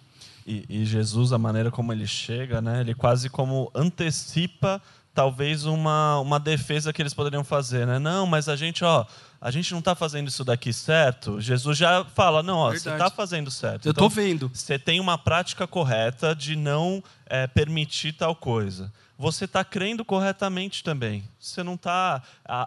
E, 0.47 0.65
e, 0.71 0.87
Jesus, 0.87 1.35
a 1.35 1.39
maneira 1.39 1.71
como 1.71 1.93
ele 1.93 2.07
chega, 2.07 2.63
né, 2.63 2.81
ele 2.81 2.95
quase 2.95 3.29
como 3.29 3.71
antecipa 3.75 4.81
talvez 5.13 5.67
uma, 5.67 6.19
uma 6.21 6.41
defesa 6.41 6.95
que 6.95 7.03
eles 7.03 7.13
poderiam 7.13 7.45
fazer, 7.45 7.87
né? 7.87 7.99
Não, 7.99 8.27
mas 8.27 8.49
a 8.49 8.57
gente, 8.57 8.85
ó, 8.85 9.05
a 9.41 9.51
gente 9.51 9.73
não 9.73 9.81
está 9.81 9.95
fazendo 9.95 10.29
isso 10.29 10.45
daqui 10.45 10.73
certo. 10.73 11.41
Jesus 11.41 11.77
já 11.77 12.05
fala, 12.05 12.43
não, 12.43 12.59
ó, 12.59 12.73
você 12.73 12.91
está 12.91 13.11
fazendo 13.11 13.51
certo. 13.51 13.87
Eu 13.87 13.91
estou 13.91 14.07
então, 14.07 14.23
vendo. 14.23 14.51
Você 14.53 14.79
tem 14.79 15.01
uma 15.01 15.19
prática 15.19 15.67
correta 15.67 16.35
de 16.35 16.57
não 16.57 17.03
é, 17.27 17.47
permitir 17.47 18.13
tal 18.13 18.35
coisa 18.35 18.93
você 19.19 19.47
está 19.47 19.65
crendo 19.65 20.05
corretamente 20.05 20.85
também. 20.85 21.27
Você 21.39 21.63
não 21.63 21.75
está 21.75 22.23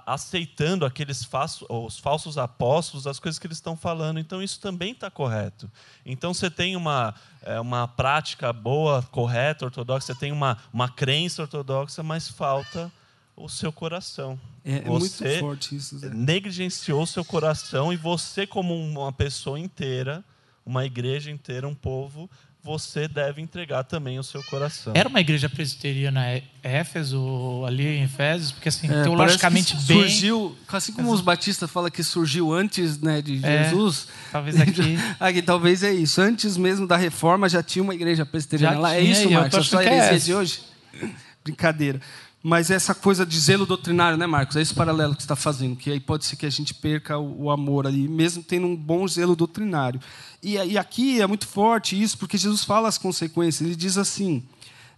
aceitando 0.05 0.85
aqueles 0.85 1.23
falsos, 1.23 1.67
os 1.69 1.99
falsos 1.99 2.37
apóstolos, 2.37 3.05
as 3.05 3.19
coisas 3.19 3.37
que 3.37 3.45
eles 3.45 3.57
estão 3.57 3.77
falando. 3.77 4.19
Então, 4.19 4.41
isso 4.41 4.59
também 4.59 4.91
está 4.91 5.11
correto. 5.11 5.69
Então, 6.05 6.33
você 6.33 6.49
tem 6.49 6.75
uma, 6.75 7.13
é, 7.43 7.59
uma 7.59 7.87
prática 7.87 8.51
boa, 8.51 9.03
correta, 9.03 9.65
ortodoxa, 9.65 10.07
você 10.07 10.15
tem 10.15 10.31
uma, 10.31 10.57
uma 10.73 10.89
crença 10.89 11.43
ortodoxa, 11.43 12.01
mas 12.01 12.27
falta 12.27 12.91
o 13.39 13.47
seu 13.47 13.71
coração. 13.71 14.39
É, 14.63 14.79
é 14.79 14.81
muito 14.81 15.39
forte 15.39 15.75
isso. 15.75 15.97
Zé. 15.97 16.09
negligenciou 16.09 17.03
o 17.03 17.07
seu 17.07 17.23
coração 17.23 17.91
e 17.91 17.95
você, 17.95 18.45
como 18.45 18.75
uma 18.75 19.11
pessoa 19.11 19.57
inteira, 19.57 20.23
uma 20.65 20.85
igreja 20.85 21.31
inteira, 21.31 21.67
um 21.67 21.73
povo, 21.73 22.29
você 22.61 23.07
deve 23.07 23.41
entregar 23.41 23.85
também 23.85 24.19
o 24.19 24.23
seu 24.23 24.43
coração. 24.43 24.91
Era 24.93 25.07
uma 25.07 25.21
igreja 25.21 25.47
presbiteriana 25.47 26.41
Éfeso, 26.61 27.63
ali 27.65 27.87
em 27.87 28.03
Efésios, 28.03 28.51
porque 28.51 28.67
assim, 28.67 28.87
é, 28.91 29.03
teologicamente 29.03 29.75
bem... 29.77 30.01
Surgiu, 30.01 30.57
assim 30.67 30.91
como 30.91 31.11
os 31.11 31.21
batistas 31.21 31.71
falam 31.71 31.89
que 31.89 32.03
surgiu 32.03 32.53
antes 32.53 32.99
né, 32.99 33.21
de 33.21 33.43
é, 33.43 33.63
Jesus... 33.63 34.07
É, 34.27 34.31
talvez 34.33 34.59
aqui... 34.59 34.97
aqui... 35.17 35.41
Talvez 35.41 35.83
é 35.83 35.93
isso. 35.93 36.21
Antes 36.21 36.57
mesmo 36.57 36.85
da 36.85 36.97
reforma 36.97 37.47
já 37.47 37.63
tinha 37.63 37.81
uma 37.81 37.95
igreja 37.95 38.25
presbiteriana 38.25 38.75
já 38.75 38.81
lá. 38.81 38.95
É 38.95 39.01
isso, 39.01 39.29
Marcos? 39.31 39.59
A 39.59 39.63
sua 39.63 39.85
heresia 39.85 40.15
é 40.15 40.17
de 40.17 40.33
hoje? 40.33 40.61
Brincadeira. 41.41 42.01
Mas 42.41 42.71
essa 42.71 42.95
coisa 42.95 43.25
de 43.25 43.37
zelo 43.37 43.65
doutrinário, 43.65 44.17
né, 44.17 44.25
Marcos? 44.25 44.55
É 44.55 44.61
esse 44.61 44.73
paralelo 44.73 45.13
que 45.13 45.21
você 45.21 45.25
está 45.25 45.35
fazendo, 45.35 45.75
que 45.75 45.91
aí 45.91 45.99
pode 45.99 46.25
ser 46.25 46.37
que 46.37 46.45
a 46.45 46.49
gente 46.49 46.73
perca 46.73 47.17
o, 47.17 47.51
amor 47.51 47.85
ali, 47.85 48.07
mesmo 48.07 48.41
tendo 48.41 48.65
um 48.65 48.75
bom 48.75 49.05
zelo 49.07 49.35
doutrinário. 49.35 49.99
E, 50.41 50.55
e, 50.55 50.77
aqui 50.77 51.21
é 51.21 51.27
muito 51.27 51.45
forte 51.45 52.01
isso, 52.01 52.17
porque 52.17 52.37
Jesus 52.37 52.63
fala 52.63 52.87
as 52.87 52.97
consequências. 52.97 53.67
Ele 53.67 53.75
diz 53.75 53.97
assim: 53.97 54.41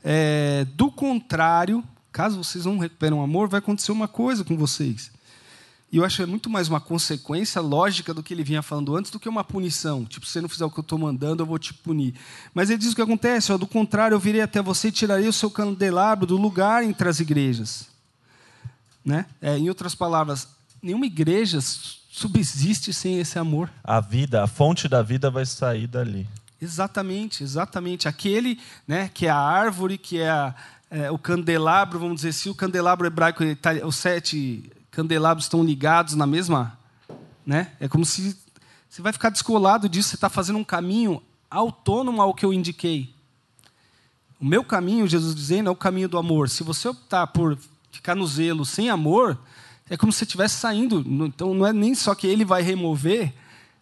é, 0.04 0.68
do 0.76 0.92
contrário, 0.92 1.84
caso 2.12 2.44
vocês 2.44 2.66
não 2.66 2.78
recuperem 2.78 3.18
o 3.18 3.24
amor, 3.24 3.48
vai 3.48 3.58
acontecer 3.58 3.92
uma 3.92 4.08
coisa 4.08 4.44
com 4.44 4.56
vocês. 4.56 5.12
E 5.92 5.98
eu 5.98 6.06
acho 6.06 6.18
que 6.18 6.22
é 6.24 6.26
muito 6.26 6.50
mais 6.50 6.70
uma 6.70 6.80
consequência 6.80 7.60
lógica 7.60 8.14
do 8.14 8.24
que 8.24 8.34
ele 8.34 8.46
vinha 8.46 8.62
falando 8.62 8.96
antes 8.96 9.12
do 9.12 9.20
que 9.20 9.28
uma 9.28 9.44
punição. 9.44 10.06
Tipo, 10.06 10.26
se 10.26 10.32
você 10.32 10.42
não 10.42 10.48
fizer 10.48 10.64
o 10.64 10.72
que 10.72 10.80
eu 10.80 10.84
estou 10.84 10.98
mandando, 10.98 11.44
eu 11.44 11.46
vou 11.46 11.60
te 11.60 11.74
punir. 11.74 12.16
Mas 12.54 12.70
ele 12.70 12.80
diz 12.80 12.94
o 12.94 12.96
que 12.96 13.02
acontece: 13.02 13.52
ó, 13.52 13.58
do 13.58 13.68
contrário, 13.68 14.16
eu 14.16 14.20
virei 14.20 14.40
até 14.40 14.62
você 14.62 14.88
e 14.88 14.92
tirarei 14.92 15.28
o 15.28 15.34
seu 15.34 15.52
candelabro 15.52 16.26
do 16.26 16.38
lugar 16.38 16.82
entre 16.82 17.10
as 17.10 17.20
igrejas. 17.20 17.88
Né? 19.04 19.26
É, 19.42 19.58
em 19.58 19.68
outras 19.68 19.94
palavras, 19.94 20.48
nenhuma 20.82 21.06
igreja 21.06 21.60
subsiste 22.10 22.94
sem 22.94 23.20
esse 23.20 23.38
amor. 23.38 23.70
A 23.84 24.00
vida, 24.00 24.44
a 24.44 24.48
fonte 24.48 24.88
da 24.88 25.02
vida 25.02 25.30
vai 25.30 25.46
sair 25.46 25.88
dali. 25.88 26.26
Exatamente, 26.62 27.44
exatamente. 27.44 28.08
Aquele 28.08 28.58
né, 28.88 29.10
que 29.14 29.26
é 29.26 29.30
a 29.30 29.38
árvore, 29.38 29.98
que 29.98 30.20
é, 30.20 30.30
a, 30.30 30.56
é 30.90 31.12
o 31.12 31.18
candelabro, 31.18 32.00
vamos 32.00 32.18
dizer, 32.18 32.32
se 32.32 32.50
o 32.50 32.56
candelabro 32.56 33.06
hebraico, 33.06 33.44
os 33.84 33.96
sete 33.98 34.72
candelabros 34.92 35.46
estão 35.46 35.64
ligados 35.64 36.14
na 36.14 36.28
mesma. 36.28 36.78
Né? 37.46 37.72
É 37.80 37.88
como 37.88 38.06
se 38.06 38.38
você 38.90 39.02
vai 39.02 39.14
ficar 39.14 39.30
descolado 39.30 39.88
disso, 39.88 40.10
você 40.10 40.16
está 40.16 40.30
fazendo 40.30 40.60
um 40.60 40.64
caminho 40.64 41.24
autônomo 41.50 42.22
ao 42.22 42.34
que 42.34 42.46
eu 42.46 42.54
indiquei. 42.54 43.14
O 44.40 44.46
meu 44.46 44.64
caminho, 44.64 45.08
Jesus 45.08 45.34
dizendo, 45.34 45.70
é 45.70 45.72
o 45.72 45.76
caminho 45.76 46.10
do 46.10 46.18
amor. 46.18 46.50
Se 46.50 46.64
você 46.64 46.90
optar 46.90 47.28
por 47.28 47.58
ficar 47.92 48.16
no 48.16 48.28
zelo 48.28 48.66
sem 48.66 48.90
amor, 48.90 49.40
é 49.90 49.96
como 49.96 50.12
se 50.12 50.20
você 50.20 50.26
estivesse 50.26 50.56
saindo. 50.56 51.04
Então 51.26 51.54
não 51.54 51.66
é 51.66 51.72
nem 51.72 51.96
só 51.96 52.14
que 52.14 52.28
ele 52.28 52.44
vai 52.44 52.62
remover, 52.62 53.34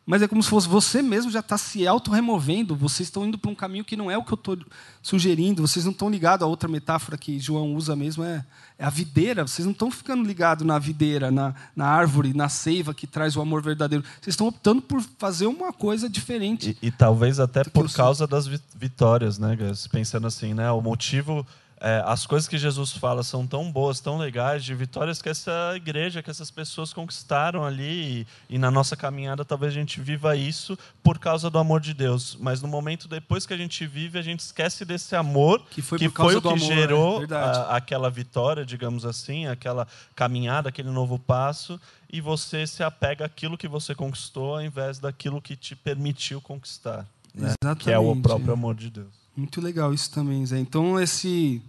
mas 0.09 0.23
é 0.23 0.27
como 0.27 0.41
se 0.41 0.49
fosse 0.49 0.67
você 0.67 1.03
mesmo 1.03 1.29
já 1.29 1.39
está 1.39 1.55
se 1.55 1.85
auto-removendo. 1.85 2.75
Vocês 2.75 3.05
estão 3.05 3.27
indo 3.27 3.37
para 3.37 3.51
um 3.51 3.53
caminho 3.53 3.85
que 3.85 3.95
não 3.95 4.09
é 4.09 4.17
o 4.17 4.23
que 4.23 4.33
eu 4.33 4.37
estou 4.37 4.57
sugerindo. 5.03 5.61
Vocês 5.61 5.85
não 5.85 5.91
estão 5.91 6.09
ligados 6.09 6.43
a 6.43 6.47
outra 6.47 6.67
metáfora 6.67 7.15
que 7.15 7.39
João 7.39 7.75
usa 7.75 7.95
mesmo, 7.95 8.23
é, 8.23 8.43
é 8.79 8.85
a 8.85 8.89
videira. 8.89 9.45
Vocês 9.45 9.67
não 9.67 9.71
estão 9.71 9.91
ficando 9.91 10.23
ligados 10.23 10.65
na 10.65 10.79
videira, 10.79 11.29
na, 11.29 11.53
na, 11.75 11.85
árvore, 11.85 12.33
na 12.33 12.49
seiva 12.49 12.91
que 12.91 13.05
traz 13.05 13.35
o 13.35 13.41
amor 13.41 13.61
verdadeiro. 13.61 14.03
Vocês 14.19 14.33
estão 14.33 14.47
optando 14.47 14.81
por 14.81 14.99
fazer 15.19 15.45
uma 15.45 15.71
coisa 15.71 16.09
diferente. 16.09 16.75
E, 16.81 16.87
e 16.87 16.91
talvez 16.91 17.39
até 17.39 17.63
por 17.63 17.87
causa 17.93 18.25
das 18.25 18.47
vitórias, 18.47 19.37
né? 19.37 19.55
Pensando 19.91 20.25
assim, 20.25 20.55
né? 20.55 20.71
O 20.71 20.81
motivo 20.81 21.45
é, 21.81 22.03
as 22.05 22.25
coisas 22.25 22.47
que 22.47 22.57
Jesus 22.57 22.91
fala 22.91 23.23
são 23.23 23.47
tão 23.47 23.71
boas, 23.71 24.01
tão 24.01 24.17
legais, 24.17 24.65
de 24.65 24.75
vitórias 24.75 25.21
que 25.21 25.29
essa 25.29 25.73
igreja, 25.75 26.21
que 26.21 26.29
essas 26.29 26.51
pessoas 26.51 26.91
conquistaram 26.91 27.63
ali. 27.63 28.27
E, 28.49 28.55
e, 28.55 28.57
na 28.57 28.69
nossa 28.69 28.97
caminhada, 28.97 29.45
talvez 29.45 29.71
a 29.71 29.75
gente 29.75 30.01
viva 30.01 30.35
isso 30.35 30.77
por 31.01 31.17
causa 31.17 31.49
do 31.49 31.57
amor 31.57 31.79
de 31.79 31.93
Deus. 31.93 32.37
Mas 32.39 32.61
no 32.61 32.67
momento 32.67 33.07
depois 33.07 33.45
que 33.45 33.53
a 33.53 33.57
gente 33.57 33.87
vive, 33.87 34.19
a 34.19 34.21
gente 34.21 34.41
esquece 34.41 34.83
desse 34.83 35.15
amor 35.15 35.63
que 35.69 35.81
foi, 35.81 35.97
que 35.97 36.09
foi 36.09 36.35
o 36.35 36.41
que 36.41 36.47
amor, 36.49 36.59
gerou 36.59 37.23
é 37.23 37.33
a, 37.33 37.77
aquela 37.77 38.09
vitória, 38.09 38.65
digamos 38.65 39.05
assim, 39.05 39.47
aquela 39.47 39.87
caminhada, 40.15 40.67
aquele 40.67 40.89
novo 40.89 41.17
passo. 41.17 41.79
E 42.11 42.19
você 42.19 42.67
se 42.67 42.83
apega 42.83 43.25
àquilo 43.25 43.57
que 43.57 43.67
você 43.67 43.95
conquistou, 43.95 44.55
ao 44.55 44.61
invés 44.61 44.99
daquilo 44.99 45.41
que 45.41 45.55
te 45.55 45.75
permitiu 45.75 46.41
conquistar. 46.41 47.05
Né? 47.33 47.53
Que 47.77 47.91
é 47.91 47.99
o 47.99 48.15
próprio 48.15 48.51
amor 48.51 48.75
de 48.75 48.89
Deus. 48.89 49.18
Muito 49.39 49.61
legal 49.61 49.93
isso 49.93 50.11
também, 50.11 50.45
Zé. 50.45 50.59
Então, 50.59 50.99
esse 50.99 51.61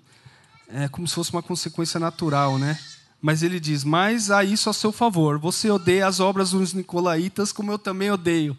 é 0.67 0.89
como 0.89 1.07
se 1.07 1.15
fosse 1.15 1.31
uma 1.31 1.41
consequência 1.41 2.01
natural, 2.01 2.59
né? 2.59 2.77
Mas 3.23 3.45
ele 3.45 3.61
diz: 3.61 3.85
Mas 3.85 4.29
há 4.29 4.43
isso 4.43 4.69
a 4.69 4.73
seu 4.73 4.91
favor. 4.91 5.39
Você 5.39 5.71
odeia 5.71 6.09
as 6.09 6.19
obras 6.19 6.51
dos 6.51 6.75
nicolaítas, 6.75 7.53
como 7.53 7.71
eu 7.71 7.79
também 7.79 8.11
odeio. 8.11 8.57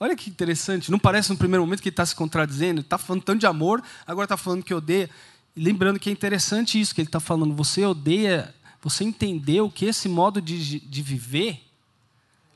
Olha 0.00 0.16
que 0.16 0.30
interessante. 0.30 0.90
Não 0.90 0.98
parece 0.98 1.28
no 1.28 1.36
primeiro 1.36 1.62
momento 1.62 1.82
que 1.82 1.90
ele 1.90 1.92
está 1.92 2.06
se 2.06 2.14
contradizendo? 2.14 2.80
Ele 2.80 2.86
está 2.86 2.96
falando 2.96 3.24
tanto 3.24 3.40
de 3.40 3.46
amor, 3.46 3.82
agora 4.06 4.24
está 4.24 4.38
falando 4.38 4.64
que 4.64 4.72
odeia. 4.72 5.10
Lembrando 5.54 6.00
que 6.00 6.08
é 6.08 6.12
interessante 6.12 6.80
isso 6.80 6.94
que 6.94 7.02
ele 7.02 7.08
está 7.08 7.20
falando. 7.20 7.54
Você 7.54 7.84
odeia, 7.84 8.54
você 8.80 9.04
entendeu 9.04 9.70
que 9.70 9.84
esse 9.84 10.08
modo 10.08 10.40
de, 10.40 10.80
de 10.80 11.02
viver, 11.02 11.62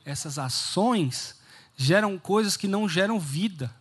essas 0.03 0.39
ações, 0.39 1.35
geram 1.75 2.17
coisas 2.17 2.57
que 2.57 2.67
não 2.67 2.89
geram 2.89 3.19
vida. 3.19 3.71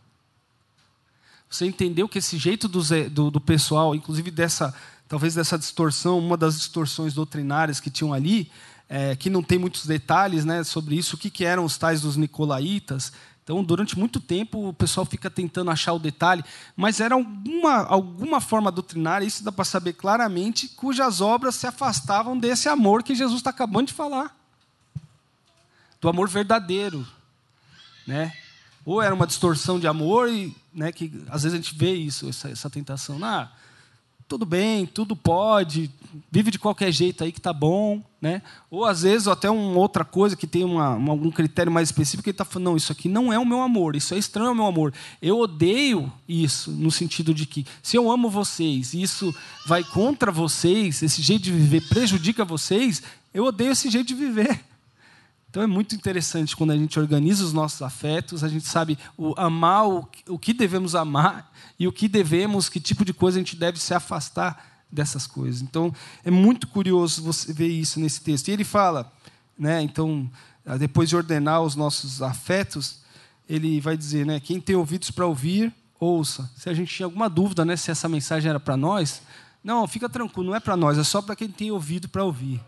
Você 1.57 1.65
entendeu 1.65 2.07
que 2.07 2.19
esse 2.19 2.37
jeito 2.37 2.69
do, 2.69 2.83
do, 3.09 3.31
do 3.31 3.41
pessoal, 3.41 3.95
inclusive 3.95 4.31
dessa, 4.31 4.75
talvez 5.09 5.35
dessa 5.35 5.59
distorção, 5.59 6.19
uma 6.19 6.37
das 6.37 6.59
distorções 6.59 7.15
doutrinárias 7.15 7.81
que 7.81 7.89
tinham 7.89 8.13
ali, 8.13 8.51
é, 8.91 9.17
que 9.17 9.31
não 9.31 9.43
tem 9.43 9.59
muitos 9.59 9.87
detalhes 9.87 10.45
né, 10.45 10.63
sobre 10.65 10.97
isso, 10.97 11.17
o 11.17 11.19
que, 11.19 11.31
que 11.31 11.47
eram 11.47 11.65
os 11.65 11.79
tais 11.79 12.03
dos 12.03 12.15
nicolaítas. 12.15 13.11
Então, 13.43 13.65
durante 13.65 13.99
muito 13.99 14.21
tempo, 14.21 14.69
o 14.69 14.75
pessoal 14.75 15.07
fica 15.07 15.31
tentando 15.31 15.71
achar 15.71 15.95
o 15.95 15.99
detalhe, 15.99 16.45
mas 16.77 17.01
era 17.01 17.15
alguma, 17.15 17.87
alguma 17.87 18.39
forma 18.39 18.71
doutrinária, 18.71 19.25
isso 19.25 19.43
dá 19.43 19.51
para 19.51 19.65
saber 19.65 19.95
claramente, 19.95 20.69
cujas 20.69 21.23
obras 21.23 21.55
se 21.55 21.67
afastavam 21.67 22.39
desse 22.39 22.69
amor 22.69 23.03
que 23.03 23.15
Jesus 23.15 23.41
está 23.41 23.49
acabando 23.49 23.87
de 23.87 23.95
falar 23.95 24.37
do 26.03 26.09
amor 26.11 26.29
verdadeiro. 26.29 27.07
Né? 28.07 28.31
Ou 28.85 29.01
era 29.01 29.15
uma 29.15 29.27
distorção 29.27 29.81
de 29.81 29.87
amor, 29.87 30.29
e, 30.29 30.55
né, 30.77 30.93
que 30.93 31.11
às 31.29 31.43
vezes 31.43 31.55
a 31.55 31.63
gente 31.63 31.75
vê 31.75 31.95
isso, 31.95 32.29
essa, 32.29 32.51
essa 32.51 32.69
tentação. 32.69 33.19
Ah, 33.25 33.51
tudo 34.29 34.45
bem, 34.45 34.87
tudo 34.87 35.15
pode, 35.15 35.91
vive 36.31 36.51
de 36.51 36.59
qualquer 36.59 36.91
jeito 36.91 37.23
aí 37.23 37.31
que 37.31 37.41
tá 37.41 37.53
bom, 37.53 38.03
né? 38.21 38.43
Ou 38.69 38.85
às 38.85 39.03
vezes 39.03 39.29
até 39.29 39.49
uma 39.49 39.79
outra 39.79 40.05
coisa 40.05 40.35
que 40.35 40.49
tem 40.49 40.65
uma, 40.65 40.95
uma, 40.97 41.13
um 41.13 41.31
critério 41.31 41.71
mais 41.71 41.89
específico 41.89 42.25
que 42.25 42.31
ele 42.31 42.35
está 42.35 42.45
falando, 42.45 42.67
não, 42.67 42.77
isso 42.77 42.91
aqui 42.91 43.09
não 43.09 43.33
é 43.33 43.39
o 43.39 43.47
meu 43.47 43.63
amor, 43.63 43.95
isso 43.95 44.15
é 44.15 44.19
estranho 44.19 44.49
ao 44.49 44.55
meu 44.55 44.67
amor. 44.67 44.93
Eu 45.23 45.39
odeio 45.39 46.13
isso 46.29 46.73
no 46.73 46.91
sentido 46.91 47.33
de 47.33 47.47
que 47.47 47.65
se 47.83 47.97
eu 47.97 48.11
amo 48.11 48.29
vocês 48.29 48.95
e 48.95 49.01
isso 49.01 49.35
vai 49.65 49.85
contra 49.85 50.33
vocês, 50.33 51.03
esse 51.03 51.23
jeito 51.23 51.45
de 51.45 51.53
viver 51.53 51.89
prejudica 51.89 52.45
vocês, 52.45 53.03
eu 53.33 53.45
odeio 53.45 53.73
esse 53.73 53.89
jeito 53.89 54.09
de 54.09 54.15
viver. 54.15 54.61
Então 55.57 55.65
é 55.65 55.67
muito 55.67 55.95
interessante 55.95 56.55
quando 56.55 56.73
a 56.73 56.77
gente 56.77 57.01
organiza 57.01 57.43
os 57.43 57.55
nossos 57.55 57.81
afetos, 57.81 58.45
a 58.45 58.49
gente 58.49 58.67
sabe 58.67 58.99
o 59.17 59.33
amar 59.39 59.89
o, 59.89 60.07
o 60.29 60.39
que 60.39 60.53
devemos 60.53 60.95
amar 60.95 61.51
e 61.79 61.89
o 61.89 61.93
que 61.93 62.09
devemos, 62.09 62.69
que 62.69 62.79
tipo 62.79 63.07
de 63.07 63.15
coisa 63.15 63.39
a 63.39 63.41
gente 63.41 63.57
deve 63.57 63.81
se 63.81 63.95
afastar 63.95 64.85
dessas 64.93 65.27
coisas. 65.27 65.63
Então 65.63 65.95
é 66.23 66.31
muito 66.31 66.67
curioso 66.67 67.23
você 67.23 67.55
ver 67.55 67.69
isso 67.69 67.99
nesse 67.99 68.21
texto. 68.21 68.49
E 68.49 68.51
ele 68.51 68.65
fala, 68.65 69.11
né, 69.59 69.81
então, 69.81 70.31
depois 70.79 71.09
de 71.09 71.17
ordenar 71.17 71.63
os 71.63 71.75
nossos 71.75 72.21
afetos, 72.21 73.01
ele 73.49 73.81
vai 73.81 73.97
dizer, 73.97 74.27
né, 74.27 74.39
quem 74.39 74.61
tem 74.61 74.77
ouvidos 74.77 75.11
para 75.11 75.25
ouvir, 75.25 75.73
ouça. 75.99 76.51
Se 76.55 76.69
a 76.69 76.75
gente 76.75 76.95
tinha 76.95 77.07
alguma 77.07 77.31
dúvida, 77.31 77.65
né, 77.65 77.77
se 77.77 77.91
essa 77.91 78.11
mensagem 78.11 78.51
era 78.51 78.61
para 78.61 78.77
nós, 78.77 79.23
não, 79.65 79.89
fica 79.89 80.07
tranquilo, 80.07 80.51
não 80.51 80.55
é 80.55 80.61
para 80.61 80.77
nós, 80.77 80.99
é 80.99 81.03
só 81.03 81.23
para 81.23 81.35
quem 81.35 81.49
tem 81.49 81.71
ouvido 81.71 82.11
para 82.11 82.23
ouvir, 82.23 82.61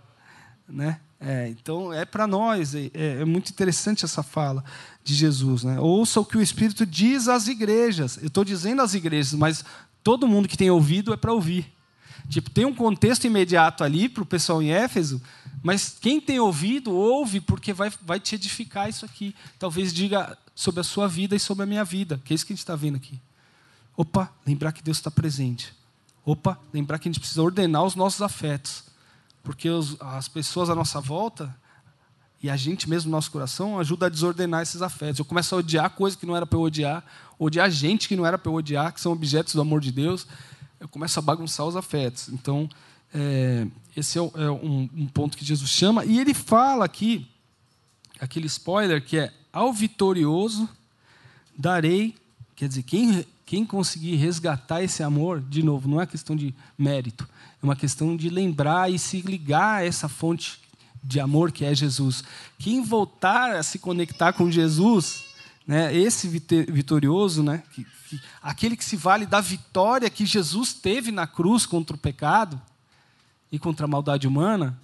né? 0.67 0.99
É, 1.21 1.49
então, 1.49 1.93
é 1.93 2.05
para 2.05 2.27
nós, 2.27 2.75
é, 2.75 2.91
é, 2.95 3.25
muito 3.25 3.51
interessante 3.51 4.05
essa 4.05 4.23
fala 4.23 4.63
de 5.03 5.15
Jesus. 5.15 5.65
Né? 5.65 5.79
Ouça 5.81 6.21
o 6.21 6.25
que 6.25 6.37
o 6.37 6.43
Espírito 6.43 6.87
diz 6.87 7.29
às 7.29 7.49
igrejas. 7.49 8.19
Eu 8.19 8.29
estou 8.29 8.45
dizendo 8.45 8.83
às 8.83 8.95
igrejas, 8.95 9.35
mas 9.35 9.65
todo 10.03 10.29
mundo 10.29 10.49
que 10.49 10.57
tem 10.57 10.71
ouvido 10.71 11.13
é 11.13 11.17
para 11.17 11.33
ouvir. 11.33 11.73
Tipo, 12.29 12.51
tem 12.51 12.65
um 12.65 12.75
contexto 12.75 13.27
imediato 13.27 13.83
ali 13.83 14.09
para 14.09 14.23
o 14.23 14.27
pessoal 14.27 14.63
em 14.63 14.71
Éfeso, 14.71 15.21
mas 15.63 15.97
quem 16.01 16.21
tem 16.21 16.39
ouvido, 16.39 16.93
ouve, 16.93 17.41
porque 17.41 17.73
vai, 17.73 17.91
vai 18.03 18.21
te 18.21 18.35
edificar 18.35 18.89
isso 18.89 19.05
aqui. 19.05 19.35
Talvez 19.59 19.93
diga 19.93 20.37
sobre 20.55 20.81
a 20.81 20.85
sua 20.85 21.09
vida 21.09 21.35
e 21.35 21.41
sobre 21.41 21.65
a 21.65 21.67
minha 21.67 21.85
vida, 21.85 22.21
que 22.25 22.33
é 22.33 22.35
isso 22.35 22.47
que 22.47 22.53
a 22.53 22.55
gente 22.55 22.63
está 22.63 22.77
vendo 22.77 22.97
aqui. 22.97 23.19
Opa, 23.97 24.31
lembrar 24.47 24.73
que 24.73 24.83
Deus 24.83 24.99
está 24.99 25.11
presente. 25.11 25.75
Opa, 26.25 26.59
lembrar 26.73 26.99
que 26.99 27.09
a 27.09 27.11
gente 27.11 27.21
precisa 27.21 27.43
ordenar 27.43 27.83
os 27.83 27.97
nossos 27.97 28.23
afetos 28.23 28.88
porque 29.43 29.69
os, 29.69 29.97
as 30.01 30.29
pessoas 30.29 30.71
à 30.71 30.75
nossa 30.75 31.01
volta 31.01 31.55
e 32.43 32.49
a 32.49 32.57
gente 32.57 32.89
mesmo 32.89 33.11
no 33.11 33.17
nosso 33.17 33.31
coração 33.31 33.79
ajuda 33.79 34.07
a 34.07 34.09
desordenar 34.09 34.63
esses 34.63 34.81
afetos. 34.81 35.19
Eu 35.19 35.25
começo 35.25 35.55
a 35.55 35.59
odiar 35.59 35.91
coisas 35.91 36.19
que 36.19 36.25
não 36.25 36.37
era 36.37 36.47
para 36.47 36.59
eu 36.59 36.63
odiar, 36.63 37.05
odiar 37.39 37.71
gente 37.71 38.07
que 38.07 38.15
não 38.15 38.25
era 38.25 38.39
para 38.39 38.51
eu 38.51 38.55
odiar, 38.55 38.93
que 38.93 39.01
são 39.01 39.13
objetos 39.13 39.55
do 39.55 39.61
amor 39.61 39.81
de 39.81 39.91
Deus. 39.91 40.27
Eu 40.79 40.89
começo 40.89 41.19
a 41.19 41.23
bagunçar 41.23 41.67
os 41.67 41.75
afetos. 41.75 42.29
Então, 42.29 42.69
é, 43.13 43.67
esse 43.97 44.19
é, 44.19 44.23
é 44.23 44.51
um, 44.51 44.89
um, 44.95 45.07
ponto 45.07 45.37
que 45.37 45.45
Jesus 45.45 45.71
chama. 45.71 46.05
E 46.05 46.21
ele 46.21 46.33
fala 46.33 46.85
aqui, 46.85 47.29
aquele 48.21 48.47
spoiler, 48.47 49.05
que 49.05 49.19
é: 49.19 49.33
ao 49.53 49.73
vitorioso 49.73 50.69
darei. 51.57 52.15
Quer 52.55 52.69
dizer, 52.69 52.83
quem, 52.83 53.25
quem 53.47 53.65
conseguir 53.65 54.17
resgatar 54.17 54.83
esse 54.83 55.03
amor, 55.03 55.41
de 55.41 55.63
novo, 55.63 55.89
não 55.89 56.01
é 56.01 56.07
questão 56.07 56.35
de 56.35 56.53
mérito, 56.77 57.29
é 57.63 57.67
uma 57.67 57.77
questão 57.77 58.17
de 58.17 58.29
lembrar 58.29 58.91
e 58.91 58.99
se 58.99 59.21
ligar 59.21 59.79
a 59.79 59.85
essa 59.85 60.09
fonte 60.09 60.61
de 61.03 61.19
amor 61.21 61.51
que 61.51 61.65
é 61.65 61.75
Jesus. 61.75 62.23
Quem 62.59 62.83
voltar 62.83 63.57
a 63.57 63.63
se 63.63 63.79
conectar 63.79 64.33
com 64.33 64.51
Jesus, 64.51 65.25
né, 65.67 65.95
esse 65.95 66.29
vitorioso, 66.29 67.43
né, 67.43 67.63
que, 67.73 67.85
que, 68.09 68.21
aquele 68.43 68.77
que 68.77 68.85
se 68.85 68.97
vale 68.97 69.27
da 69.27 69.41
vitória 69.41 70.09
que 70.09 70.25
Jesus 70.25 70.73
teve 70.73 71.11
na 71.11 71.27
cruz 71.27 71.67
contra 71.67 71.97
o 71.97 71.99
pecado 71.99 72.61
e 73.51 73.59
contra 73.59 73.87
a 73.87 73.89
maldade 73.89 74.27
humana. 74.27 74.79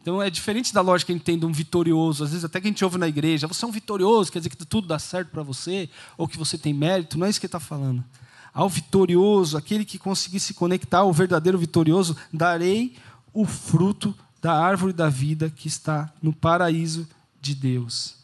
Então 0.00 0.20
é 0.20 0.28
diferente 0.28 0.74
da 0.74 0.80
lógica 0.80 1.06
que 1.06 1.12
a 1.12 1.16
gente 1.16 1.24
tem 1.24 1.38
de 1.38 1.46
um 1.46 1.52
vitorioso. 1.52 2.24
Às 2.24 2.30
vezes 2.30 2.44
até 2.44 2.60
que 2.60 2.66
a 2.66 2.70
gente 2.70 2.84
ouve 2.84 2.98
na 2.98 3.06
igreja, 3.06 3.46
você 3.46 3.64
é 3.64 3.68
um 3.68 3.72
vitorioso, 3.72 4.32
quer 4.32 4.40
dizer 4.40 4.50
que 4.50 4.56
tudo 4.56 4.88
dá 4.88 4.98
certo 4.98 5.28
para 5.28 5.44
você, 5.44 5.88
ou 6.18 6.26
que 6.26 6.36
você 6.36 6.58
tem 6.58 6.74
mérito. 6.74 7.16
Não 7.16 7.26
é 7.26 7.30
isso 7.30 7.38
que 7.38 7.46
ele 7.46 7.48
está 7.48 7.60
falando 7.60 8.04
ao 8.52 8.68
vitorioso, 8.68 9.56
aquele 9.56 9.84
que 9.84 9.98
conseguir 9.98 10.40
se 10.40 10.54
conectar 10.54 10.98
ao 10.98 11.12
verdadeiro 11.12 11.58
vitorioso, 11.58 12.16
darei 12.32 12.96
o 13.32 13.46
fruto 13.46 14.14
da 14.40 14.52
árvore 14.52 14.92
da 14.92 15.08
vida 15.08 15.48
que 15.48 15.68
está 15.68 16.12
no 16.22 16.32
paraíso 16.32 17.08
de 17.40 17.54
Deus. 17.54 18.16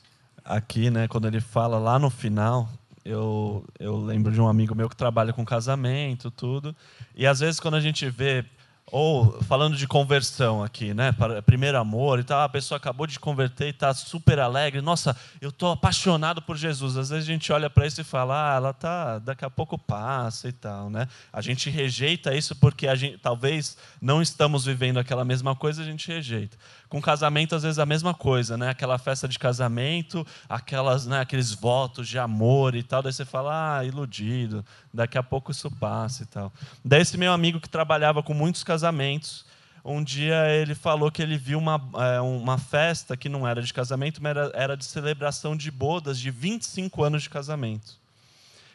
Aqui, 0.45 0.91
né, 0.91 1.09
quando 1.09 1.26
ele 1.26 1.41
fala 1.41 1.79
lá 1.79 1.99
no 1.99 2.11
final, 2.11 2.68
eu, 3.05 3.64
eu 3.79 3.97
lembro 3.97 4.33
de 4.33 4.41
um 4.41 4.49
amigo 4.49 4.74
meu 4.74 4.89
que 4.89 4.97
trabalha 4.97 5.33
com 5.33 5.45
casamento, 5.45 6.31
tudo. 6.31 6.74
E 7.14 7.26
às 7.26 7.41
vezes 7.41 7.61
quando 7.61 7.74
a 7.74 7.81
gente 7.81 8.09
vê 8.11 8.45
Ou 8.91 9.41
falando 9.43 9.76
de 9.76 9.86
conversão 9.86 10.62
aqui, 10.62 10.95
né? 10.95 11.14
Primeiro 11.45 11.78
amor 11.78 12.18
e 12.18 12.24
tal, 12.24 12.41
a 12.41 12.49
pessoa 12.49 12.76
acabou 12.76 13.07
de 13.07 13.20
converter 13.20 13.66
e 13.66 13.70
está 13.70 13.93
super 13.93 14.39
alegre. 14.39 14.80
Nossa, 14.80 15.16
eu 15.41 15.51
estou 15.51 15.72
apaixonado 15.72 16.41
por 16.41 16.57
Jesus. 16.57 16.97
Às 16.97 17.11
vezes 17.11 17.24
a 17.28 17.32
gente 17.32 17.53
olha 17.53 17.68
para 17.68 17.86
isso 17.86 18.01
e 18.01 18.05
fala, 18.05 18.53
ah, 18.53 18.57
ela 18.57 18.72
tá, 18.72 19.18
daqui 19.18 19.45
a 19.45 19.51
pouco 19.51 19.76
passa 19.76 20.49
e 20.49 20.53
tal, 20.53 20.89
né? 20.89 21.07
A 21.32 21.43
gente 21.43 21.68
rejeita 21.68 22.34
isso 22.34 22.57
porque 22.57 22.89
a 22.89 22.95
gente, 22.95 23.18
talvez 23.18 23.76
não 24.01 24.22
estamos 24.22 24.64
vivendo 24.64 24.99
aquela 24.99 25.24
mesma 25.24 25.55
coisa, 25.55 25.82
a 25.82 25.84
gente 25.84 26.09
rejeita. 26.09 26.57
Com 26.89 27.03
casamento, 27.03 27.55
às 27.55 27.62
vezes, 27.62 27.78
a 27.78 27.84
mesma 27.84 28.14
coisa, 28.14 28.57
né? 28.57 28.70
Aquela 28.70 28.97
festa 28.99 29.28
de 29.28 29.39
casamento, 29.39 30.26
aquelas, 30.49 31.07
né, 31.07 31.20
aqueles 31.20 31.53
votos 31.53 32.09
de 32.09 32.18
amor 32.18 32.74
e 32.74 32.82
tal. 32.82 33.03
Daí 33.03 33.12
você 33.12 33.24
fala, 33.24 33.78
ah, 33.78 33.84
iludido, 33.84 34.64
daqui 34.93 35.18
a 35.18 35.22
pouco 35.22 35.51
isso 35.51 35.70
passa 35.70 36.22
e 36.22 36.26
tal. 36.26 36.53
Daí 36.84 37.03
esse 37.03 37.18
meu 37.18 37.32
amigo 37.32 37.61
que 37.61 37.68
trabalhava 37.68 38.22
com 38.22 38.32
muitos 38.32 38.64
casamentos, 38.64 39.45
um 39.84 40.03
dia 40.03 40.49
ele 40.51 40.74
falou 40.74 41.11
que 41.11 41.22
ele 41.22 41.39
viu 41.39 41.59
uma, 41.59 41.80
é, 41.97 42.20
uma 42.20 42.59
festa 42.59 43.16
que 43.16 43.28
não 43.28 43.47
era 43.47 43.62
de 43.62 43.72
casamento, 43.72 44.22
mas 44.22 44.30
era, 44.30 44.51
era 44.55 44.76
de 44.76 44.84
celebração 44.84 45.57
de 45.57 45.70
bodas 45.70 46.18
de 46.18 46.30
25 46.30 47.03
anos 47.03 47.22
de 47.22 47.30
casamento. 47.30 47.99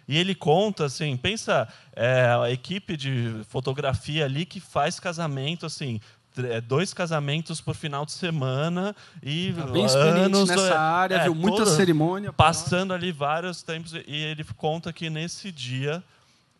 E 0.07 0.17
ele 0.17 0.35
conta 0.35 0.85
assim, 0.85 1.15
pensa 1.15 1.67
é, 1.95 2.25
a 2.41 2.51
equipe 2.51 2.97
de 2.97 3.41
fotografia 3.47 4.25
ali 4.25 4.45
que 4.45 4.59
faz 4.59 4.99
casamento 4.99 5.65
assim, 5.65 5.99
é, 5.99 6.22
dois 6.67 6.93
casamentos 6.93 7.61
por 7.61 7.75
final 7.75 8.05
de 8.05 8.11
semana 8.11 8.95
e 9.21 9.53
tá 9.53 9.67
bem 9.67 9.85
anos 9.85 10.49
nessa 10.49 10.79
área, 10.79 11.15
é, 11.15 11.23
viu 11.23 11.35
muita 11.35 11.65
cerimônia. 11.65 12.33
Passando 12.33 12.93
ali 12.93 13.11
vários 13.11 13.61
tempos. 13.61 13.93
E 13.93 14.15
ele 14.15 14.43
conta 14.57 14.91
que 14.91 15.09
nesse 15.09 15.51
dia 15.51 16.03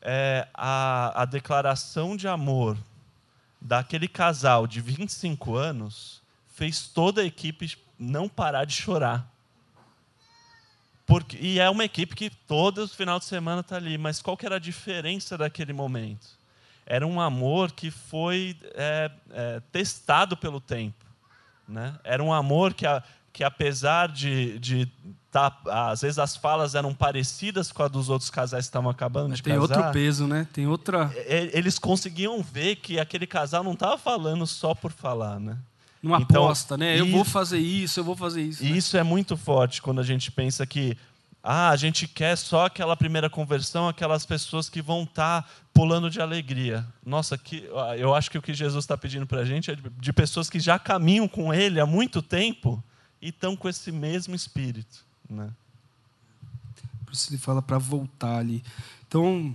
é, 0.01 0.47
a, 0.53 1.24
a 1.24 1.26
declaração 1.26 2.15
de 2.15 2.28
amor 2.28 2.78
daquele 3.59 4.07
casal 4.07 4.67
de 4.67 4.82
25 4.82 5.55
anos 5.55 6.21
fez 6.53 6.88
toda 6.88 7.21
a 7.21 7.26
equipe 7.26 7.78
não 7.97 8.28
parar 8.28 8.65
de 8.65 8.74
chorar. 8.74 9.28
Porque, 11.05 11.38
e 11.38 11.59
é 11.59 11.69
uma 11.69 11.84
equipe 11.84 12.15
que 12.15 12.30
todo 12.30 12.88
final 12.88 13.19
de 13.19 13.26
semana 13.26 13.61
está 13.61 13.76
ali. 13.76 13.97
Mas 13.97 14.21
qual 14.21 14.38
que 14.38 14.45
era 14.45 14.55
a 14.55 14.59
diferença 14.59 15.38
daquele 15.38 15.74
momento? 15.74 16.28
Era 16.86 17.06
um 17.06 17.20
amor 17.20 17.72
que 17.72 17.90
foi 17.90 18.58
é, 18.76 19.12
é, 19.32 19.62
testado 19.72 20.36
pelo 20.36 20.60
tempo. 20.60 21.06
Né? 21.68 21.96
Era 22.04 22.24
um 22.24 22.34
amor 22.34 22.74
que, 22.74 22.86
a, 22.86 23.02
que 23.32 23.44
apesar 23.44 24.10
de, 24.10 24.60
de 24.60 24.92
tá, 25.32 25.58
às 25.90 26.02
vezes 26.02 26.20
as 26.20 26.36
falas 26.36 26.76
eram 26.76 26.94
parecidas 26.94 27.72
com 27.72 27.84
a 27.84 27.88
dos 27.88 28.10
outros 28.10 28.30
casais 28.30 28.66
que 28.66 28.70
estavam 28.70 28.90
acabando 28.90 29.30
Mas 29.30 29.38
de 29.38 29.44
tem 29.44 29.54
casar. 29.54 29.68
Tem 29.68 29.78
outro 29.78 29.94
peso, 29.94 30.28
né? 30.28 30.48
Tem 30.54 30.68
outra. 30.68 31.12
Eles 31.26 31.80
conseguiam 31.80 32.42
ver 32.44 32.76
que 32.78 33.00
aquele 33.00 33.26
casal 33.26 33.64
não 33.64 33.74
estava 33.74 33.98
falando 33.98 34.46
só 34.46 34.76
por 34.76 34.92
falar, 34.92 35.40
né? 35.40 35.58
Uma 36.02 36.18
então, 36.18 36.44
aposta, 36.44 36.76
né? 36.76 37.00
Eu 37.00 37.10
vou 37.10 37.24
fazer 37.24 37.60
isso, 37.60 38.02
eu 38.02 38.04
vou 38.04 38.16
fazer 38.16 38.42
isso. 38.42 38.62
E 38.62 38.72
né? 38.72 38.78
isso 38.78 38.98
é 38.98 39.04
muito 39.04 39.38
forte 39.38 39.82
quando 39.82 40.02
a 40.02 40.04
gente 40.04 40.30
pensa 40.30 40.66
que 40.66 40.98
ah, 41.44 41.72
a 41.72 41.76
gente 41.76 42.08
quer 42.08 42.38
só 42.38 42.68
aquela 42.68 42.96
primeira 42.96 43.30
conversão, 43.30 43.89
aquelas 43.89 44.26
pessoas 44.26 44.70
que 44.70 44.82
vão 44.82 45.04
estar 45.04 45.41
tá 45.41 45.50
pulando 45.74 46.10
de 46.10 46.22
alegria. 46.22 46.88
Nossa, 47.06 47.38
que, 47.38 47.70
eu 47.98 48.16
acho 48.16 48.32
que 48.32 48.38
o 48.38 48.41
que 48.41 48.54
Jesus 48.54 48.86
está 48.86 48.98
pedindo 48.98 49.28
para 49.28 49.41
a 49.41 49.46
gente 49.46 49.70
é 49.70 49.76
de, 49.76 49.84
de 49.89 50.14
pessoas 50.14 50.50
que 50.50 50.58
já 50.58 50.80
caminham 50.80 51.28
com 51.28 51.54
Ele 51.54 51.82
há 51.82 51.86
muito 51.86 52.22
tempo 52.22 52.82
e 53.22 53.28
estão 53.28 53.58
com 53.58 53.68
esse 53.68 53.91
mesmo 53.91 54.34
espírito. 54.34 55.06
Né? 55.30 55.50
Por 57.06 57.14
isso 57.14 57.30
ele 57.30 57.38
fala 57.38 57.62
para 57.62 57.78
voltar 57.78 58.38
ali. 58.38 58.64
Então, 59.06 59.54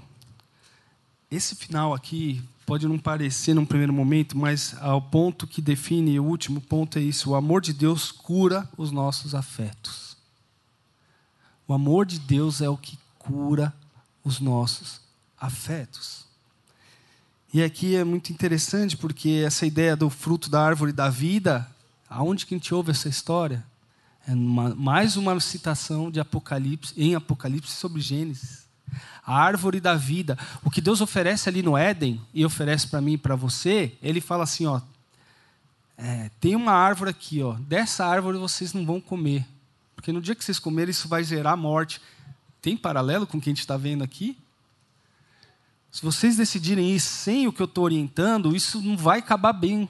esse 1.31 1.57
final 1.57 1.95
aqui 1.95 2.43
pode 2.67 2.87
não 2.87 2.99
parecer 2.99 3.55
num 3.55 3.65
primeiro 3.65 3.95
momento, 3.95 4.37
mas 4.37 4.75
o 4.75 5.01
ponto 5.01 5.47
que 5.47 5.63
define, 5.63 6.21
o 6.21 6.25
último 6.25 6.61
ponto 6.61 6.99
é 6.99 7.03
isso: 7.03 7.31
o 7.31 7.35
amor 7.35 7.63
de 7.63 7.73
Deus 7.73 8.13
cura 8.13 8.69
os 8.77 8.91
nossos 8.93 9.35
afetos. 9.35 10.08
O 11.69 11.75
amor 11.75 12.07
de 12.07 12.19
Deus 12.19 12.63
é 12.63 12.69
o 12.71 12.79
que 12.79 12.99
cura 13.19 13.75
os 14.25 14.41
nossos 14.41 15.03
afetos. 15.39 16.25
E 17.53 17.63
aqui 17.63 17.95
é 17.95 18.03
muito 18.05 18.33
interessante 18.33 18.97
porque 18.97 19.43
essa 19.45 19.67
ideia 19.67 19.95
do 19.95 20.09
fruto 20.09 20.49
da 20.49 20.65
árvore 20.65 20.93
da 20.93 21.11
vida, 21.11 21.71
aonde 22.09 22.47
que 22.47 22.55
a 22.55 22.59
gente 22.59 22.75
ouve 22.75 22.93
essa 22.93 23.07
história? 23.07 23.63
É 24.27 24.33
uma, 24.33 24.75
mais 24.75 25.19
uma 25.19 25.39
citação 25.41 26.11
de 26.11 26.19
Apocalipse, 26.19 26.95
em 26.97 27.15
Apocalipse 27.15 27.73
sobre 27.73 28.01
Gênesis. 28.01 28.67
A 29.23 29.39
árvore 29.39 29.79
da 29.79 29.95
vida. 29.95 30.39
O 30.65 30.71
que 30.71 30.81
Deus 30.81 31.03
oferece 31.03 31.51
ali 31.51 31.63
no 31.63 31.77
Éden, 31.77 32.19
e 32.33 32.47
oferece 32.47 32.87
para 32.87 33.03
mim 33.03 33.13
e 33.13 33.19
para 33.19 33.37
você, 33.37 33.95
ele 34.03 34.23
fala 34.23 34.45
assim: 34.45 34.65
ó, 34.65 34.81
é, 35.99 36.31
tem 36.41 36.57
uma 36.57 36.73
árvore 36.73 37.11
aqui, 37.11 37.43
ó, 37.43 37.53
dessa 37.53 38.07
árvore 38.07 38.39
vocês 38.39 38.73
não 38.73 38.87
vão 38.87 39.03
comer. 39.03 39.47
Porque 39.99 40.13
no 40.13 40.21
dia 40.21 40.33
que 40.33 40.45
vocês 40.45 40.61
comerem, 40.61 40.93
isso 40.93 41.09
vai 41.09 41.25
gerar 41.25 41.57
morte. 41.57 42.01
Tem 42.63 42.77
paralelo 42.77 43.27
com 43.27 43.37
o 43.37 43.41
que 43.41 43.49
a 43.49 43.53
gente 43.53 43.59
está 43.59 43.77
vendo 43.77 44.05
aqui? 44.05 44.39
Se 45.91 46.03
vocês 46.03 46.37
decidirem 46.37 46.95
ir 46.95 47.01
sem 47.01 47.49
o 47.49 47.53
que 47.53 47.61
eu 47.61 47.65
estou 47.67 47.83
orientando, 47.83 48.55
isso 48.55 48.81
não 48.81 48.97
vai 48.97 49.19
acabar 49.19 49.53
bem. 49.53 49.89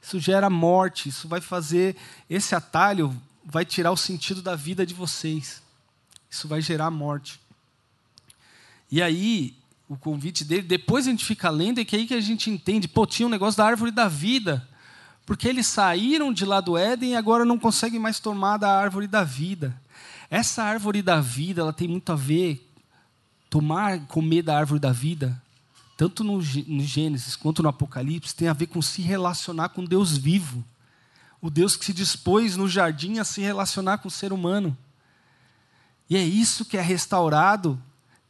Isso 0.00 0.20
gera 0.20 0.48
morte, 0.48 1.08
isso 1.08 1.26
vai 1.26 1.40
fazer. 1.40 1.96
Esse 2.30 2.54
atalho 2.54 3.20
vai 3.44 3.64
tirar 3.64 3.90
o 3.90 3.96
sentido 3.96 4.40
da 4.40 4.54
vida 4.54 4.86
de 4.86 4.94
vocês. 4.94 5.60
Isso 6.30 6.46
vai 6.46 6.60
gerar 6.60 6.88
morte. 6.88 7.40
E 8.88 9.02
aí, 9.02 9.56
o 9.88 9.96
convite 9.96 10.44
dele, 10.44 10.62
depois 10.62 11.08
a 11.08 11.10
gente 11.10 11.24
fica 11.24 11.50
lendo, 11.50 11.80
é 11.80 11.84
que 11.84 11.96
aí 11.96 12.06
que 12.06 12.14
a 12.14 12.20
gente 12.20 12.48
entende, 12.50 12.86
pô, 12.86 13.04
tinha 13.04 13.26
um 13.26 13.30
negócio 13.30 13.58
da 13.58 13.66
árvore 13.66 13.90
da 13.90 14.06
vida. 14.06 14.68
Porque 15.24 15.48
eles 15.48 15.66
saíram 15.66 16.32
de 16.32 16.44
lá 16.44 16.60
do 16.60 16.76
Éden 16.76 17.12
e 17.12 17.16
agora 17.16 17.44
não 17.44 17.58
conseguem 17.58 18.00
mais 18.00 18.18
tomar 18.18 18.56
da 18.56 18.76
árvore 18.76 19.06
da 19.06 19.22
vida. 19.22 19.74
Essa 20.28 20.62
árvore 20.62 21.02
da 21.02 21.20
vida, 21.20 21.60
ela 21.60 21.72
tem 21.72 21.86
muito 21.86 22.10
a 22.10 22.16
ver 22.16 22.68
tomar, 23.48 24.00
comer 24.06 24.42
da 24.42 24.56
árvore 24.56 24.80
da 24.80 24.90
vida, 24.90 25.40
tanto 25.96 26.24
no, 26.24 26.40
Gênesis 26.40 27.36
quanto 27.36 27.62
no 27.62 27.68
Apocalipse, 27.68 28.34
tem 28.34 28.48
a 28.48 28.52
ver 28.52 28.66
com 28.66 28.80
se 28.80 29.02
relacionar 29.02 29.68
com 29.68 29.84
Deus 29.84 30.16
vivo. 30.16 30.64
O 31.40 31.50
Deus 31.50 31.76
que 31.76 31.84
se 31.84 31.92
dispôs 31.92 32.56
no 32.56 32.68
jardim 32.68 33.18
a 33.18 33.24
se 33.24 33.40
relacionar 33.40 33.98
com 33.98 34.08
o 34.08 34.10
ser 34.10 34.32
humano. 34.32 34.76
E 36.08 36.16
é 36.16 36.24
isso 36.24 36.64
que 36.64 36.76
é 36.76 36.80
restaurado 36.80 37.80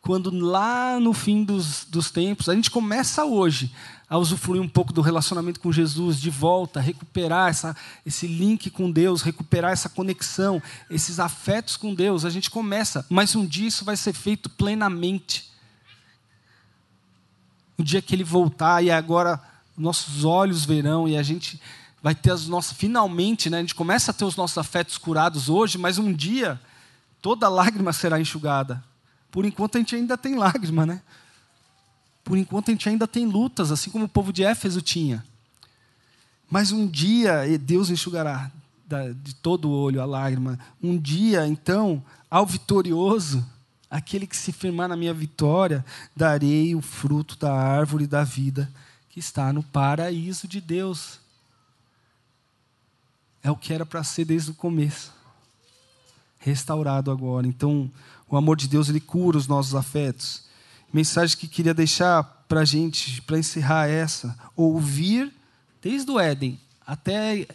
quando 0.01 0.30
lá 0.30 0.99
no 0.99 1.12
fim 1.12 1.45
dos, 1.45 1.84
dos 1.84 2.11
tempos, 2.11 2.49
a 2.49 2.55
gente 2.55 2.70
começa 2.70 3.24
hoje 3.24 3.72
a 4.13 4.19
usufruir 4.19 4.61
um 4.61 4.69
pouco 4.69 4.93
do 4.93 5.01
relacionamento 5.01 5.59
com 5.59 5.73
Jesus 5.73 6.21
de 6.21 6.29
volta, 6.29 6.79
recuperar 6.79 7.49
essa, 7.49 7.75
esse 8.05 8.27
link 8.27 8.69
com 8.69 8.91
Deus, 8.91 9.23
recuperar 9.23 9.73
essa 9.73 9.89
conexão, 9.89 10.63
esses 10.91 11.19
afetos 11.19 11.79
com 11.79 11.95
Deus. 11.95 12.27
A 12.27 12.29
gente 12.29 12.51
começa, 12.51 13.07
mas 13.09 13.35
um 13.35 13.47
dia 13.47 13.69
isso 13.69 13.87
vai 13.87 13.97
ser 13.97 14.13
feito 14.13 14.51
plenamente. 14.51 15.51
O 17.79 17.83
dia 17.83 18.03
que 18.03 18.15
Ele 18.15 18.23
voltar 18.23 18.85
e 18.85 18.91
agora 18.91 19.41
nossos 19.75 20.27
olhos 20.27 20.67
verão 20.67 21.09
e 21.09 21.17
a 21.17 21.23
gente 21.23 21.59
vai 22.03 22.15
ter 22.15 22.33
as 22.33 22.47
nossas. 22.47 22.77
Finalmente, 22.77 23.49
né, 23.49 23.57
a 23.57 23.61
gente 23.63 23.75
começa 23.75 24.11
a 24.11 24.15
ter 24.15 24.27
os 24.27 24.37
nossos 24.37 24.59
afetos 24.59 24.99
curados 24.99 25.49
hoje, 25.49 25.79
mas 25.79 25.97
um 25.97 26.13
dia 26.13 26.61
toda 27.23 27.49
lágrima 27.49 27.95
será 27.95 28.21
enxugada. 28.21 28.85
Por 29.31 29.47
enquanto 29.47 29.77
a 29.77 29.79
gente 29.79 29.97
ainda 29.97 30.19
tem 30.19 30.35
lágrima, 30.37 30.85
né? 30.85 31.01
Por 32.25 32.39
enquanto 32.39 32.70
a 32.70 32.73
gente 32.73 32.89
ainda 32.89 33.07
tem 33.07 33.27
lutas, 33.27 33.73
assim 33.73 33.91
como 33.91 34.05
o 34.05 34.09
povo 34.09 34.33
de 34.33 34.45
Éfeso 34.45 34.81
tinha. 34.81 35.25
Mas 36.51 36.70
um 36.70 36.87
dia 36.87 37.43
Deus 37.59 37.91
enxugará 37.91 38.51
de 39.23 39.35
todo 39.37 39.68
o 39.68 39.73
olho 39.73 40.03
a 40.03 40.05
lágrima. 40.05 40.59
Um 40.83 40.99
dia, 40.99 41.47
então, 41.47 42.03
ao 42.31 42.45
vitorioso, 42.45 43.45
aquele 43.91 44.27
que 44.27 44.37
se 44.37 44.53
firmar 44.53 44.89
na 44.89 44.97
minha 44.97 45.14
vitória, 45.14 45.85
darei 46.14 46.75
o 46.75 46.83
fruto 46.83 47.37
da 47.37 47.53
árvore 47.53 48.07
da 48.07 48.23
vida 48.25 48.70
que 49.11 49.18
está 49.18 49.53
no 49.53 49.62
paraíso 49.62 50.49
de 50.49 50.61
Deus. 50.61 51.18
É 53.43 53.51
o 53.51 53.57
que 53.57 53.73
era 53.73 53.85
para 53.85 54.03
ser 54.05 54.25
desde 54.25 54.51
o 54.51 54.55
começo. 54.55 55.12
Restaurado 56.39 57.11
agora. 57.11 57.47
Então, 57.47 57.91
o 58.29 58.37
amor 58.37 58.57
de 58.57 58.68
Deus 58.68 58.89
ele 58.89 59.01
cura 59.01 59.37
os 59.37 59.47
nossos 59.47 59.75
afetos. 59.75 60.45
Mensagem 60.93 61.36
que 61.36 61.49
queria 61.49 61.72
deixar 61.72 62.22
para 62.47 62.61
a 62.61 62.64
gente, 62.64 63.22
para 63.22 63.38
encerrar 63.38 63.88
essa: 63.88 64.38
ouvir 64.55 65.32
desde 65.80 66.11
o 66.11 66.20
Éden 66.20 66.61
até 66.86 67.47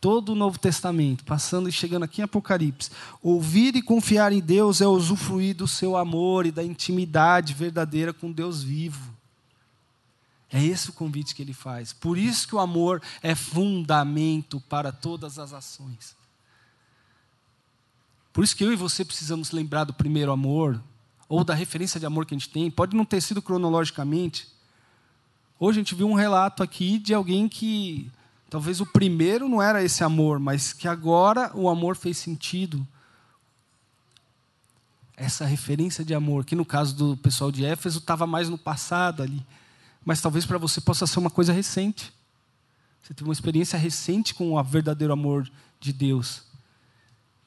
todo 0.00 0.32
o 0.32 0.34
Novo 0.34 0.58
Testamento, 0.58 1.24
passando 1.24 1.68
e 1.68 1.72
chegando 1.72 2.02
aqui 2.02 2.20
em 2.20 2.24
Apocalipse. 2.24 2.90
Ouvir 3.22 3.76
e 3.76 3.80
confiar 3.80 4.32
em 4.32 4.40
Deus 4.40 4.80
é 4.80 4.86
usufruir 4.86 5.54
do 5.54 5.68
seu 5.68 5.96
amor 5.96 6.44
e 6.44 6.50
da 6.50 6.62
intimidade 6.62 7.54
verdadeira 7.54 8.12
com 8.12 8.32
Deus 8.32 8.62
vivo. 8.62 9.12
É 10.50 10.62
esse 10.62 10.90
o 10.90 10.92
convite 10.92 11.34
que 11.34 11.40
ele 11.40 11.54
faz. 11.54 11.92
Por 11.92 12.18
isso 12.18 12.46
que 12.46 12.54
o 12.54 12.60
amor 12.60 13.00
é 13.22 13.34
fundamento 13.34 14.60
para 14.68 14.92
todas 14.92 15.38
as 15.38 15.52
ações. 15.52 16.14
Por 18.32 18.44
isso 18.44 18.56
que 18.56 18.64
eu 18.64 18.72
e 18.72 18.76
você 18.76 19.04
precisamos 19.04 19.50
lembrar 19.50 19.84
do 19.84 19.94
primeiro 19.94 20.32
amor, 20.32 20.82
ou 21.32 21.44
da 21.44 21.54
referência 21.54 21.98
de 21.98 22.06
amor 22.06 22.26
que 22.26 22.34
a 22.34 22.38
gente 22.38 22.50
tem. 22.50 22.70
Pode 22.70 22.96
não 22.96 23.04
ter 23.04 23.20
sido 23.20 23.40
cronologicamente, 23.40 24.52
Hoje 25.64 25.78
a 25.78 25.80
gente 25.80 25.94
viu 25.94 26.08
um 26.08 26.14
relato 26.14 26.60
aqui 26.60 26.98
de 26.98 27.14
alguém 27.14 27.48
que 27.48 28.10
talvez 28.50 28.80
o 28.80 28.86
primeiro 28.86 29.48
não 29.48 29.62
era 29.62 29.80
esse 29.80 30.02
amor, 30.02 30.40
mas 30.40 30.72
que 30.72 30.88
agora 30.88 31.52
o 31.54 31.68
amor 31.68 31.94
fez 31.94 32.18
sentido. 32.18 32.84
Essa 35.16 35.46
referência 35.46 36.04
de 36.04 36.14
amor, 36.14 36.44
que 36.44 36.56
no 36.56 36.64
caso 36.64 36.96
do 36.96 37.16
pessoal 37.16 37.52
de 37.52 37.64
Éfeso 37.64 38.00
estava 38.00 38.26
mais 38.26 38.48
no 38.48 38.58
passado 38.58 39.22
ali, 39.22 39.40
mas 40.04 40.20
talvez 40.20 40.44
para 40.44 40.58
você 40.58 40.80
possa 40.80 41.06
ser 41.06 41.20
uma 41.20 41.30
coisa 41.30 41.52
recente. 41.52 42.12
Você 43.00 43.14
teve 43.14 43.30
uma 43.30 43.32
experiência 43.32 43.78
recente 43.78 44.34
com 44.34 44.54
o 44.54 44.62
verdadeiro 44.64 45.12
amor 45.12 45.48
de 45.78 45.92
Deus. 45.92 46.42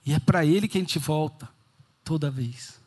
E 0.05 0.13
é 0.13 0.19
para 0.19 0.45
Ele 0.45 0.69
que 0.69 0.77
a 0.77 0.81
gente 0.81 0.99
volta 0.99 1.49
toda 2.01 2.31
vez. 2.31 2.84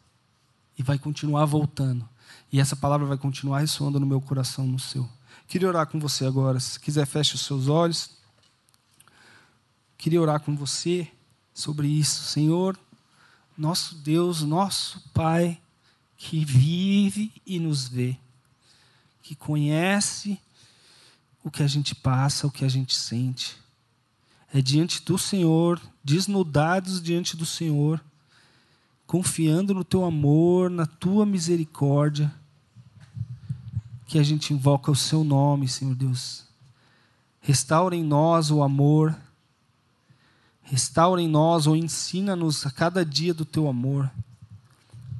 E 0.78 0.82
vai 0.82 0.98
continuar 0.98 1.44
voltando. 1.44 2.08
E 2.52 2.60
essa 2.60 2.76
palavra 2.76 3.06
vai 3.06 3.18
continuar 3.18 3.58
ressoando 3.60 3.98
no 3.98 4.06
meu 4.06 4.20
coração, 4.20 4.66
no 4.66 4.78
seu. 4.78 5.08
Queria 5.46 5.68
orar 5.68 5.86
com 5.86 5.98
você 5.98 6.24
agora. 6.24 6.60
Se 6.60 6.78
quiser, 6.78 7.06
feche 7.06 7.34
os 7.34 7.40
seus 7.42 7.68
olhos. 7.68 8.10
Queria 9.96 10.22
orar 10.22 10.40
com 10.40 10.54
você 10.54 11.10
sobre 11.52 11.88
isso. 11.88 12.22
Senhor, 12.24 12.78
nosso 13.56 13.96
Deus, 13.96 14.42
nosso 14.42 15.00
Pai, 15.12 15.60
que 16.16 16.44
vive 16.44 17.32
e 17.46 17.58
nos 17.58 17.88
vê, 17.88 18.16
que 19.22 19.34
conhece 19.34 20.38
o 21.42 21.50
que 21.50 21.62
a 21.62 21.66
gente 21.66 21.94
passa, 21.94 22.46
o 22.46 22.50
que 22.50 22.64
a 22.64 22.68
gente 22.68 22.94
sente. 22.94 23.56
É 24.52 24.60
diante 24.60 25.02
do 25.02 25.18
Senhor, 25.18 25.80
desnudados 26.02 27.02
diante 27.02 27.36
do 27.36 27.44
Senhor, 27.44 28.02
confiando 29.08 29.72
no 29.72 29.82
teu 29.82 30.04
amor, 30.04 30.68
na 30.68 30.84
tua 30.84 31.24
misericórdia, 31.24 32.30
que 34.06 34.18
a 34.18 34.22
gente 34.22 34.52
invoca 34.52 34.90
o 34.90 34.96
seu 34.96 35.24
nome, 35.24 35.66
Senhor 35.66 35.94
Deus. 35.94 36.44
Restaura 37.40 37.96
em 37.96 38.04
nós 38.04 38.50
o 38.50 38.62
amor, 38.62 39.16
restaura 40.62 41.22
em 41.22 41.28
nós 41.28 41.66
ou 41.66 41.74
ensina-nos 41.74 42.66
a 42.66 42.70
cada 42.70 43.02
dia 43.02 43.32
do 43.32 43.46
teu 43.46 43.66
amor, 43.66 44.10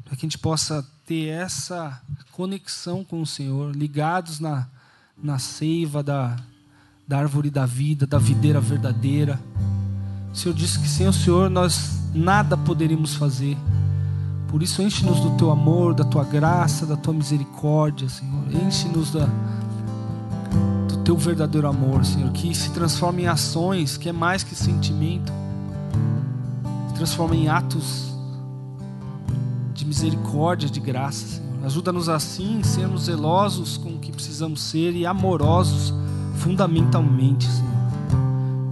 para 0.05 0.15
que 0.15 0.27
a 0.27 0.29
gente 0.29 0.39
possa 0.39 0.87
ter 1.07 1.29
essa 1.29 1.99
conexão 2.33 3.03
com 3.03 3.23
o 3.23 3.27
Senhor, 3.27 3.75
ligados 3.75 4.39
na, 4.39 4.69
na 5.17 5.39
seiva 5.39 6.03
da, 6.03 6.37
da 7.07 7.19
árvore 7.19 7.49
da 7.49 7.65
vida, 7.65 8.07
da 8.07 8.19
videira 8.19 8.61
verdadeira. 8.61 9.41
O 10.31 10.37
Senhor 10.37 10.55
disse 10.55 10.79
que 10.79 10.89
sem 10.89 11.09
o 11.09 11.13
Senhor 11.13 11.49
nós 11.49 11.99
nada 12.15 12.55
poderíamos 12.55 13.15
fazer. 13.15 13.57
Por 14.49 14.63
isso, 14.63 14.81
enche-nos 14.81 15.21
do 15.21 15.37
teu 15.37 15.51
amor, 15.51 15.95
da 15.95 16.05
tua 16.05 16.25
graça, 16.25 16.87
da 16.87 16.97
tua 16.97 17.13
misericórdia, 17.13 18.09
Senhor. 18.09 18.45
Enche-nos 18.51 19.13
da, 19.13 19.29
do 20.89 20.97
teu 21.05 21.17
verdadeiro 21.19 21.69
amor, 21.69 22.03
Senhor, 22.05 22.33
que 22.33 22.55
se 22.55 22.71
transforma 22.71 23.21
em 23.21 23.27
ações, 23.27 23.99
que 23.99 24.09
é 24.09 24.13
mais 24.13 24.43
que 24.43 24.55
sentimento, 24.55 25.31
se 26.89 26.95
transforma 26.95 27.37
em 27.37 27.49
atos 27.49 28.09
de 29.75 29.85
misericórdia, 29.85 30.69
de 30.69 30.81
graça, 30.81 31.27
Senhor. 31.27 31.67
Ajuda-nos 31.67 32.09
assim, 32.09 32.63
sermos 32.63 33.03
zelosos 33.03 33.77
com 33.77 33.91
o 33.91 33.99
que 33.99 34.11
precisamos 34.11 34.63
ser 34.63 34.95
e 34.97 35.05
amorosos 35.05 35.93
fundamentalmente, 36.37 37.47
Senhor. 37.47 37.69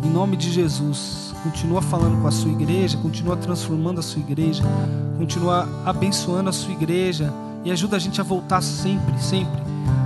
Em 0.03 0.09
nome 0.09 0.39
de 0.39 0.51
Jesus, 0.51 1.26
continua 1.51 1.81
falando 1.81 2.21
com 2.21 2.27
a 2.27 2.33
sua 2.33 2.51
igreja, 2.51 2.99
continua 2.99 3.37
transformando 3.37 4.01
a 4.01 4.03
sua 4.03 4.21
igreja, 4.21 4.65
continua 5.17 5.69
abençoando 5.85 6.51
a 6.51 6.53
sua 6.53 6.73
igreja 6.73 7.33
e 7.65 7.71
ajuda 7.71 7.97
a 7.97 7.99
gente 8.01 8.21
a 8.21 8.25
voltar 8.25 8.61
sempre, 8.61 9.17
sempre. 9.23 9.63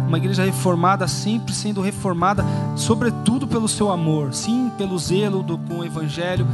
Uma 0.07 0.18
igreja 0.18 0.45
reformada, 0.45 1.09
sempre 1.09 1.55
sendo 1.55 1.80
reformada, 1.80 2.45
sobretudo 2.76 3.47
pelo 3.47 3.68
seu 3.68 3.91
amor, 3.91 4.34
sim, 4.34 4.70
pelo 4.76 4.99
zelo 4.99 5.43
do, 5.43 5.57
com 5.57 5.78
o 5.78 5.84
evangelho, 5.84 6.47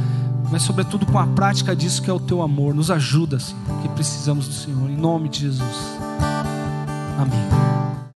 mas 0.49 0.61
sobretudo 0.61 1.05
com 1.05 1.19
a 1.19 1.27
prática 1.27 1.75
disso 1.75 2.01
que 2.01 2.09
é 2.09 2.13
o 2.13 2.19
teu 2.19 2.41
amor. 2.41 2.73
Nos 2.73 2.89
ajuda, 2.89 3.39
Senhor, 3.39 3.81
que 3.81 3.89
precisamos 3.89 4.47
do 4.47 4.53
Senhor, 4.53 4.89
em 4.89 4.97
nome 4.97 5.27
de 5.27 5.41
Jesus. 5.41 5.97
Amém. 7.19 7.96